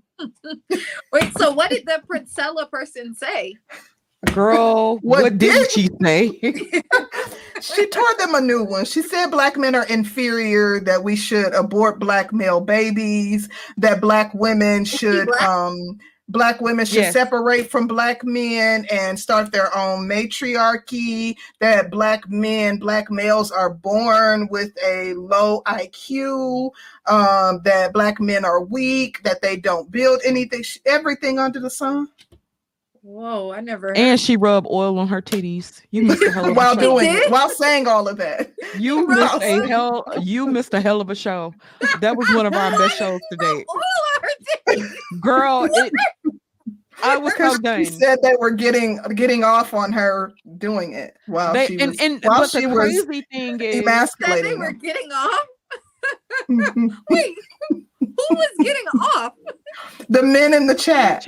[1.12, 3.54] Wait, so what did the Princella person say?
[4.32, 6.38] Girl, What what, did did- she say?
[7.60, 8.84] she tore them a new one.
[8.84, 13.48] She said black men are inferior, that we should abort black male babies,
[13.78, 15.42] that black women should black?
[15.42, 15.98] um
[16.30, 17.12] black women should Yes.
[17.12, 23.70] separate from black men and start their own matriarchy, that black men, black males are
[23.70, 26.70] born with a low IQ,
[27.06, 32.08] um, that black men are weak, that they don't build anything, everything under the sun.
[33.02, 33.96] Whoa, I never.
[33.96, 35.80] and she rubbed oil on her titties.
[35.90, 36.80] You missed a hell of a while show.
[36.80, 38.52] doing it, while saying all of that.
[38.76, 40.04] You missed a hell.
[40.20, 41.54] You missed a hell of a show.
[42.02, 43.82] That was one of our best shows to date, Oil
[44.16, 45.68] on her girl.
[45.72, 45.92] It,
[47.02, 47.84] I was so Because done.
[47.84, 51.90] she said they were getting getting off on her doing it while They, she and
[51.90, 55.46] was and while but she the was crazy thing is, Said they were getting off.
[57.10, 57.36] Wait,
[57.70, 57.78] who
[58.30, 58.86] was getting
[59.16, 59.32] off?
[60.08, 61.26] the men in the chat.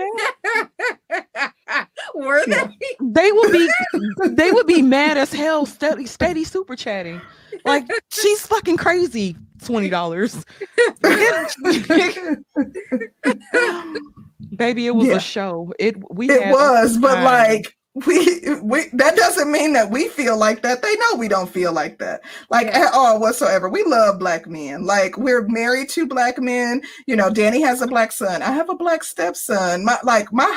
[2.15, 2.63] Were they?
[3.01, 3.71] They would be
[4.31, 7.21] they would be mad as hell steady steady super chatting
[7.65, 10.45] like she's fucking crazy twenty dollars
[14.57, 15.17] baby it was Yeah.
[15.17, 20.09] a show it we It was, but like we we that doesn't mean that we
[20.09, 20.81] feel like that.
[20.81, 22.23] They know we don't feel like that.
[22.49, 22.87] Like Yeah.
[22.87, 23.69] at all whatsoever.
[23.69, 24.87] We love black men.
[24.87, 26.81] Like we're married to black men.
[27.07, 28.41] You know, Danny has a black son.
[28.41, 29.85] I have a black stepson.
[29.85, 30.51] My like my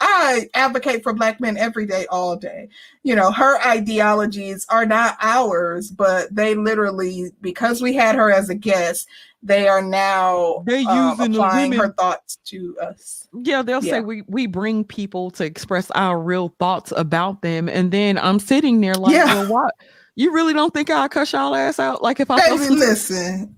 [0.00, 2.68] I advocate for black men every day all day.
[3.04, 8.48] You know, her ideologies are not ours, but they literally because we had her as
[8.48, 9.06] a guest,
[9.42, 13.26] they are now They're um, using the applying her thoughts to us.
[13.32, 13.94] yeah they'll Yeah.
[13.94, 18.38] say we we bring people to express our real thoughts about them and then i'm
[18.38, 19.24] sitting there like Yeah.
[19.34, 19.74] well what
[20.14, 23.56] you really don't think i'll cuss y'all ass out like if i Baby, some- listen.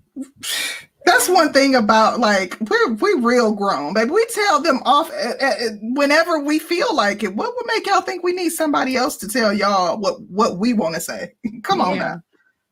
[1.05, 4.11] That's one thing about like we're we real grown, baby.
[4.11, 7.35] We tell them off at, at- at- whenever we feel like it.
[7.35, 10.75] What would make y'all think we need somebody else to tell y'all what what we
[10.75, 11.35] want to say?
[11.65, 12.03] Come on Yeah.
[12.03, 12.23] now,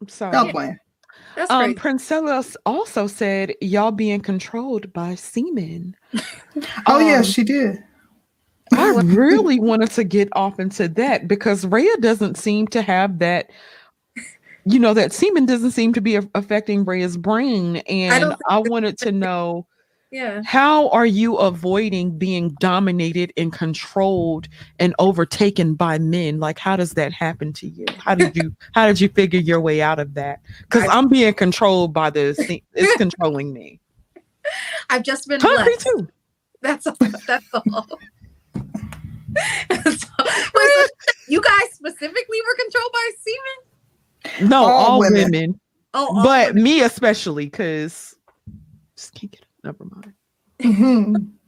[0.07, 0.78] so y'all playing.
[1.36, 1.97] That's Um, crazy.
[1.97, 5.97] Princella also said y'all being controlled by semen.
[6.86, 7.78] Oh yeah, um, she did.
[8.73, 13.51] I really wanted to get off into that because Raya doesn't seem to have that.
[14.66, 18.59] You know that semen doesn't seem to be a- affecting Raya's brain, and don't I,
[18.59, 19.66] wanted to know
[20.11, 20.43] yeah.
[20.45, 26.41] how are you avoiding being dominated and controlled and overtaken by men?
[26.41, 27.87] Like, how does that happen to you?
[27.99, 30.41] How did you how did you figure your way out of that?
[30.62, 33.81] Because I- I'm being controlled by the se- it's controlling me.
[34.91, 35.81] I've just been Huh, me blessed.
[35.87, 36.09] too.
[36.62, 36.97] That's all.
[37.27, 37.65] That's all.
[39.69, 40.27] That's all.
[40.27, 40.87] So
[41.28, 44.49] you guys specifically were controlled by semen?
[44.51, 45.24] No, All all, women.
[45.31, 45.61] women.
[45.95, 46.62] Oh, all but women.
[46.65, 48.15] me especially because
[48.97, 49.47] just can't get it.
[49.65, 51.32] Never mind.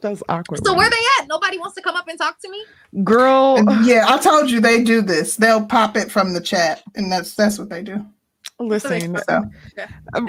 [0.00, 0.64] That was awkward.
[0.64, 0.78] so right?
[0.78, 1.28] where they at?
[1.28, 2.64] Nobody wants to come up and talk to me.
[3.04, 3.58] girl?
[3.84, 5.36] yeah, I told you they do this.
[5.36, 8.04] They'll pop it from the chat, and that's that's what they do.
[8.58, 9.42] Listen, So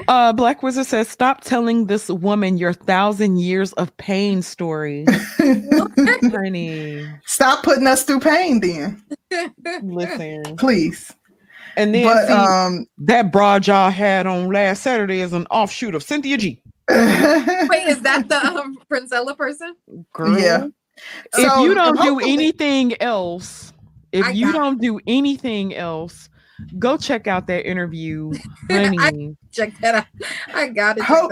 [0.10, 5.06] uh, Black Wizard says, "Stop telling this woman your thousand years of pain story,
[5.38, 9.02] honey." stop putting us through pain, then,
[9.84, 11.14] Listen, please.
[11.78, 15.96] And then But see, um, that broad y'all had on last Saturday is an offshoot
[15.96, 16.62] of Cynthia G.
[16.90, 19.76] Wait, is that the um, Princella person?
[20.14, 20.68] Girl, Yeah.
[21.24, 23.72] if So, you don't do anything else,
[24.12, 26.30] if I you don't do anything else,
[26.80, 28.32] go check out that interview,
[28.72, 29.38] honey.
[29.52, 30.06] Check that out.
[30.54, 31.04] I got it.
[31.04, 31.32] Ho-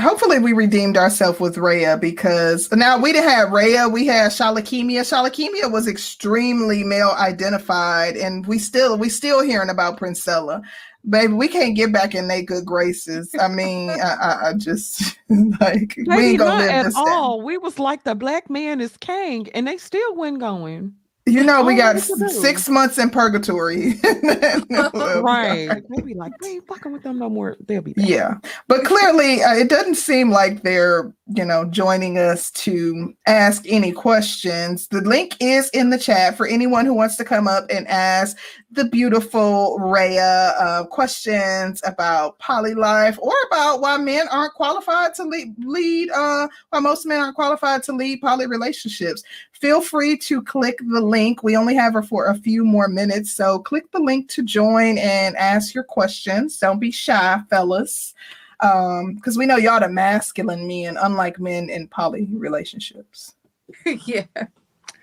[0.00, 5.02] hopefully we redeemed ourselves with Raya because now we didn't have Raya, we had Shalakemia.
[5.02, 10.62] Shalakemia was extremely male identified, and we still we still hearing about Princella.
[11.08, 13.34] Baby, we can't get back in their good graces.
[13.40, 15.18] I mean, I, I, just
[15.60, 17.08] like we Baby, ain't gonna not live at down.
[17.08, 17.42] all.
[17.42, 20.94] We was like the black man is king, and they still went going.
[21.24, 22.28] You know, we Oh, got what to do?
[22.28, 23.94] six months in purgatory.
[24.70, 25.82] right.
[25.88, 27.56] They be like, we ain't fucking with them no more.
[27.66, 28.08] They'll be back.
[28.08, 28.34] Yeah,
[28.68, 33.92] but clearly uh, it doesn't seem like they're, you know, joining us to ask any
[33.92, 34.88] questions.
[34.88, 38.36] The link is in the chat for anyone who wants to come up and ask
[38.70, 45.24] the beautiful Raya uh, questions about poly life or about why men aren't qualified to
[45.24, 49.22] lead, lead uh, why most men aren't qualified to lead poly relationships.
[49.52, 51.42] Feel free to click the link.
[51.42, 54.98] We only have her for a few more minutes, so click the link to join
[54.98, 56.58] and ask your questions.
[56.58, 58.14] Don't be shy, fellas,
[58.62, 63.34] because we know y'all the masculine men, unlike men in poly relationships.
[64.06, 64.24] yeah.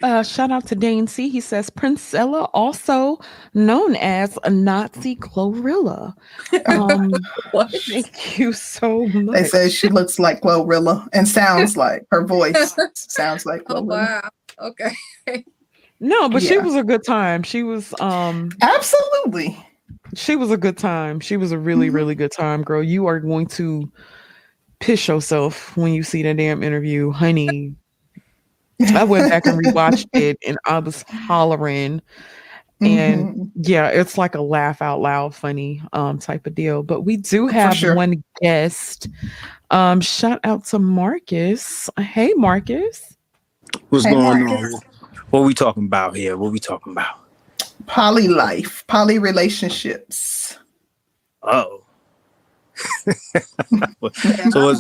[0.02, 1.28] Uh, shout out to Dane C.
[1.28, 3.20] He says Princella, also
[3.54, 6.16] known as a Nazi Glorilla.
[6.66, 7.14] Um,
[7.52, 7.72] What?
[7.72, 9.36] thank you so much.
[9.36, 14.30] They say she looks like Glorilla and sounds like her voice sounds like Oh wow.
[14.60, 14.94] Okay.
[16.00, 17.44] no, but she was a good time.
[17.44, 19.58] She was um Absolutely.
[20.16, 21.20] She was a good time.
[21.20, 21.94] She was a really, Mhm.
[21.94, 22.84] really good time, girl.
[22.84, 23.92] You are going to
[24.80, 27.76] piss yourself when you see that damn interview, honey.
[28.96, 32.02] I went back and rewatched it and I was hollering.
[32.82, 33.52] And Mhm.
[33.56, 36.82] yeah, it's like a laugh out loud funny um type of deal.
[36.82, 37.94] But we do have sure.
[37.94, 39.10] one guest.
[39.70, 41.90] Um, shout out to Marcus.
[42.00, 43.18] Hey Marcus.
[43.90, 44.76] What's Hey, going Marcus.
[44.76, 44.82] on?
[45.32, 46.38] What we talking about here?
[46.38, 47.19] What we talking about?
[47.90, 50.58] Poly life, poly relationships.
[51.44, 51.84] Oh.
[54.52, 54.74] so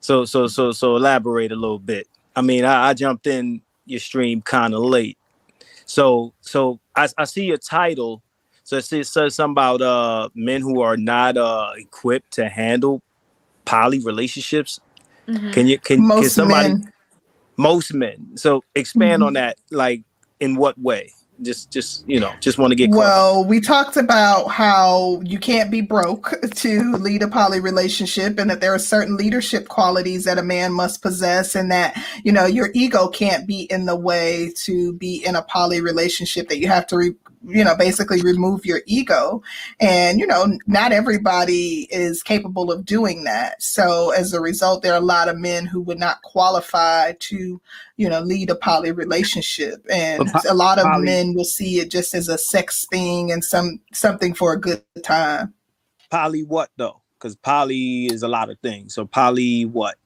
[0.00, 2.08] so so so so elaborate a little bit.
[2.36, 5.18] I mean, I, I jumped in your stream kind of late.
[5.86, 8.22] So so I, I see your title.
[8.64, 13.02] So it says, says something about uh men who are not uh equipped to handle
[13.66, 14.80] poly relationships.
[15.28, 15.52] Mhm.
[15.52, 16.92] Can you can, can somebody men.
[17.58, 18.36] most men.
[18.36, 19.26] So expand Mhm.
[19.28, 20.02] on that, like
[20.40, 21.12] in what way?
[21.42, 22.90] Just just you know, just want to get.
[22.90, 28.48] Well, we talked about how you can't be broke to lead a poly relationship, and
[28.50, 32.46] that there are certain leadership qualities that a man must possess, and that you know
[32.46, 36.48] your ego can't be in the way to be in a poly relationship.
[36.48, 37.14] That you have to, re-
[37.44, 39.42] you know, basically remove your ego,
[39.80, 43.62] and you know, not everybody is capable of doing that.
[43.62, 47.60] So as a result, there are a lot of men who would not qualify to,
[47.96, 51.80] you know, lead a poly relationship, and po- a lot of poly- men will see
[51.80, 55.54] it just as a sex thing and some something for a good time.
[56.10, 57.00] poly what though?
[57.18, 58.94] Because poly is a lot of things.
[58.94, 59.96] So poly what?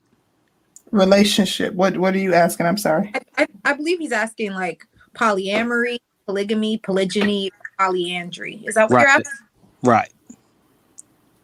[0.92, 1.74] Relationship.
[1.74, 2.66] What What are you asking?
[2.66, 3.10] I'm sorry.
[3.14, 8.62] I, I, I believe he's asking like polyamory, polygamy, polygyny, polyandry.
[8.66, 9.20] Is that what you're Right.
[9.20, 9.46] asking?
[9.82, 10.12] Right.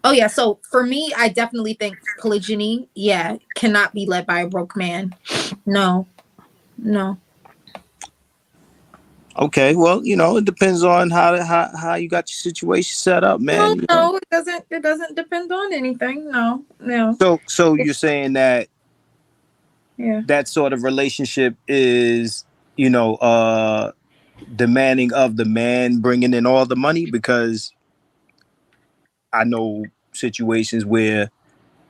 [0.05, 0.27] Oh yeah.
[0.27, 5.15] So for me, I definitely think polygyny, yeah, cannot be led by a broke man.
[5.65, 6.07] No.
[6.77, 7.17] No.
[9.39, 9.77] Okay.
[9.77, 13.41] Well, you know, it depends on how how, how you got your situation set up,
[13.41, 13.57] man.
[13.57, 14.11] no, know.
[14.11, 16.31] no, it doesn't it doesn't depend on anything.
[16.31, 17.17] No, no.
[17.21, 18.69] So so you're saying that
[19.97, 20.23] Yeah.
[20.27, 22.45] that sort of relationship is,
[22.77, 23.93] you know, uh
[24.57, 27.73] demanding of the man bringing in all the money because
[29.33, 31.31] I know situations where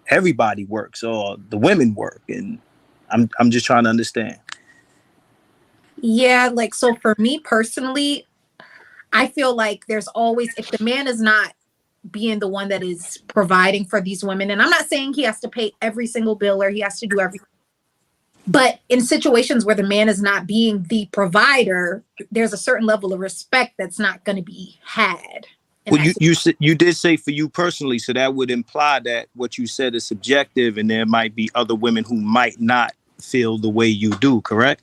[0.08, 2.58] everybody works or the women work and
[3.10, 4.38] I'm I'm just trying to understand.
[6.00, 8.26] Yeah, like so for me personally,
[9.12, 11.54] I feel like there's always if the man is not
[12.10, 15.38] being the one that is providing for these women, and I'm not saying he has
[15.40, 17.46] to pay every single bill or he has to do everything.
[18.47, 23.12] But in situations where the man is not being the provider, there's a certain level
[23.12, 25.47] of respect that's not going to be had.
[25.89, 29.27] Well, you you said you did say for you personally, so that would imply that
[29.35, 33.59] what you said is subjective, and there might be other women who might not feel
[33.59, 34.40] the way you do.
[34.43, 34.81] Correct?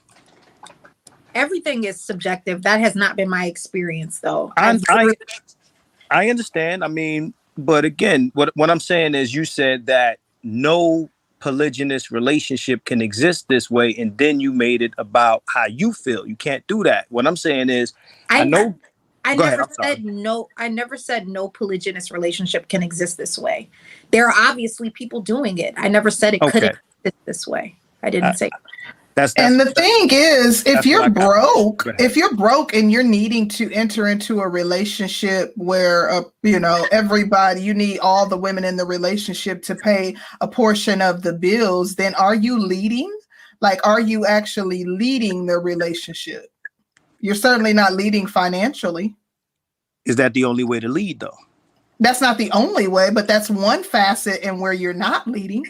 [1.35, 2.63] everything is subjective.
[2.63, 4.53] That has not been my experience though.
[4.57, 5.13] I, I
[6.11, 6.83] I understand.
[6.83, 11.09] I mean, but again, what what I'm saying is, you said that no
[11.39, 16.27] polygynous relationship can exist this way, and then you made it about how you feel.
[16.27, 17.05] You can't do that.
[17.09, 17.93] What I'm saying is,
[18.29, 18.77] I, know.
[19.25, 20.49] I Go ahead, never I'm said no.
[20.57, 23.69] I never said no polygynous relationship can exist this way.
[24.11, 25.73] There are obviously people doing it.
[25.77, 26.51] I never said it Okay.
[26.51, 27.75] couldn't exist this way.
[28.03, 28.49] I didn't Uh, say.
[29.19, 33.49] That's, that's And the thing is, if you're broke, if you're broke and you're needing
[33.49, 38.63] to enter into a relationship where, uh, you know, everybody, you need all the women
[38.63, 43.13] in the relationship to pay a portion of the bills, then are you leading?
[43.59, 46.45] Like, are you actually leading the relationship?
[47.19, 49.17] You're certainly not leading financially.
[50.05, 51.37] is that the only way to lead, though?
[51.99, 55.65] That's not the only way, but that's one facet in where you're not leading.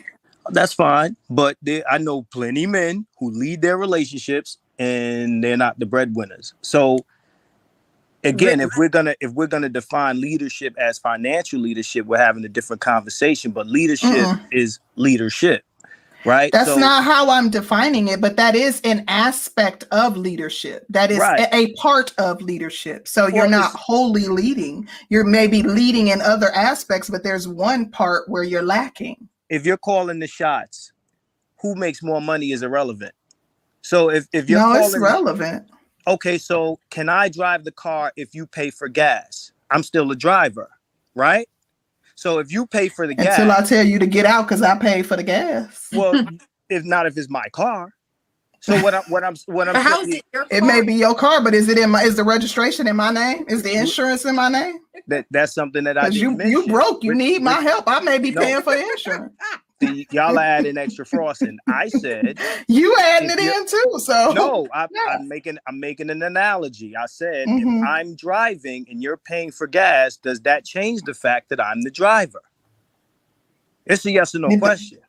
[0.52, 5.80] That's fine, but there, I know plenty men who lead their relationships and they're not
[5.80, 6.54] the breadwinners.
[6.62, 7.00] So
[8.24, 12.50] again, if we're gonna if we're gonna define leadership as financial leadership, we're having a
[12.50, 13.52] different conversation.
[13.52, 14.44] But leadership Mm-mm.
[14.52, 15.64] is leadership,
[16.26, 16.52] right?
[16.52, 20.86] That's So- not how I'm defining it, but that is an aspect of leadership.
[20.90, 21.40] That is Right.
[21.40, 23.08] a, a part of leadership.
[23.08, 24.88] So you're not wholly leading.
[25.10, 29.29] You're maybe leading in other aspects, but there's one part where you're lacking.
[29.50, 30.92] If you're calling the shots,
[31.62, 33.14] who makes more money is irrelevant.
[33.82, 35.68] So if if you're no, calling it's relevant.
[36.08, 39.52] okay, so can I drive the car if you pay for gas?
[39.72, 40.70] I'm still a driver,
[41.16, 41.48] right?
[42.16, 44.62] So if you pay for the gas, Until I tell you to get out because
[44.62, 45.90] I paid for the gas.
[45.94, 46.14] well,
[46.70, 47.94] if not if it's my car,
[48.62, 51.16] So what I'm what I'm what I'm how is it your It may be your
[51.16, 52.04] car, but is it in my?
[52.04, 53.46] Is the registration in my name?
[53.50, 54.80] Is the insurance in my name?
[55.08, 56.74] that that's something that I Because you didn't you mention.
[56.74, 57.04] broke.
[57.04, 57.86] You need my help.
[57.88, 58.42] I may be No.
[58.42, 59.34] paying for insurance.
[59.82, 61.58] See, y'all are adding extra frosting.
[61.68, 64.00] I said You adding it in too.
[64.00, 64.68] So no.
[64.74, 65.02] I, Yeah.
[65.16, 66.96] I'm making I'm making an analogy.
[66.98, 67.62] I said Mhm.
[67.62, 71.84] if I'm driving and you're paying for gas, does that change the fact that I'm
[71.84, 72.42] the driver?
[73.86, 75.00] It's a yes or no It- question.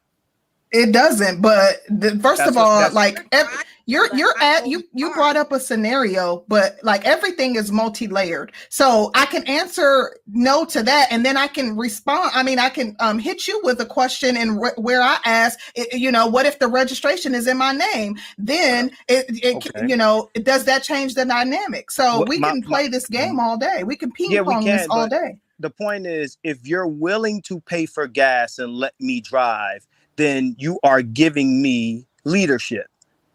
[0.73, 3.49] It doesn't, but the, first That's of all, that's- like ev-
[3.87, 8.53] you're you're at you you brought up a scenario, but like everything is multi-layered.
[8.69, 12.31] So I can answer no to that, and then I can respond.
[12.33, 15.59] I mean, I can um hit you with a question, and wh- where I ask,
[15.75, 18.17] it, you know, what if the registration is in my name?
[18.39, 19.89] Then it, it Okay.
[19.89, 21.91] you know, does that change the dynamic?
[21.91, 23.83] So What- we my- can play my- this game all day.
[23.83, 25.37] We can ping Yeah, we pong this all day.
[25.59, 29.85] the point is if you're willing to pay for gas and let me drive
[30.17, 32.87] then you are giving me leadership.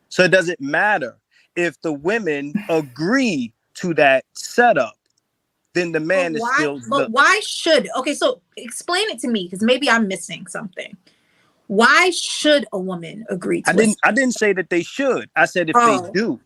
[0.09, 1.17] So it doesn't matter
[1.55, 4.95] if the women agree to that setup
[5.75, 9.19] then the man but is why, still but the, why should okay so explain it
[9.19, 10.97] to me because maybe i'm missing something.
[11.67, 15.29] Why should a woman agree to i didn't i didn't say that they should.
[15.35, 16.01] I said if Oh.
[16.01, 16.39] they do.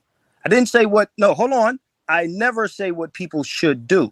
[0.46, 1.80] I didn't say what no hold on.
[2.08, 4.12] I never say what people should do.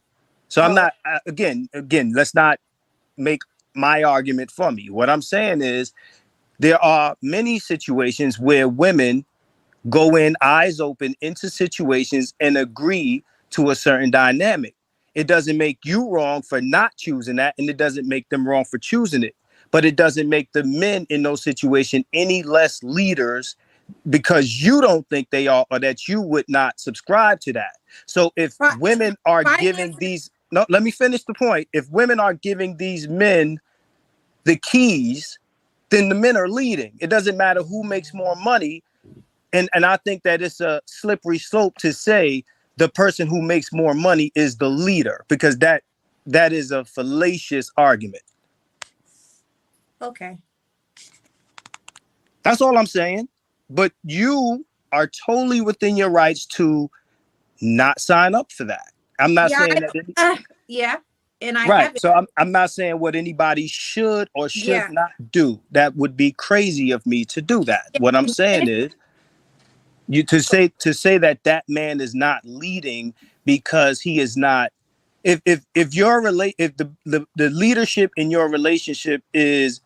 [0.49, 0.75] So i'm Oh.
[0.75, 2.59] not uh, again again let's not
[3.17, 3.41] make
[3.77, 4.89] my argument for me.
[4.89, 5.93] What i'm saying is
[6.59, 9.25] there are many situations where women
[9.89, 14.75] go in eyes open into situations and agree to a certain dynamic.
[15.15, 18.65] It doesn't make you wrong for not choosing that and it doesn't make them wrong
[18.65, 19.35] for choosing it.
[19.71, 23.55] But it doesn't make the men in those situations any less leaders
[24.09, 27.73] because you don't think they are or that you would not subscribe to that.
[28.05, 31.67] So if Fi- women are giving these no let me finish the point.
[31.73, 33.59] If women are giving these men
[34.47, 35.39] the keys
[35.91, 38.83] then the men are leading it doesn't matter who makes more money
[39.53, 42.43] and and i think that it's a slippery slope to say
[42.77, 45.83] the person who makes more money is the leader because that
[46.27, 48.23] that is a fallacious argument
[50.01, 50.37] okay
[52.43, 53.29] That's all I'm saying.
[53.69, 56.89] But you are totally within your rights to
[57.61, 58.93] not sign up for that.
[59.19, 59.93] I'm not Yeah, saying I that.
[60.17, 60.37] Uh,
[60.67, 60.97] yeah
[61.41, 61.85] and i right.
[61.85, 64.87] haven't So I'm, I'm not saying what anybody should or should Yeah.
[64.89, 65.61] not do.
[65.71, 67.91] That would be crazy of me to do that.
[67.99, 68.91] What I'm saying is
[70.07, 73.13] you to say to say that that man is not leading
[73.45, 74.71] because he is not
[75.23, 79.81] if if if your relate if the, the the leadership in your relationship is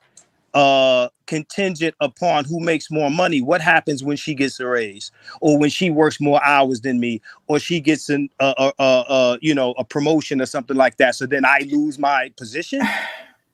[0.54, 5.58] uh contingent upon who makes more money what happens when she gets a raise or
[5.58, 9.38] when she works more hours than me or she gets an uh, uh, uh, uh
[9.42, 11.16] you know a promotion or something like that.
[11.16, 12.82] So then i lose my position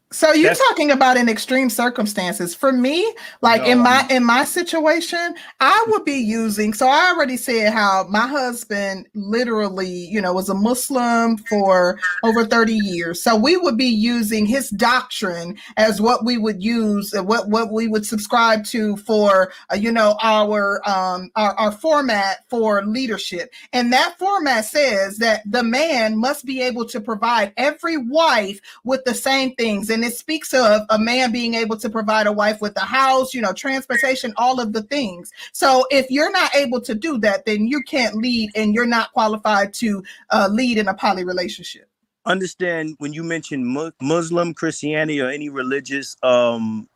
[0.09, 2.55] So you're That's- talking about in extreme circumstances.
[2.55, 6.73] For me, like in my I'm- in my situation, I would be using.
[6.73, 12.45] So I already said how my husband literally, you know, was a Muslim for over
[12.45, 13.21] 30 years.
[13.21, 17.73] So we would be using his doctrine as what we would use, uh, what what
[17.73, 23.53] we would subscribe to for, uh, you know, our um our, our format for leadership.
[23.73, 29.03] And that format says that the man must be able to provide every wife with
[29.03, 29.89] the same things.
[29.97, 33.33] And it speaks of a man being able to provide a wife with a house,
[33.33, 35.31] you know, transportation, all of the things.
[35.53, 39.11] So if you're not able to do that, then you can't lead and you're not
[39.11, 41.89] qualified to uh, lead in a poly relationship.
[42.27, 46.87] understand when you mention mu- muslim christianity or any religious um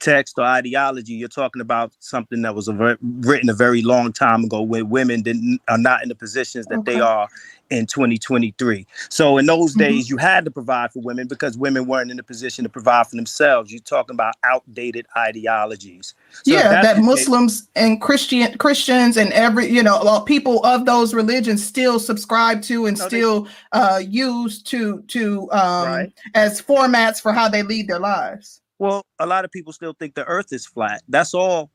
[0.00, 4.12] text or ideology you're talking about something that was a ver- written a very long
[4.12, 7.28] time ago where women didn't are not in the positions that they are
[7.70, 9.78] in 2023 so in those Mhm.
[9.78, 13.06] days you had to provide for women because women weren't in a position to provide
[13.06, 16.14] for themselves you're talking about outdated ideologies
[16.44, 21.12] So yeah, that the Muslims and Christian Christians and every you know people of those
[21.14, 26.12] religions still subscribe to and No, they- still uh, use to to um, Right.
[26.34, 28.60] as formats for how they lead their lives.
[28.78, 31.02] Well, a lot of people still think the earth is flat.
[31.08, 31.70] That's all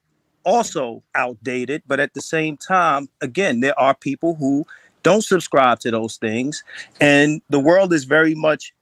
[0.45, 1.83] also outdated.
[1.87, 4.65] But at the same time, again, there are people who
[5.03, 6.63] don't subscribe to those things.
[7.01, 8.73] And the world is very much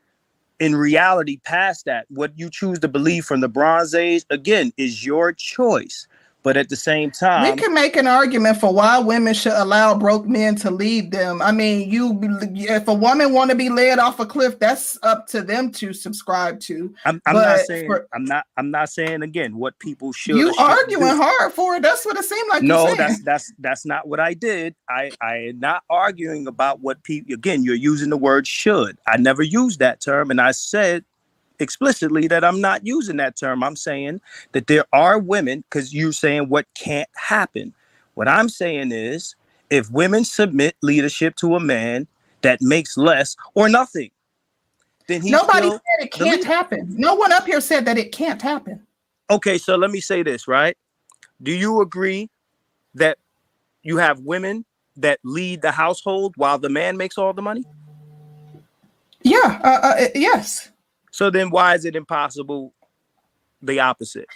[0.60, 2.06] in reality past that.
[2.10, 6.07] What you choose to believe from the Bronze Age, again, is your choice.
[6.43, 9.95] But at the same time, we can make an argument for why women should allow
[9.97, 11.41] broke men to lead them.
[11.41, 15.27] I mean, you if a woman want to be led off a cliff, that's up
[15.27, 16.93] to them to subscribe to.
[17.05, 20.53] I'm, I'm not saying for- I'm not I'm not saying again what people should you
[20.57, 21.22] arguing do.
[21.22, 21.84] hard for it.
[21.84, 22.63] That's what it seemed like.
[22.63, 27.03] no that's that's that's not what i did i i am not arguing about what
[27.03, 31.03] people again you're using the word should i never used that term and i said
[31.61, 34.19] explicitly that i'm not using that term i'm saying
[34.51, 37.73] that there are women because you're saying what can't happen
[38.15, 39.35] What I'm saying is,
[39.69, 42.07] if women submit leadership to a man
[42.41, 44.11] that makes less or nothing,
[45.07, 46.93] then he nobody said it can't happen.
[46.97, 48.85] No one up here said that it can't happen.
[49.29, 50.77] Okay, so let me say this, right?
[51.41, 52.29] Do you agree
[52.95, 53.17] that
[53.83, 54.65] you have women
[54.97, 57.63] that lead the household while the man makes all the money?
[59.23, 60.70] Yeah, uh, uh, yes.
[61.11, 62.73] So then why is it impossible
[63.61, 64.27] the opposite?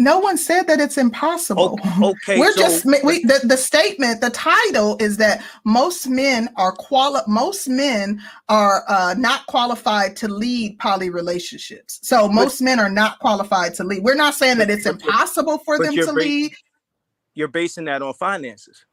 [0.00, 1.78] No one said that it's impossible.
[2.00, 4.20] Okay, we're so, just we the, the statement.
[4.20, 10.28] The title is that most men are quali- Most men are uh, not qualified to
[10.28, 11.98] lead poly relationships.
[12.02, 14.04] So most but, men are not qualified to lead.
[14.04, 16.52] We're not saying that it's impossible for them to lead.
[17.34, 18.84] You're basing that on finances.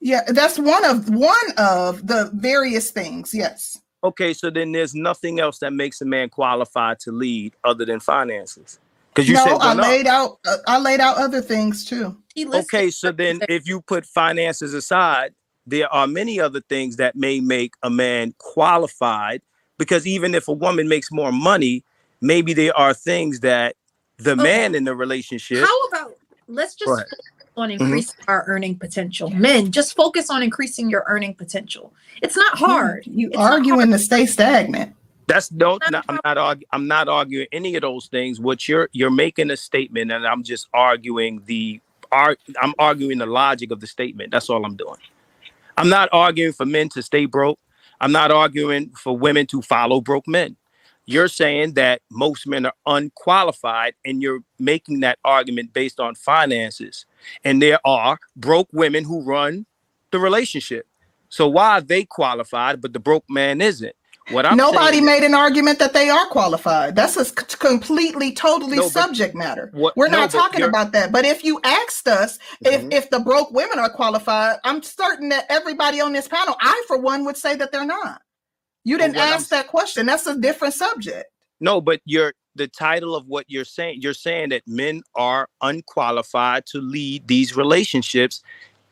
[0.00, 3.32] Yeah, that's one of one of the various things.
[3.32, 3.80] Yes.
[4.02, 8.00] Okay, so then there's nothing else that makes a man qualified to lead other than
[8.00, 8.78] finances.
[9.12, 12.16] Because you no, said I laid out uh, I laid out other things too.
[12.36, 15.34] Okay, so then if you put finances aside,
[15.66, 19.42] there are many other things that may make a man qualified.
[19.76, 21.84] Because even if a woman makes more money,
[22.20, 23.76] maybe there are things that
[24.18, 24.42] the okay.
[24.42, 25.64] man in the relationship.
[25.64, 26.14] How about
[26.46, 27.04] let's just
[27.58, 27.82] on mm-hmm.
[27.82, 28.30] increasing mm-hmm.
[28.30, 29.30] our earning potential.
[29.30, 31.92] Men, just focus on increasing your earning potential.
[32.22, 33.06] It's not hard.
[33.06, 34.94] You it's arguing to stay stagnant.
[35.26, 36.68] That's no, not, I'm not arguing.
[36.72, 38.40] I'm not arguing any of those things.
[38.40, 41.80] What you're you're making a statement, and I'm just arguing the
[42.10, 42.40] art.
[42.60, 44.30] I'm arguing the logic of the statement.
[44.30, 44.96] That's all I'm doing.
[45.76, 47.58] I'm not arguing for men to stay broke.
[48.00, 50.56] I'm not arguing for women to follow broke men.
[51.08, 57.06] You're saying that most men are unqualified, and you're making that argument based on finances.
[57.42, 59.64] And there are broke women who run
[60.10, 60.86] the relationship.
[61.30, 63.96] So why are they qualified, but the broke man isn't?
[64.32, 66.94] What I'm nobody made an argument that they are qualified.
[66.94, 69.70] That's a completely, totally no, subject matter.
[69.72, 71.10] What, We're not no, talking about that.
[71.10, 72.92] But if you asked us mm-hmm.
[72.92, 76.84] if if the broke women are qualified, I'm certain that everybody on this panel, I
[76.86, 78.20] for one, would say that they're not.
[78.84, 80.06] You didn't ask I'm, that question.
[80.06, 81.26] That's a different subject.
[81.60, 84.00] No, but you're the title of what you're saying.
[84.02, 88.42] You're saying that men are unqualified to lead these relationships.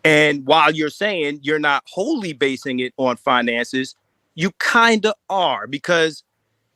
[0.04, 3.94] And while you're saying you're not wholly basing it on finances,
[4.34, 6.22] you kind of are because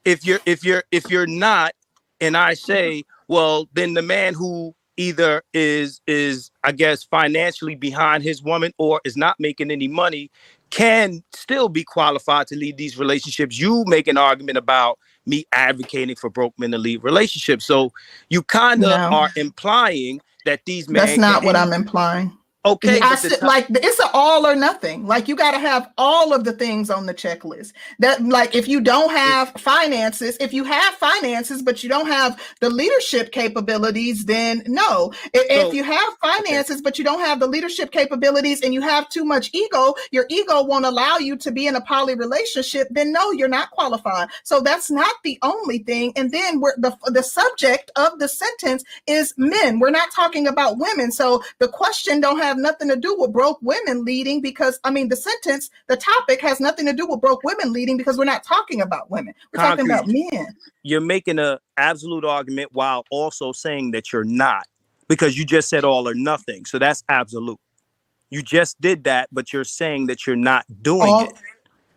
[0.05, 1.73] if you're if you're if you're not
[2.21, 8.23] and i say well then the man who either is is i guess financially behind
[8.23, 10.31] his woman or is not making any money
[10.71, 13.59] can still be qualified to lead these relationships.
[13.59, 17.67] You make an argument about me advocating for broke men to lead relationships.
[17.67, 17.93] So
[18.29, 19.17] you kind of no.
[19.17, 23.99] are implying that these men that's not what i'm implying Okay, I said, like it's
[23.99, 25.07] an all or nothing.
[25.07, 27.73] Like you got to have all of the things on the checklist.
[28.01, 32.39] That like if you don't have finances, if you have finances but you don't have
[32.61, 35.11] the leadership capabilities, then no.
[35.33, 36.83] If, so, if you have finances okay.
[36.83, 40.63] but you don't have the leadership capabilities and you have too much ego, your ego
[40.63, 42.89] won't allow you to be in a poly relationship.
[42.91, 44.29] Then no, you're not qualified.
[44.43, 46.13] So that's not the only thing.
[46.15, 49.79] And then we're the the subject of the sentence is men.
[49.79, 51.11] We're not talking about women.
[51.11, 54.91] So the question don't have have nothing to do with broke women leading because I
[54.91, 58.25] mean the sentence, the topic has nothing to do with broke women leading because we're
[58.25, 59.35] not talking about women.
[59.53, 59.89] We're Concrete.
[59.89, 60.57] talking about men.
[60.83, 64.67] You're making an absolute argument while also saying that you're not
[65.09, 66.65] because you just said all or nothing.
[66.67, 67.59] So that's absolute.
[68.31, 71.33] You just did that, but you're saying that you're not doing all, it.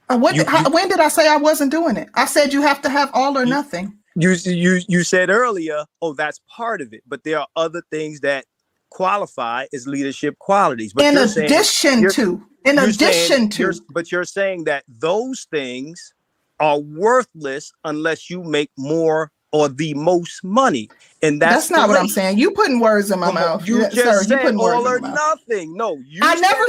[0.10, 2.10] Uh, when, you, how, when did I say I wasn't doing it?
[2.16, 3.98] I said you have to have all or you, nothing.
[4.16, 8.20] You you you said earlier, oh, that's part of it, but there are other things
[8.20, 8.46] that
[8.94, 10.94] qualify as leadership qualities.
[10.94, 16.14] But in addition saying, to, in addition to, but you're saying that those things
[16.60, 20.90] are worthless unless you make more or the most money.
[21.22, 22.38] And that's, that's not what I'm saying.
[22.38, 23.68] You putting words in my Come mouth.
[23.68, 25.76] You just sir, said you all or nothing.
[25.76, 26.66] No, you I never,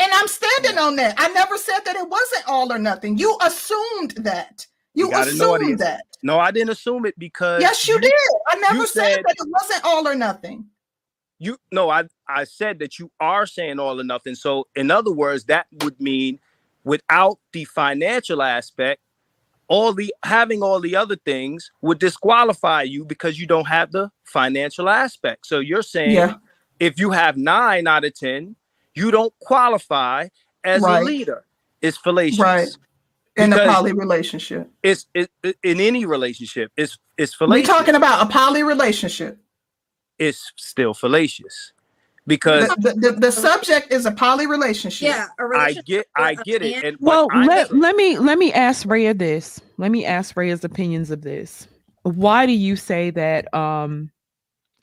[0.00, 1.14] and I'm standing on that.
[1.18, 3.18] I never said that it wasn't all or nothing.
[3.18, 4.66] You assumed that.
[4.94, 6.02] You, you assumed that.
[6.22, 8.12] No, I didn't assume it because yes, you, you did.
[8.48, 10.66] I never said, said that it wasn't all or nothing
[11.40, 14.36] you no i i said that you are saying all or nothing.
[14.36, 16.38] So in other words that would mean
[16.84, 19.00] without the financial aspect
[19.66, 24.10] all the having all the other things would disqualify you because you don't have the
[24.24, 25.46] financial aspect.
[25.46, 26.34] So you're saying yeah.
[26.78, 28.54] if you have nine out of ten
[28.94, 30.28] you don't qualify
[30.62, 31.00] as right.
[31.00, 31.44] a leader.
[31.80, 32.38] It's fallacious.
[32.38, 32.68] Right.
[33.36, 34.68] In a poly relationship.
[34.82, 35.30] it's it,
[35.62, 37.66] in any relationship it's it's fallacious.
[37.66, 39.38] we're talking about a poly relationship
[40.20, 41.72] it's still fallacious
[42.26, 45.08] because the, the, the, subject is a poly relationship.
[45.08, 46.84] Yeah, relationship I get I get it.
[46.84, 49.60] And well, let, let me let me ask Raya this.
[49.78, 51.66] Let me ask Raya's opinions of this.
[52.02, 54.12] Why do you say that um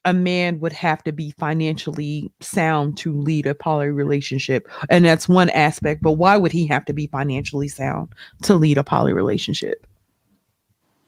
[0.07, 4.65] a man would have to be financially sound to lead a poly relationship.
[4.89, 8.77] And that's one aspect, but why would he have to be financially sound to lead
[8.77, 9.85] a poly relationship?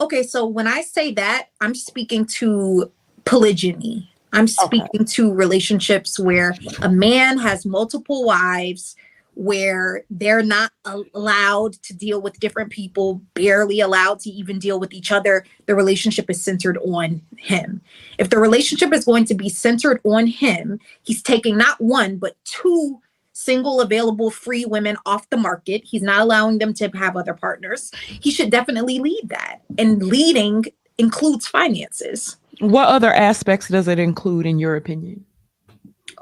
[0.02, 2.92] Okay, so when I say that, I'm speaking to
[3.24, 4.12] polygyny.
[4.34, 8.96] I'm speaking to relationships where a man has multiple wives,
[9.34, 14.94] where they're not allowed to deal with different people, barely allowed to even deal with
[14.94, 15.46] each other.
[15.66, 17.82] The relationship is centered on him.
[18.18, 22.36] If the relationship is going to be centered on him, he's taking not one, but
[22.44, 23.00] two
[23.32, 25.84] single available free women off the market.
[25.86, 27.92] He's not allowing them to have other partners.
[28.06, 29.62] He should definitely lead that.
[29.78, 30.66] And leading
[30.98, 32.36] includes finances.
[32.60, 35.26] What other aspects does it include, in your opinion?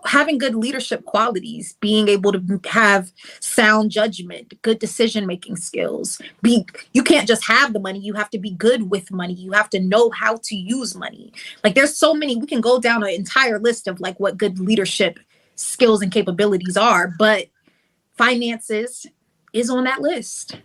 [0.06, 6.22] having good leadership qualities, being able to have sound judgment, good decision making skills.
[6.42, 9.34] Be you can't just have the money, you have to be good with money.
[9.34, 11.34] You have to know how to use money.
[11.64, 14.60] Like there's so many we can go down an entire list of like what good
[14.60, 15.20] leadership
[15.56, 17.48] skills and capabilities are, but
[18.18, 19.06] finances
[19.54, 20.58] is on that list.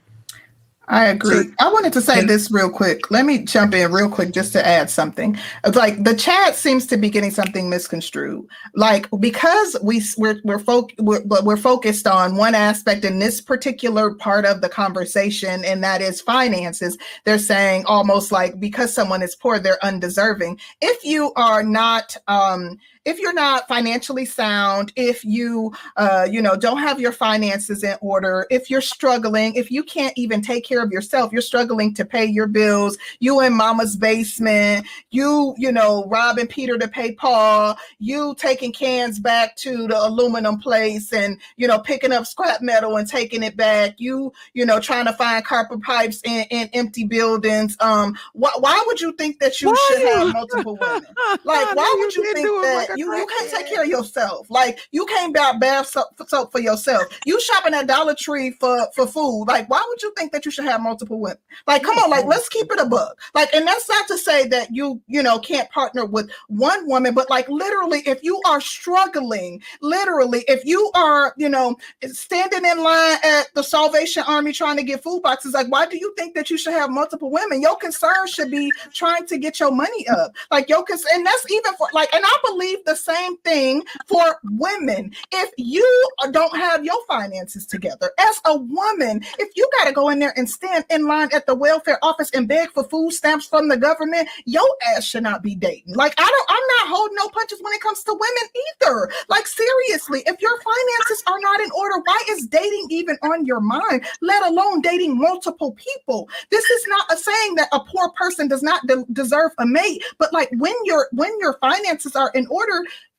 [0.88, 1.50] I agree.
[1.60, 3.10] I wanted to say this real quick.
[3.10, 5.38] Let me jump in real quick just to add something.
[5.64, 8.46] It's like the chat seems to be getting something misconstrued.
[8.74, 14.14] Like because we we're we're, fo- we're we're focused on one aspect in this particular
[14.14, 16.98] part of the conversation, and that is finances.
[17.24, 20.58] They're saying almost like because someone is poor, they're undeserving.
[20.80, 26.54] If you are not um, if you're not financially sound, if you, uh, you know,
[26.54, 30.82] don't have your finances in order, if you're struggling, if you can't even take care
[30.82, 36.04] of yourself, you're struggling to pay your bills, you in mama's basement, you, you know,
[36.06, 41.66] robbing Peter to pay Paul, you taking cans back to the aluminum place and, you
[41.66, 45.44] know, picking up scrap metal and taking it back, you, you know, trying to find
[45.44, 47.76] copper pipes in, in empty buildings.
[47.80, 49.86] Um, wh- why would you think that you why?
[49.88, 51.06] should have multiple women?
[51.44, 52.91] Like, why would you think that?
[52.96, 54.46] You, you can't take care of yourself.
[54.50, 57.04] Like you can't buy bath soap, soap for yourself.
[57.26, 59.44] You shopping at Dollar Tree for for food.
[59.46, 61.38] Like why would you think that you should have multiple women?
[61.66, 63.18] Like come on, like let's keep it a book.
[63.34, 67.14] Like and that's not to say that you you know can't partner with one woman,
[67.14, 72.82] but like literally if you are struggling, literally if you are you know standing in
[72.82, 76.34] line at the Salvation Army trying to get food boxes, like why do you think
[76.34, 77.60] that you should have multiple women?
[77.60, 80.34] Your concern should be trying to get your money up.
[80.50, 84.38] Like your concern, and that's even for like, and I believe the same thing for
[84.44, 85.12] women.
[85.32, 90.08] If you don't have your finances together as a woman, if you got to go
[90.08, 93.46] in there and stand in line at the welfare office and beg for food stamps
[93.46, 95.94] from the government, your ass should not be dating.
[95.94, 98.50] Like I don't, I'm not holding no punches when it comes to women
[98.82, 99.10] either.
[99.28, 103.60] Like seriously, if your finances are not in order, why is dating even on your
[103.60, 104.04] mind?
[104.20, 106.28] Let alone dating multiple people.
[106.50, 110.02] This is not a saying that a poor person does not de- deserve a mate,
[110.18, 112.71] but like when your when your finances are in order,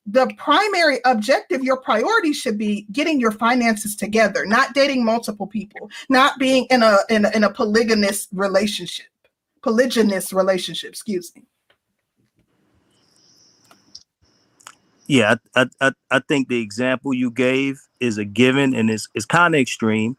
[0.06, 5.90] the primary objective, your priority should be getting your finances together, not dating multiple people,
[6.08, 9.06] not being in a in a, in a polygamous relationship,
[9.62, 10.90] polygynous relationship.
[10.90, 11.42] Excuse me.
[15.06, 19.26] Yeah, I, I I think the example you gave is a given, and it's it's
[19.26, 20.16] kind of extreme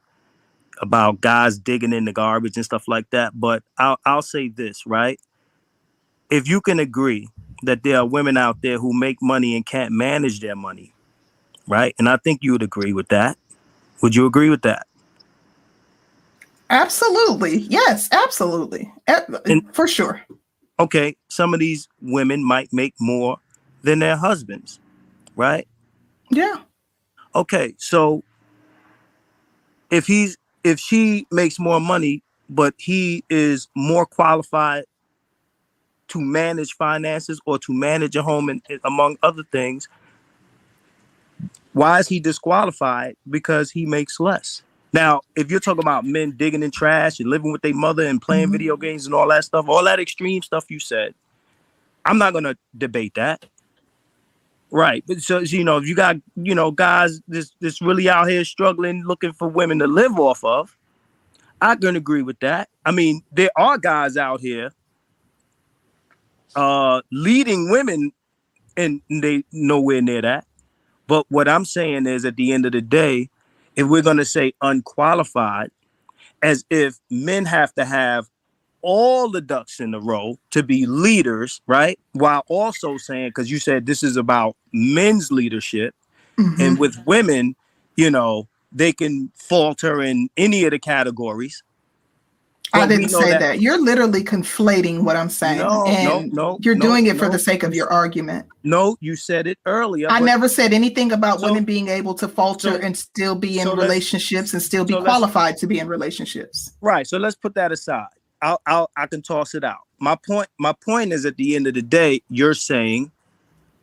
[0.81, 3.39] about guys digging in the garbage and stuff like that.
[3.39, 5.19] But I'll I'll say this right:
[6.31, 7.29] if you can agree
[7.65, 10.93] that there are women out there who make money and can't manage their money,
[11.67, 11.95] right?
[11.99, 13.37] And I think you would agree with that.
[14.01, 14.87] Would you agree with that?
[16.69, 17.57] Absolutely.
[17.57, 18.91] Yes, absolutely.
[19.45, 20.21] And, For sure.
[20.79, 23.37] Okay, some of these women might make more
[23.83, 24.79] than their husbands,
[25.35, 25.67] right?
[26.29, 26.57] Yeah.
[27.33, 28.23] Okay, so
[29.91, 34.83] if he's if she makes more money but he is more qualified
[36.07, 39.87] to manage finances or to manage a home and among other things
[41.75, 43.17] why is he disqualified?
[43.29, 44.63] Because he makes less.
[44.93, 48.21] Now if you're talking about men digging in trash and living with their mother and
[48.21, 48.53] playing mm-hmm.
[48.53, 51.13] video games and all that stuff all that extreme stuff you said
[52.05, 53.45] i'm not going to debate that.
[54.71, 58.29] Right but so you know if you got you know guys this this really out
[58.29, 60.77] here struggling looking for women to live off of
[61.61, 62.69] i can agree with that.
[62.85, 64.71] I mean there are guys out here
[66.55, 68.11] uh, leading women,
[68.77, 70.45] and they nowhere near that.
[71.07, 73.29] But what I'm saying is, at the end of the day,
[73.75, 75.71] if we're going to say unqualified,
[76.41, 78.27] as if men have to have
[78.81, 81.99] all the ducks in a row to be leaders, right?
[82.11, 85.95] While also saying, because you said this is about men's leadership,
[86.37, 86.61] mm-hmm.
[86.61, 87.55] and with women,
[87.95, 91.63] you know, they can falter in any of the categories.
[92.73, 93.61] I But didn't say that- that.
[93.61, 95.59] You're literally conflating what I'm saying.
[95.59, 98.47] No, and no, no, You're no, doing it for the sake of your argument.
[98.63, 100.07] No, you said it earlier.
[100.09, 103.59] I never said anything about So- women being able to falter so- and still be
[103.59, 106.71] in so relationships and still be qualified to be in relationships.
[106.81, 107.07] Right.
[107.07, 108.07] So let's put that aside.
[108.41, 109.79] I'll, I'll I can toss it out.
[109.99, 113.11] My point my point is at the end of the day, you're saying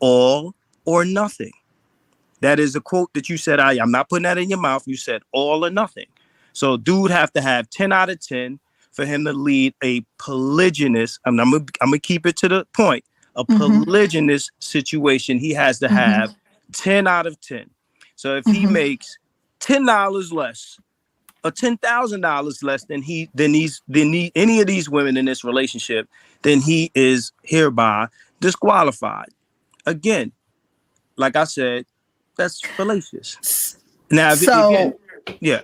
[0.01, 0.55] all
[0.85, 1.53] or nothing.
[2.41, 3.61] That is a quote that you said.
[3.61, 4.83] I I'm not putting that in your mouth.
[4.87, 6.07] You said all or nothing.
[6.53, 8.59] So dude have to have 10 out of 10
[8.93, 11.19] for him to lead a polygynous.
[11.24, 13.05] I'm, I'm, gonna, I'm gonna keep it to the point.
[13.36, 13.85] A Mhm.
[13.85, 15.90] polygynous situation, he has to Mhm.
[15.97, 16.35] have
[16.73, 17.70] 10 out of 10.
[18.16, 18.70] So if he Mhm.
[18.73, 19.16] makes
[19.60, 20.78] $10 less
[21.44, 25.16] or ten thousand dollars less than he than these than the, any of these women
[25.16, 26.09] in this relationship,
[26.43, 28.06] then he is hereby
[28.40, 29.28] disqualified.
[29.86, 30.31] Again,
[31.16, 31.86] like I said,
[32.36, 33.77] that's fallacious.
[34.10, 34.94] Now, if, So- again,
[35.40, 35.60] yeah,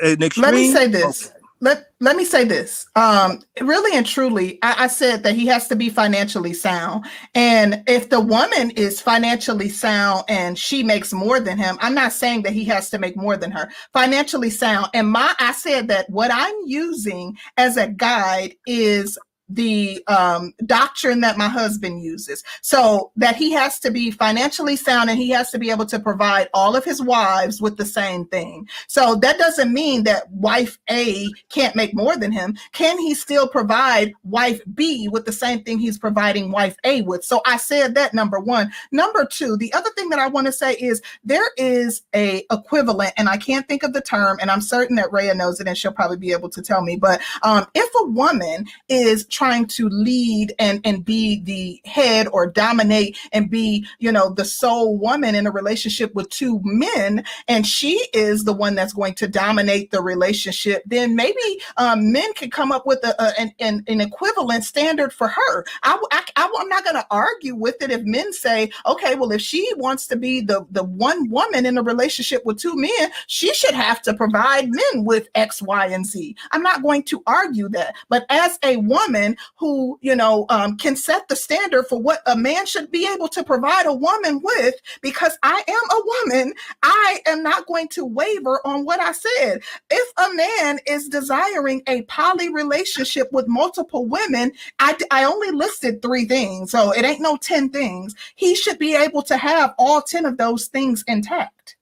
[0.00, 1.26] an extreme, Let me say this.
[1.30, 1.39] okay.
[1.62, 2.86] Let let me say this.
[2.96, 7.04] Um, really and truly, I, I said that he has to be financially sound.
[7.34, 12.14] And if the woman is financially sound and she makes more than him, I'm not
[12.14, 13.70] saying that he has to make more than her.
[13.92, 14.86] Financially sound.
[14.94, 19.18] And my I said that what I'm using as a guide is
[19.50, 22.42] the um, doctrine that my husband uses.
[22.62, 25.98] So that he has to be financially sound and he has to be able to
[25.98, 28.68] provide all of his wives with the same thing.
[28.86, 32.56] So that doesn't mean that wife A can't make more than him.
[32.72, 37.24] Can he still provide wife B with the same thing he's providing wife A with?
[37.24, 38.72] So I said that number one.
[38.92, 43.12] Number two, the other thing that I want to say is there is a equivalent,
[43.16, 45.76] and I can't think of the term, and I'm certain that Raya knows it, and
[45.76, 46.96] she'll probably be able to tell me.
[46.96, 52.46] But um, if a woman is trying to lead and and be the head or
[52.46, 57.66] dominate and be, you know, the sole woman in a relationship with two men, and
[57.66, 62.50] she is the one that's going to dominate the relationship, then maybe um, men can
[62.50, 65.64] come up with a, a- an, an, an equivalent standard for her.
[65.84, 65.98] I,
[66.36, 69.66] I, am not going to argue with it if men say, okay, well, if she
[69.78, 73.74] wants to be the, the one woman in a relationship with two men, she should
[73.74, 76.36] have to provide men with X, Y, and Z.
[76.52, 77.94] I'm not going to argue that.
[78.10, 82.36] But as a woman who, you know, um, can set the standard for what a
[82.36, 87.20] man should be able to provide a woman with, because I am a woman, I
[87.26, 89.62] am not going to waver on what I said.
[89.90, 96.02] If a man is desiring a poly relationship with multiple women, I, I only listed
[96.02, 98.14] three things, so it ain't no 10 things.
[98.36, 101.76] He should be able to have all 10 of those things intact.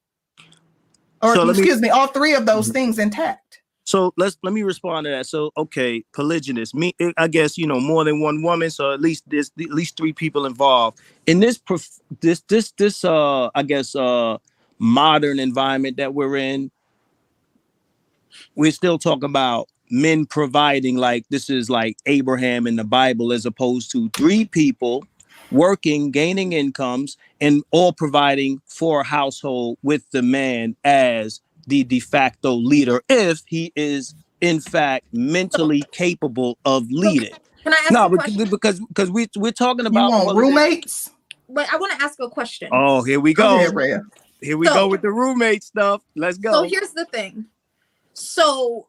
[1.22, 2.72] Or, So let me- excuse me, all three of those Mhm.
[2.72, 3.47] things intact.
[3.88, 5.26] So let's let me respond to that.
[5.26, 6.74] So okay, polygynous.
[6.74, 8.70] Me, I guess you know more than one woman.
[8.70, 11.58] So at least there's at least three people involved in this.
[11.58, 14.38] prof- This this this uh I guess uh
[14.78, 16.70] modern environment that we're in.
[18.56, 23.46] We're still talking about men providing like this is like Abraham in the Bible, as
[23.46, 25.04] opposed to three people
[25.50, 32.00] working, gaining incomes, and all providing for a household with the man as the de
[32.00, 37.32] facto leader if he is in fact mentally capable of leading.
[37.62, 38.50] Can I ask No, a because question?
[38.50, 41.10] because because we we're talking about all want roommates?
[41.48, 42.68] But I want to ask a question.
[42.72, 43.76] Oh, here we Go go.
[43.76, 44.02] ahead,
[44.40, 46.02] Here we So- go with the roommate stuff.
[46.14, 46.52] Let's go.
[46.52, 47.46] So here's the thing.
[48.14, 48.88] So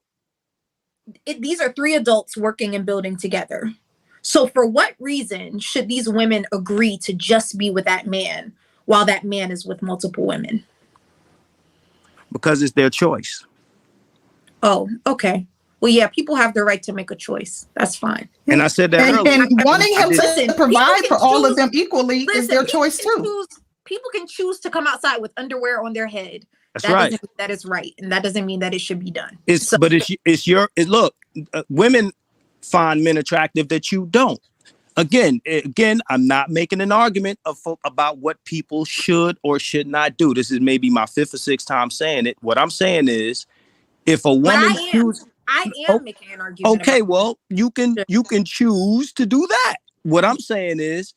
[1.25, 3.71] it, these are three adults working and building together.
[4.21, 8.53] So for what reason should these women agree to just be with that man
[8.85, 10.63] while that man is with multiple women?
[12.31, 13.45] Because it's their choice.
[14.61, 15.47] Oh, okay.
[15.81, 17.67] Well, yeah, people have the right to make a choice.
[17.75, 18.27] That's fine.
[18.47, 19.43] And I said that And, earlier.
[19.43, 22.97] and wanting him to Listen, provide for can all of them equally is their choice
[22.97, 23.09] too.
[23.23, 23.47] choose-
[23.85, 26.45] people can choose to come outside with underwear on their head.
[26.73, 27.19] That's that right.
[27.37, 29.37] that is right, and that doesn't mean that it should be done.
[29.47, 31.15] It's So- but it's it's your it, look.
[31.53, 32.11] Uh, women
[32.61, 34.39] find men attractive that you don't.
[34.99, 40.17] Again, again, I'm not making an argument of, about what people should or should not
[40.17, 40.33] do.
[40.33, 42.35] This is maybe my fifth or sixth time saying it.
[42.41, 43.45] What I'm saying is,
[44.05, 45.01] if a woman I am.
[45.01, 46.81] chooses, I am making an argument.
[46.81, 49.77] okay, well, you can you can choose to do that.
[50.03, 51.13] What I'm saying is,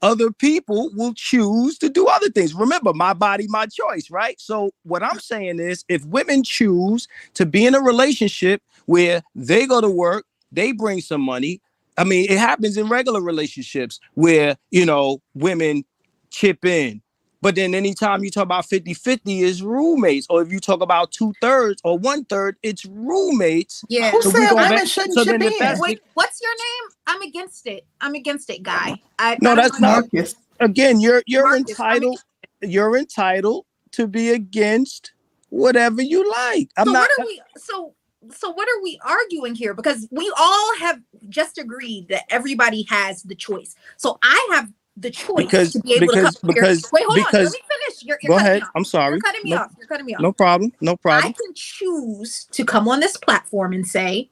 [0.00, 2.54] other people will choose to do other things.
[2.54, 4.40] Remember, my body, my choice, right?
[4.40, 9.66] So what I'm saying is, if women choose to be in a relationship where they
[9.66, 11.60] go to work, they bring some money.
[11.98, 15.84] I mean, it happens in regular relationships where you know women
[16.30, 17.02] chip in.
[17.40, 21.80] But then anytime you talk about 50-50 is roommates, or if you talk about two-thirds
[21.84, 23.84] or one-third, it's roommates.
[23.88, 24.10] yeah.
[24.10, 25.40] Who So said go women back- shouldn't so chip in?
[25.60, 26.90] that's- Wait, what's your name?
[27.06, 27.86] I'm against it.
[28.00, 28.96] I'm against it, guy.
[29.20, 29.88] I, No, I don't that's know.
[29.88, 30.34] not- Marcus.
[30.60, 32.18] again you're you're Marcus, entitled
[32.62, 35.12] you're entitled to be against
[35.50, 37.40] whatever you like i'm so not what are we?
[37.56, 37.94] So
[38.32, 39.74] so what are we arguing here?
[39.74, 43.74] Because we all have just agreed that everybody has the choice.
[43.96, 46.64] So I have the choice Because- to be able because- to come here.
[46.64, 47.24] Wait, hold on.
[47.32, 48.02] Let me finish.
[48.02, 48.62] You're, you're Go ahead.
[48.74, 49.12] I'm sorry.
[49.14, 49.72] You're cutting me no, off.
[49.78, 50.20] You're cutting me off.
[50.20, 50.72] no problem.
[50.80, 51.28] No problem.
[51.28, 54.30] I can choose to come on this platform and say,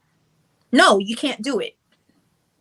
[0.73, 1.77] no, you can't do it.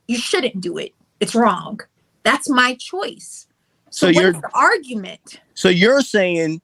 [0.07, 0.91] You shouldn't do it.
[1.19, 1.79] It's wrong.
[2.23, 3.47] That's my choice.
[3.89, 5.39] So So, what you're is the argument?
[5.53, 6.61] so you're saying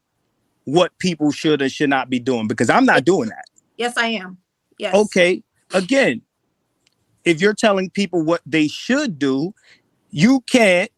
[0.66, 3.46] what people should and should not be doing because I'm not doing that.
[3.78, 4.38] Yes, I am.
[4.82, 4.96] Yes.
[4.96, 5.44] Okay.
[5.76, 6.24] Again,
[7.24, 9.54] if you're telling people what they should do,
[10.10, 10.90] you can't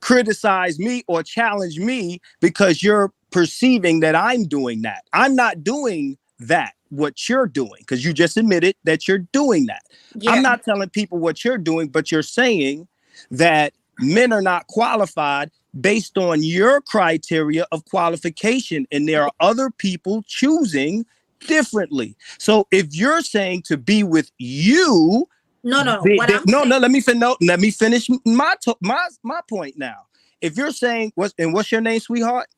[0.00, 5.04] criticize me or challenge me because you're perceiving that I'm doing that.
[5.12, 9.82] I'm not doing that what you're doing because you just admitted that you're doing that.
[10.14, 10.30] Yeah.
[10.30, 12.88] I'm not telling people what you're doing, but you're saying
[13.30, 19.70] that men are not qualified based on your criteria of qualification, and there are other
[19.70, 21.04] people choosing
[21.46, 22.16] differently.
[22.38, 25.28] So if you're saying to be with you,
[25.62, 26.02] no, no, no.
[26.02, 28.54] the- What the- I'm no, saying- no, let me fin- no, let me finish my
[28.62, 30.06] to- my my point now.
[30.40, 32.48] If you're saying what's and what's your name, sweetheart?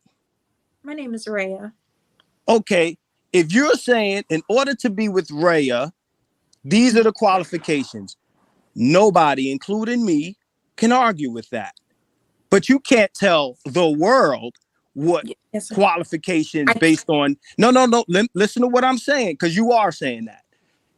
[0.83, 1.73] My name is Raya.
[2.49, 2.97] okay,
[3.33, 5.93] if you're saying in order to be with Raya,
[6.65, 8.17] these are the qualifications,
[8.75, 10.37] nobody, including me,
[10.77, 11.75] can argue with that.
[12.51, 14.57] But you can't tell the world
[14.99, 15.69] what Yes.
[15.69, 17.37] qualifications I- based on.
[17.57, 18.05] No, no, no.
[18.09, 20.43] Li- listen to what I'm saying, because you are saying that.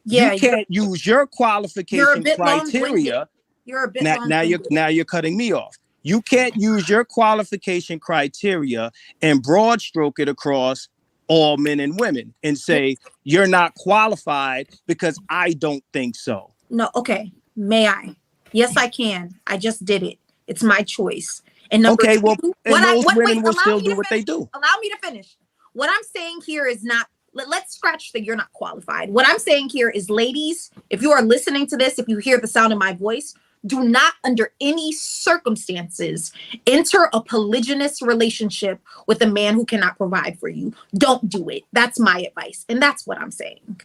[0.07, 0.33] Yeah.
[0.33, 3.29] you can't use your qualification criteria.
[3.67, 5.77] you're a bit Now, now you're now you're cutting me off.
[6.03, 8.91] You can't use your qualification criteria
[9.21, 10.89] and broad stroke it across
[11.29, 16.55] all men and women and say you're not qualified because I don't think so.
[16.71, 17.31] No, okay.
[17.55, 18.17] May I?
[18.53, 19.39] Yes, I can.
[19.47, 20.19] I just did it.
[20.49, 21.43] It's my choice.
[21.71, 23.79] And number Okay, two, well, And what I those what, women wait, will allow still
[23.79, 24.25] me do to what they finish.
[24.25, 24.51] do.
[24.55, 25.37] Allow me to finish.
[25.75, 27.09] What I'm saying here is not.
[27.35, 29.11] Let, let's scratch that you're not qualified.
[29.11, 32.41] What I'm saying here is, ladies, if you are listening to this, if you hear
[32.41, 33.35] the sound of my voice,
[33.67, 36.33] do not, under any circumstances,
[36.67, 40.75] enter a polygynous relationship with a man who cannot provide for you.
[40.95, 41.65] Don't do it.
[41.73, 43.81] That's my advice, and that's what I'm saying.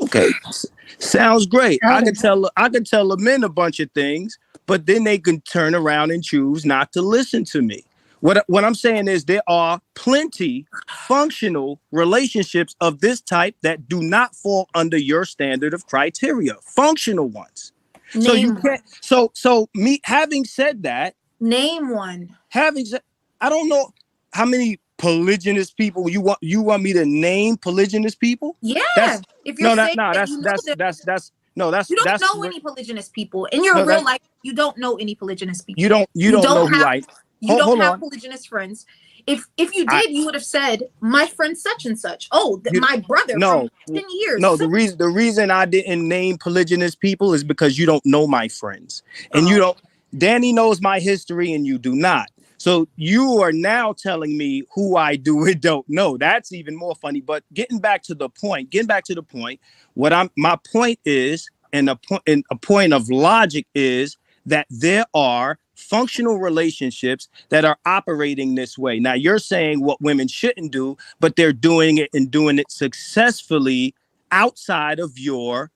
[0.00, 0.66] Okay, s-
[0.98, 1.82] sounds great.
[1.88, 4.38] I Got can tell I can tell the men a bunch of things,
[4.68, 7.84] but then they can turn around and choose not to listen to me.
[8.20, 10.66] What what I'm saying is there are plenty
[11.08, 16.54] functional relationships of this type that do not fall under your standard of criteria.
[16.62, 17.72] Functional ones.
[18.10, 18.82] so you can't.
[19.00, 22.36] So so me having said that, Name one.
[22.50, 23.02] having said,
[23.40, 23.90] I don't know
[24.34, 28.56] how many polygynous people you want you want me to name polygynous people.
[28.60, 28.82] Yeah.
[28.96, 32.04] That's- if you're No, saying no, that that's that's that's that's no, that's you don't
[32.06, 34.20] that's know what- any polygynous people in your No, real life.
[34.42, 35.82] You don't know any polygynous people.
[35.82, 37.02] you don't you, You don't, know don't who have- I
[37.40, 38.00] You Hold- don't hold have on.
[38.10, 38.84] polygynous friends.
[39.26, 42.28] If if you I- did, you would have said my friend such and such.
[42.32, 44.40] Oh, th- You- my brother no, ten years.
[44.40, 44.56] no.
[44.56, 48.48] The reason the reason I didn't name polygynous people is because you don't know my
[48.48, 49.02] friends,
[49.34, 49.60] and you Oh.
[49.60, 49.78] don't.
[50.16, 52.28] Danny knows my history, and you do not.
[52.58, 56.16] So you are now telling me who I do and don't know.
[56.16, 57.20] That's even more funny.
[57.20, 59.60] But getting back to the point, getting back to the point,
[59.94, 64.16] what I'm my point is, and a point and a point of logic is
[64.46, 68.98] that there are functional relationships that are operating this way.
[68.98, 73.94] Now you're saying what women shouldn't do, but they're doing it and doing it successfully
[74.32, 75.70] outside of your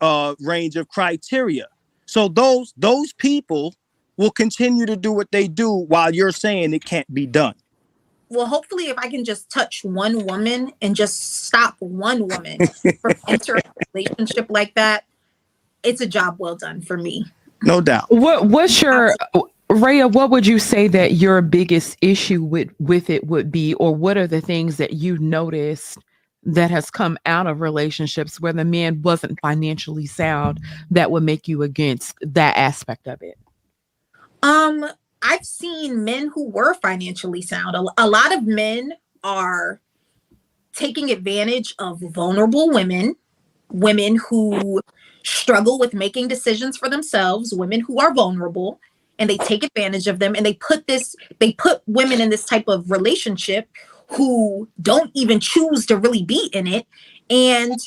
[0.00, 1.66] uh range of criteria.
[2.06, 3.74] So those those people
[4.20, 7.54] will continue to do what they do while you're saying it can't be done.
[8.28, 12.58] well, hopefully, if I can just touch one woman and just stop one woman
[13.00, 15.04] from entering a relationship like that,
[15.82, 17.24] it's a job well done for me.
[17.62, 18.10] No doubt.
[18.10, 19.14] What what's your
[19.70, 23.94] Raya, what would you say that your biggest issue with with it would be, or
[23.94, 25.96] what are the things that you noticed
[26.42, 30.60] that has come out of relationships where the man wasn't financially sound
[30.90, 33.38] that would make you against that aspect of it?
[34.42, 34.86] Um,
[35.22, 37.76] I've seen men who were financially sound.
[37.76, 39.80] A, a lot of men are
[40.74, 43.16] taking advantage of vulnerable women,
[43.70, 44.80] women who
[45.24, 48.80] struggle with making decisions for themselves, women who are vulnerable,
[49.18, 52.44] and they take advantage of them and they put this they put women in this
[52.44, 53.68] type of relationship
[54.08, 56.86] who don't even choose to really be in it
[57.28, 57.78] and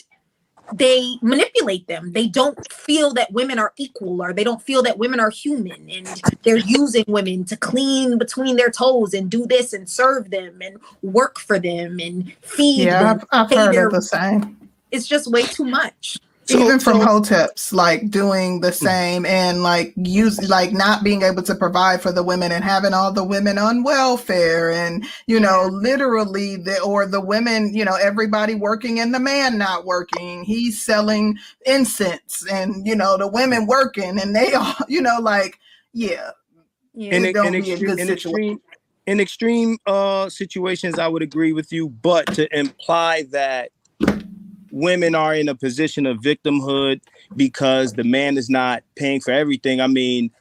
[0.72, 2.14] they manipulate them.
[2.14, 5.90] They don't feel that women are equal or they don't feel that women are human
[5.90, 10.62] and they're using women to clean between their toes and do this and serve them
[10.62, 13.22] and work for them and feed Yeah, them.
[13.32, 13.88] I've, I've heard there.
[13.88, 14.58] of the same.
[14.92, 16.18] It's just way too much.
[16.54, 18.86] It's So, Even from so, hoteps, like doing the hmm.
[18.86, 22.94] same and like use like not being able to provide for the women and having
[22.94, 27.96] all the women on welfare and you know literally the or the women you know
[27.96, 30.44] everybody working and the man not working.
[30.44, 35.60] He's selling incense and you know the women working and they all you know like
[35.94, 36.32] yeah.
[36.94, 37.16] yeah.
[37.16, 38.62] In, in, extreme, in extreme
[39.06, 43.72] in extreme uh situations, I would agree with you, but to imply that
[44.74, 47.00] women are in a position of victimhood
[47.36, 49.80] because the man is not paying for everything.
[49.80, 50.32] I mean,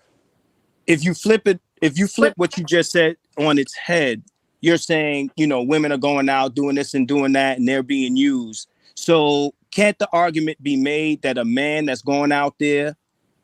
[0.87, 4.23] if you flip it, if you flip what you just said on its head,
[4.63, 7.83] you're saying, you know, women are going out doing this and doing that and they're
[7.83, 8.69] being used.
[8.95, 12.97] So can't the argument be made that a man that's going out there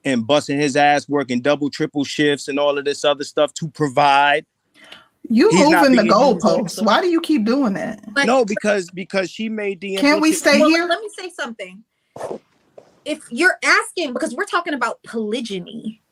[0.05, 3.69] and busting his ass working double triple shifts and all of this other stuff to
[3.69, 4.47] provide
[5.29, 6.83] you He's moving the goalposts.
[6.83, 8.01] Why do you keep doing that?
[8.13, 9.97] But, no, because because she made the.
[9.97, 10.87] Can we stay well, here?
[10.87, 11.83] Let me say something.
[13.05, 16.03] If you're asking, because we're talking about polygyny.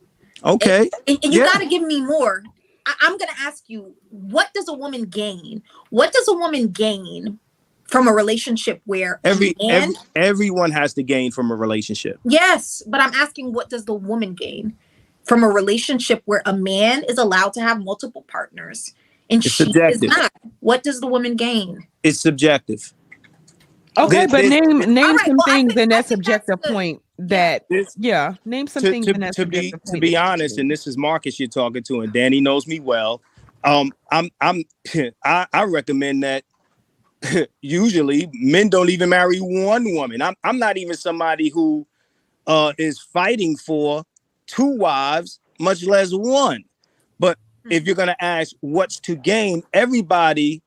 [0.45, 0.91] Okay.
[1.07, 1.53] And, and you yeah.
[1.53, 2.43] got to give me more.
[2.87, 5.63] I, I'm going to ask you, what does a woman gain?
[5.91, 7.39] What does a woman gain
[7.85, 12.19] from a relationship where every, man, every everyone has to gain from a relationship?
[12.25, 14.77] Yes, but I'm asking, what does the woman gain?
[15.27, 18.95] from a relationship where a man is allowed to have multiple partners
[19.31, 20.05] and it's she subjective.
[20.05, 20.33] is not.
[20.61, 21.87] What does the woman gain?
[22.03, 22.93] It's subjective.
[23.99, 27.67] Okay, but name name right, some well, things think, in that subjective point that
[27.97, 29.85] yeah, name some to, things to, in that to be point.
[29.87, 33.23] to be honest, and this is Marcus you're talking to, and Danny knows me well.
[33.65, 34.65] Um, I'm I'm
[35.25, 36.45] I, I recommend that
[37.63, 40.21] usually men don't even marry one woman.
[40.21, 41.87] I'm I'm not even somebody who
[42.47, 44.05] uh is fighting for
[44.47, 46.65] two wives, much less one.
[47.71, 50.63] If you're going to ask what's to gain, everybody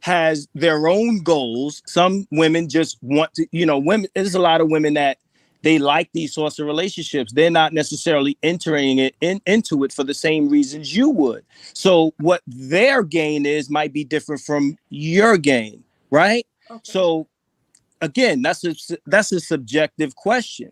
[0.00, 1.82] has their own goals.
[1.86, 5.18] Some women just want to, you know, women, there's a lot of women that
[5.62, 7.32] they like these sorts of relationships.
[7.32, 11.44] They're not necessarily entering it in, into it for the same reasons you would.
[11.72, 16.46] So what their gain is might be different from your gain, right?
[16.70, 16.80] Okay.
[16.84, 17.26] So
[18.00, 18.74] again, that's a
[19.06, 20.70] that's a subjective question.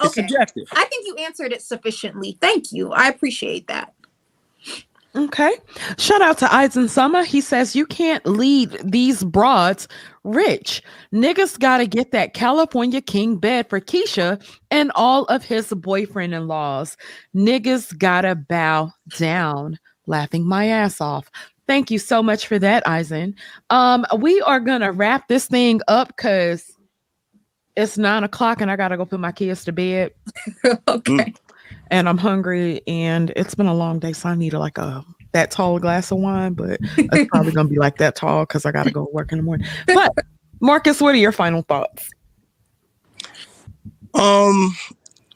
[0.00, 0.22] It's okay.
[0.22, 0.64] subjective.
[0.72, 2.36] I think you answered it sufficiently.
[2.40, 2.90] Thank you.
[2.92, 3.94] I appreciate that.
[5.14, 5.52] Okay.
[5.98, 7.22] Shout out to Eisen Summer.
[7.22, 9.86] He says you can't lead these broads
[10.24, 10.82] rich.
[11.12, 16.48] Niggas gotta get that California king bed for Keisha and all of his boyfriend in
[16.48, 16.96] laws.
[17.36, 19.78] Niggas gotta bow down.
[20.06, 21.30] Laughing my ass off.
[21.66, 23.34] Thank you so much for that, Eisen.
[23.68, 26.72] Um, we are gonna wrap this thing up because
[27.76, 30.12] it's nine o'clock and I gotta go put my kids to bed.
[30.88, 31.34] okay.
[31.92, 35.50] And I'm hungry and it's been a long day, so I need like a that
[35.50, 38.90] tall glass of wine, but it's probably gonna be like that tall because I gotta
[38.90, 39.66] go work in the morning.
[39.86, 40.12] But
[40.60, 42.08] Marcus, what are your final thoughts?
[44.14, 44.74] Um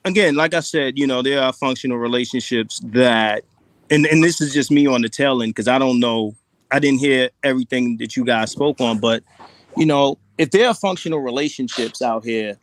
[0.07, 3.45] again, like I said, you know, there are functional relationships that
[3.91, 6.35] and, and this is just me on the tail end because I don't know,
[6.71, 9.23] I didn't hear everything that you guys spoke on, but
[9.77, 12.57] you know, if there are functional relationships out here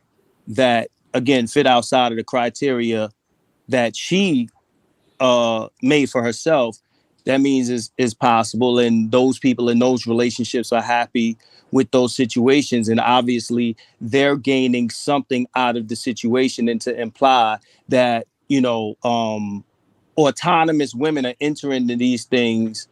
[0.48, 3.12] that again fit outside of the criteria
[3.70, 4.50] that she
[5.20, 6.78] uh made for herself
[7.26, 11.38] that means is is possible and those people in those relationships are happy
[11.72, 17.58] with those situations and obviously they're gaining something out of the situation and to imply
[17.90, 19.64] that you know um
[20.18, 22.88] autonomous women are entering into these things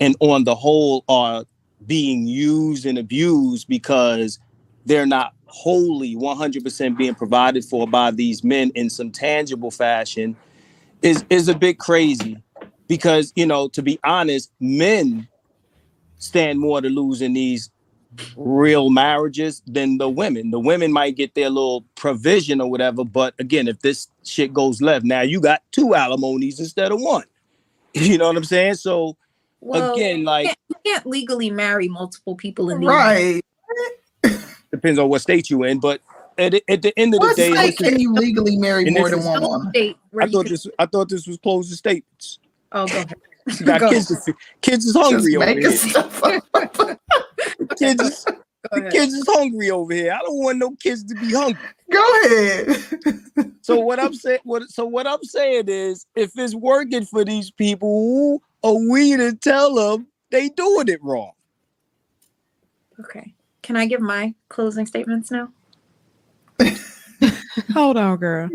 [0.00, 1.44] and on the whole are
[1.86, 4.38] being used and abused because
[4.86, 10.36] they're not wholly 100% being provided for by these men in some tangible fashion
[11.02, 12.40] is is a bit crazy
[12.86, 15.26] because you know to be honest men
[16.18, 17.70] stand more to lose in these
[18.36, 20.50] real marriages than the women.
[20.50, 24.80] The women might get their little provision or whatever but again if this shit goes
[24.80, 27.24] left now you got two alimonies instead of one.
[27.92, 28.74] You know what i'm saying?
[28.74, 29.16] So
[29.60, 33.42] well, again, like you can't, you can't, legally marry multiple people in the right.
[34.70, 36.00] Depends on what state you in, but
[36.38, 39.24] at, at the end of what the day, state can you legally marry more than
[39.24, 39.72] one woman?
[40.20, 40.66] I thought this.
[40.78, 42.38] I thought this was closed to states.
[42.72, 43.14] Oh, go ahead.
[43.64, 44.28] got go kids.
[44.60, 45.62] kids is hungry over here.
[47.76, 48.24] kids is,
[48.72, 50.12] the kids is hungry over here.
[50.12, 51.60] I don't want no kids to be hungry.
[51.90, 53.52] Go ahead.
[53.62, 57.50] so what I'm saying, what so what I'm saying is, if it's working for these
[57.50, 61.32] people, are we to tell them they doing it wrong?
[63.00, 63.34] Okay.
[63.70, 65.52] Can I give my closing statements now?
[67.72, 68.48] Hold on, girl.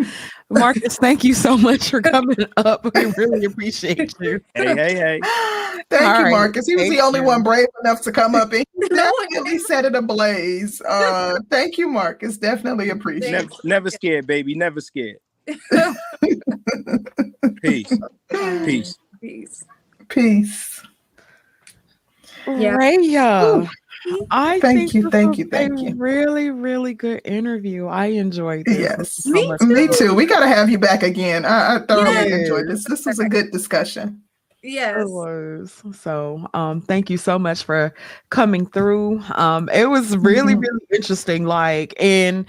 [0.50, 2.84] Marcus, thank you so much for coming up.
[2.94, 4.42] We really appreciate you.
[4.56, 5.22] Hey, hey, hey.
[5.90, 6.68] Thank All you, right, Marcus.
[6.68, 7.26] He was thank the only you.
[7.28, 10.82] one brave enough to come up and he definitely set it ablaze.
[10.82, 12.38] Uh, thank you, Marcus.
[12.38, 13.64] Definitely appreciate Never, it.
[13.64, 14.54] never scared, baby.
[14.54, 15.20] Never scared.
[17.62, 17.98] Peace.
[18.30, 18.98] Peace.
[19.22, 19.64] Peace.
[20.10, 20.82] Peace.
[22.48, 22.78] Yeah.
[22.78, 23.68] Raya,
[24.32, 25.96] I Thank think you, thank you, thank a you.
[25.96, 27.88] really, really good interview.
[27.88, 28.78] I enjoyed this.
[28.80, 29.16] Yes.
[29.24, 30.14] This was so Me Me too.
[30.14, 31.46] We got to have you back again.
[31.46, 32.32] I, I thoroughly Yes.
[32.42, 32.84] enjoyed this.
[32.86, 34.22] This was a good discussion.
[34.64, 35.02] Yes.
[35.02, 35.84] It was.
[36.00, 37.94] So um thank you so much for
[38.32, 39.22] coming through.
[39.36, 40.62] Um it was really, Mhm.
[40.62, 41.46] really interesting.
[41.46, 42.46] Like and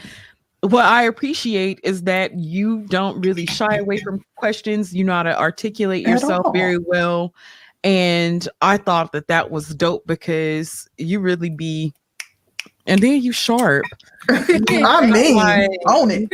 [0.62, 4.94] what I appreciate is that you don't really shy away from questions.
[4.94, 6.52] You know how to articulate At yourself all.
[6.52, 7.34] very well.
[7.86, 11.94] And I thought that that was dope because you really be,
[12.84, 13.84] and then you sharp.
[14.28, 16.28] I mean, Like, own it.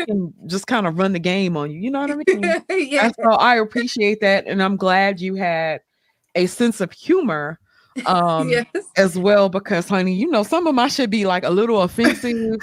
[0.46, 1.78] just kind of run the game on you.
[1.78, 2.62] You know what I mean?
[2.90, 3.04] yeah.
[3.06, 5.82] And so I appreciate that, and I'm glad you had
[6.34, 7.58] a sense of humor
[8.06, 8.64] um yes.
[8.96, 12.56] as well because honey you know some of my should be like a little offensive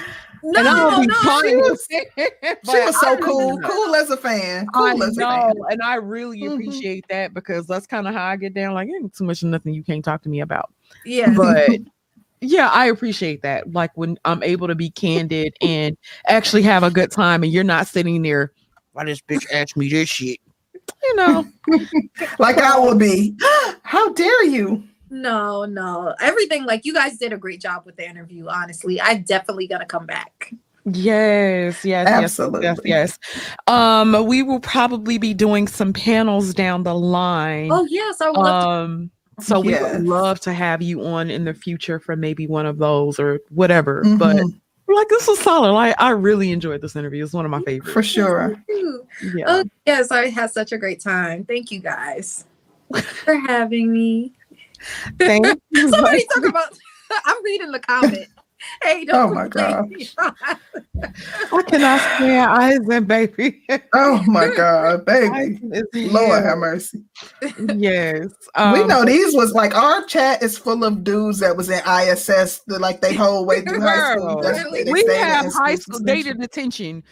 [0.43, 1.41] No, and i be no.
[1.41, 3.59] she was- She was so I cool.
[3.59, 4.65] Cool as a fan.
[4.73, 5.53] I Cool as a fan.
[5.69, 6.53] and I really Mhm.
[6.53, 8.73] appreciate that because that's kind of how I get down.
[8.73, 10.73] Like, ain't too much of nothing you can't talk to me about.
[11.05, 11.33] Yeah.
[11.35, 11.69] But
[12.41, 13.71] yeah, I appreciate that.
[13.73, 17.63] Like when I'm able to be candid and actually have a good time, and you're
[17.63, 18.51] not sitting there.
[18.93, 20.39] Why this bitch asked me this shit?
[21.03, 21.45] You know,
[22.39, 23.35] Like I will be.
[23.83, 24.83] How dare you?
[25.09, 26.13] No, no.
[26.19, 29.01] Everything like you guys did a great job with the interview, honestly.
[29.01, 30.53] I'm definitely gonna come back.
[30.85, 32.63] Yes, yes, Absolutely.
[32.63, 33.55] yes, yes, yes.
[33.67, 37.71] Um, we will probably be doing some panels down the line.
[37.71, 39.81] Oh yes, I would love um, so we Yes.
[39.97, 43.39] would love to have you on in the future for maybe one of those or
[43.49, 44.03] whatever.
[44.17, 45.71] But Mhm, like this was solid.
[45.73, 47.23] Like I really enjoyed this interview.
[47.23, 47.91] It's one of my favorites.
[47.93, 48.55] for sure.
[48.67, 49.05] you.
[49.35, 49.45] Yeah.
[49.47, 51.45] Oh yes, I had such a great time.
[51.45, 52.45] Thank you guys
[53.25, 54.33] for having me.
[55.17, 55.89] Thank you.
[55.89, 56.77] Somebody talk about
[57.25, 58.27] I'm reading the comment.
[58.83, 60.05] Hey, Oh don't my complain.
[60.17, 63.65] I cannot stand Eisen, baby.
[63.93, 65.61] Oh my God, baby.
[65.93, 67.05] Lord have mercy.
[67.41, 68.27] Yes.
[68.73, 71.79] we Um, know these was like our chat is full of dudes that was in
[71.87, 74.41] ISS the, like they whole way through high school.
[74.41, 75.77] Girl, That's we have high institution.
[75.79, 77.03] school data detention.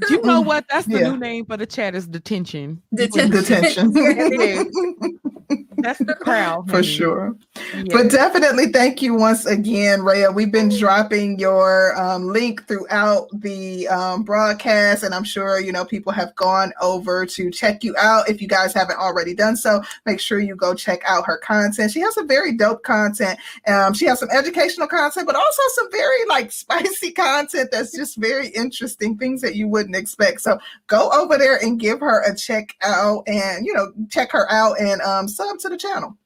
[0.00, 0.66] Do you know what?
[0.70, 1.10] That's the Yeah.
[1.10, 2.82] new name for the chat is detention.
[2.94, 3.92] Detention.
[3.92, 3.92] Detention.
[5.78, 6.66] That's the crowd.
[6.66, 6.86] For honey.
[6.86, 7.36] sure.
[7.74, 7.82] Yeah.
[7.90, 10.34] But definitely thank you once again, Raya.
[10.34, 15.84] We've been dropping your um, link throughout the um, broadcast, and I'm sure you know
[15.84, 18.28] people have gone over to check you out.
[18.28, 21.92] If you guys haven't already done so, make sure you go check out her content.
[21.92, 23.38] She has some very dope content.
[23.66, 28.16] Um, she has some educational content, but also some very like spicy content that's just
[28.16, 30.40] very interesting things that you wouldn't expect.
[30.40, 30.58] So
[30.88, 34.78] go over there and give her a check out, and you know check her out
[34.80, 36.16] and um, sub to the channel.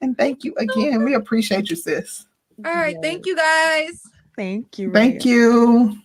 [0.00, 1.04] And thank you again.
[1.04, 2.26] We appreciate you, sis.
[2.64, 4.02] All right, thank you guys.
[4.36, 4.92] Thank you.
[4.92, 5.98] Thank you.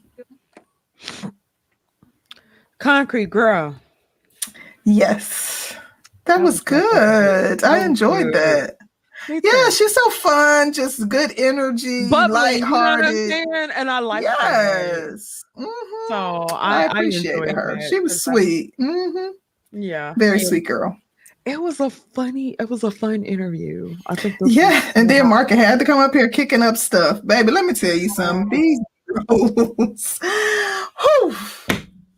[2.79, 3.75] Concrete girl.
[4.83, 5.75] Yes.
[6.25, 7.59] That That was was good.
[7.59, 7.63] good.
[7.63, 8.33] I enjoyed good.
[8.33, 8.77] that.
[9.29, 14.23] Yeah, she's so fun, just good energy, Bubbly, you know what I'm And I like
[14.23, 15.07] that.
[15.11, 15.44] yes.
[15.57, 16.07] Mhm.
[16.07, 17.79] So I, I, appreciated enjoyed her.
[17.89, 18.73] She was I- sweet.
[18.77, 19.27] hmm
[19.71, 20.13] yeah.
[20.17, 20.47] Very Yeah.
[20.47, 20.97] sweet girl.
[21.45, 23.95] It was a funny, it was a fun interview.
[24.07, 24.91] I think Yeah.
[24.95, 27.21] And then Market had to come up here kicking up stuff.
[27.25, 28.49] Baby, let me tell you something.
[28.49, 28.79] These
[29.29, 30.19] Negroes,
[31.01, 31.35] whew,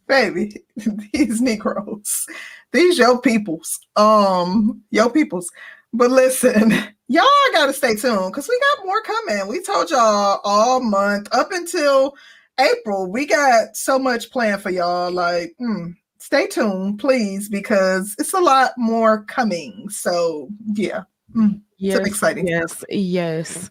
[0.08, 0.64] baby,
[1.14, 2.26] these Negroes,
[2.72, 5.52] these your peoples, um, yo peoples.
[5.94, 6.72] But listen,
[7.08, 9.48] y'all gotta stay tuned because we got more coming.
[9.48, 12.16] We told y'all all month up until
[12.60, 13.12] April.
[13.12, 15.12] We got so much planned for y'all.
[15.12, 19.88] Like, mm, stay tuned, please, because it's a lot more coming.
[19.90, 21.04] So yeah.
[21.78, 23.70] yes, exciting Yes, yes.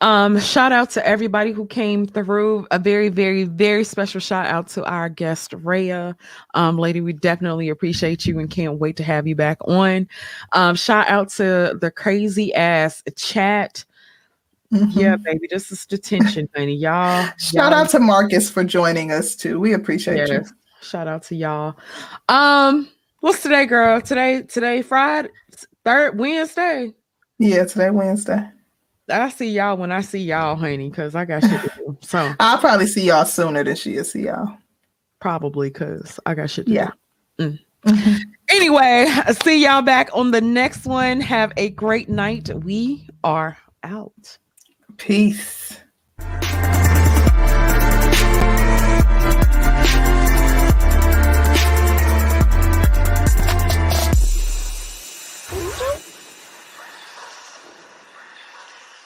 [0.00, 2.66] Um, shout out to everybody who came through.
[2.70, 6.14] A very, very, very special shout out to our guest Raya.
[6.54, 10.08] Um, lady, we definitely appreciate you and can't wait to have you back on.
[10.52, 13.84] Um, shout out to the crazy ass chat.
[14.72, 14.90] Mhm.
[14.94, 16.74] Yeah, baby, this is detention, honey.
[16.74, 17.24] Y'all.
[17.38, 19.60] Shout y'all- out to Marcus for joining us too.
[19.60, 20.52] We appreciate Yes.
[20.82, 21.76] Shout out to y'all.
[22.28, 22.88] Um,
[23.20, 24.00] what's today, girl?
[24.00, 25.28] Today, today, Friday,
[25.84, 26.92] third Wednesday.
[27.38, 28.48] Yeah, today Wednesday.
[29.08, 31.96] I see y'all when I see y'all, honey, because I got shit to do.
[32.02, 34.58] So I'll probably see y'all sooner than she'll see y'all.
[35.20, 36.90] probably because I got shit to Yeah.
[37.38, 37.56] do.
[37.86, 38.20] Mhm.
[38.48, 39.06] Anyway,
[39.44, 41.20] see y'all back on the next one.
[41.20, 42.50] Have a great night.
[42.64, 44.38] We are out.
[44.98, 45.80] Peace.